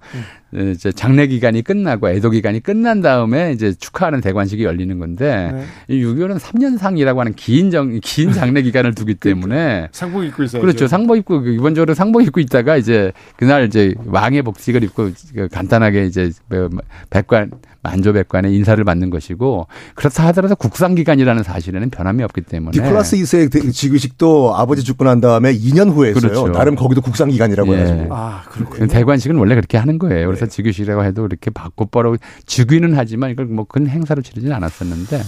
이제 0.53 0.91
장례 0.91 1.27
기간이 1.29 1.63
끝나고 1.63 2.11
애도 2.11 2.31
기간이 2.31 2.61
끝난 2.61 3.01
다음에 3.01 3.53
이제 3.53 3.73
축하하는 3.73 4.21
대관식이 4.21 4.65
열리는 4.65 4.99
건데 4.99 5.53
네. 5.53 5.65
이 5.89 6.01
유교는 6.01 6.39
3년상이라고 6.39 7.19
하는 7.19 7.35
긴 7.35 7.71
정, 7.71 7.99
긴 8.03 8.33
장례 8.33 8.63
기간을 8.63 8.95
두기 8.95 9.15
때문에 9.15 9.89
상복 9.93 10.25
입고 10.25 10.43
있어요. 10.43 10.63
그렇죠. 10.63 10.89
상복 10.89 11.19
입고 11.19 11.41
기본적으로 11.43 11.95
상복 11.95 12.25
입고 12.25 12.41
있다가 12.41 12.77
이제 12.77 13.13
그날 13.37 13.67
이제 13.67 13.95
왕의 14.07 14.43
복식을 14.43 14.83
입고 14.85 15.11
그 15.35 15.49
간단하게 15.49 16.07
이제 16.07 16.31
뭐 16.49 16.69
백관 17.11 17.53
만조 17.83 18.13
백관의 18.13 18.55
인사를 18.55 18.83
받는 18.85 19.09
것이고 19.11 19.67
그렇다 19.95 20.27
하더라도 20.29 20.55
국상 20.55 20.95
기간이라는 20.95 21.43
사실에는 21.43 21.91
변함이 21.91 22.23
없기 22.25 22.43
때문에 22.43 22.79
니콜라스 22.79 23.17
2세의 23.17 23.73
즉위식도 23.73 24.55
아버지 24.55 24.83
죽고 24.85 25.05
난 25.05 25.21
다음에 25.21 25.55
2년 25.55 25.91
후에 25.91 26.11
했어요. 26.11 26.21
그렇죠. 26.21 26.53
나름 26.53 26.75
거기도 26.75 27.01
국상 27.01 27.31
기간이라고 27.31 27.73
예. 27.73 27.79
해가지고. 27.79 28.15
아, 28.15 28.43
그렇군요. 28.51 28.87
대관식은 28.87 29.37
원래 29.37 29.55
그렇게 29.55 29.79
하는 29.79 29.99
거예요. 29.99 30.29
그래서 30.41 30.51
즉위식이라고 30.51 31.05
해도 31.05 31.27
이렇게 31.27 31.51
받고빠라고 31.51 32.17
즉위는 32.47 32.95
하지만 32.97 33.31
이걸 33.31 33.47
뭐 33.47 33.65
큰 33.71 33.87
행사로 33.87 34.23
치르지는 34.23 34.57
않았었는데 34.57 35.21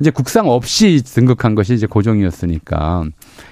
이제 0.00 0.10
국상 0.10 0.48
없이 0.48 1.02
등극한 1.04 1.54
것이 1.54 1.74
이제 1.74 1.86
고종이었으니까 1.86 3.04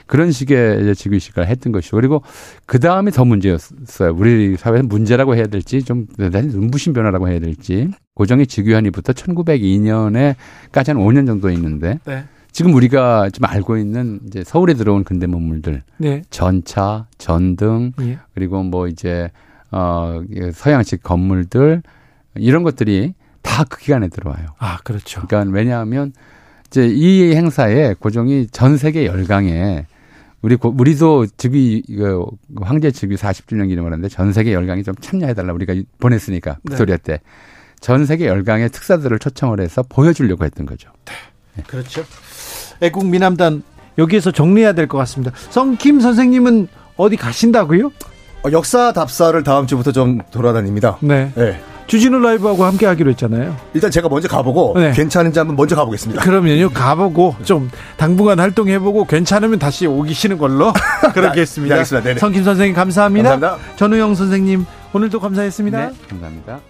그런 0.06 0.32
식의 0.32 0.80
이제 0.82 0.94
즉위식을 0.94 1.46
했던 1.46 1.72
것이고 1.72 1.96
그리고 1.96 2.22
그 2.64 2.78
다음에 2.80 3.10
더 3.10 3.24
문제였어요. 3.24 4.14
우리 4.14 4.56
사회에서 4.56 4.86
문제라고 4.86 5.36
해야 5.36 5.46
될지 5.46 5.82
좀 5.82 6.06
대단히 6.16 6.48
눈부신 6.48 6.92
변화라고 6.92 7.28
해야 7.28 7.38
될지 7.38 7.90
고종이 8.14 8.46
즉위한 8.46 8.86
이부터 8.86 9.12
1902년에까지 9.12 10.88
한 10.88 10.96
5년 10.96 11.26
정도 11.26 11.50
있는데 11.50 11.98
네. 12.06 12.24
지금 12.52 12.74
우리가 12.74 13.30
지금 13.30 13.48
알고 13.48 13.76
있는 13.76 14.20
이제 14.26 14.42
서울에 14.44 14.74
들어온 14.74 15.04
근대 15.04 15.26
문물들 15.26 15.82
네. 15.98 16.22
전차, 16.30 17.06
전등 17.18 17.92
예. 18.00 18.18
그리고 18.34 18.62
뭐 18.62 18.88
이제 18.88 19.30
어 19.70 20.22
서양식 20.52 21.02
건물들 21.02 21.82
이런 22.36 22.62
것들이 22.62 23.14
다 23.42 23.64
그 23.64 23.78
기간에 23.80 24.08
들어와요. 24.08 24.46
아, 24.58 24.78
그렇죠. 24.84 25.22
그러니까 25.26 25.54
왜냐하면 25.54 26.12
이제 26.66 26.86
이 26.86 27.34
행사에 27.34 27.94
고종이 27.98 28.46
전 28.52 28.76
세계 28.76 29.06
열강에 29.06 29.86
우리 30.42 30.56
고, 30.56 30.74
우리도 30.76 31.26
즉위 31.36 31.82
이거 31.88 32.30
황제 32.60 32.90
즉위 32.90 33.16
40주년 33.16 33.68
기념을 33.68 33.92
하는데 33.92 34.08
전 34.08 34.32
세계 34.32 34.52
열강이 34.54 34.82
좀 34.84 34.94
참여해 34.94 35.34
달라 35.34 35.52
우리가 35.52 35.74
보냈으니까 35.98 36.58
네. 36.62 36.70
빅토리아 36.70 36.96
때. 36.98 37.20
전 37.80 38.06
세계 38.06 38.26
열강의 38.26 38.68
특사들을 38.70 39.18
초청을 39.18 39.60
해서 39.60 39.82
보여주려고 39.82 40.44
했던 40.44 40.66
거죠. 40.66 40.90
그렇죠. 41.66 42.04
애국 42.80 43.06
미남단 43.06 43.62
여기에서 43.98 44.30
정리해야 44.32 44.72
될 44.74 44.86
것 44.86 44.96
같습니다. 44.98 45.32
성김 45.50 46.00
선생님은 46.00 46.68
어디 46.96 47.16
가신다고요? 47.16 47.90
어, 48.42 48.52
역사 48.52 48.92
답사를 48.92 49.42
다음 49.42 49.66
주부터 49.66 49.92
좀 49.92 50.20
돌아다닙니다. 50.30 50.96
네. 51.00 51.30
네. 51.34 51.60
주진우 51.86 52.20
라이브하고 52.20 52.64
함께 52.64 52.86
하기로 52.86 53.10
했잖아요. 53.10 53.56
일단 53.74 53.90
제가 53.90 54.08
먼저 54.08 54.28
가보고 54.28 54.74
네. 54.76 54.92
괜찮은지 54.92 55.40
한번 55.40 55.56
먼저 55.56 55.74
가보겠습니다. 55.74 56.22
그러면요 56.22 56.70
가보고 56.70 57.34
좀 57.42 57.68
당분간 57.96 58.38
활동해보고 58.38 59.06
괜찮으면 59.06 59.58
다시 59.58 59.86
오기시는 59.86 60.38
걸로 60.38 60.72
그렇게 61.12 61.40
했습니다. 61.40 61.74
네, 61.74 61.78
알겠습니다. 61.80 62.04
네네. 62.08 62.20
성김 62.20 62.44
선생님 62.44 62.76
감사합니다. 62.76 63.30
감사합니다. 63.30 63.76
전우영 63.76 64.14
선생님 64.14 64.66
오늘도 64.92 65.18
감사했습니다. 65.18 65.78
네, 65.86 65.92
감사합니다. 66.08 66.60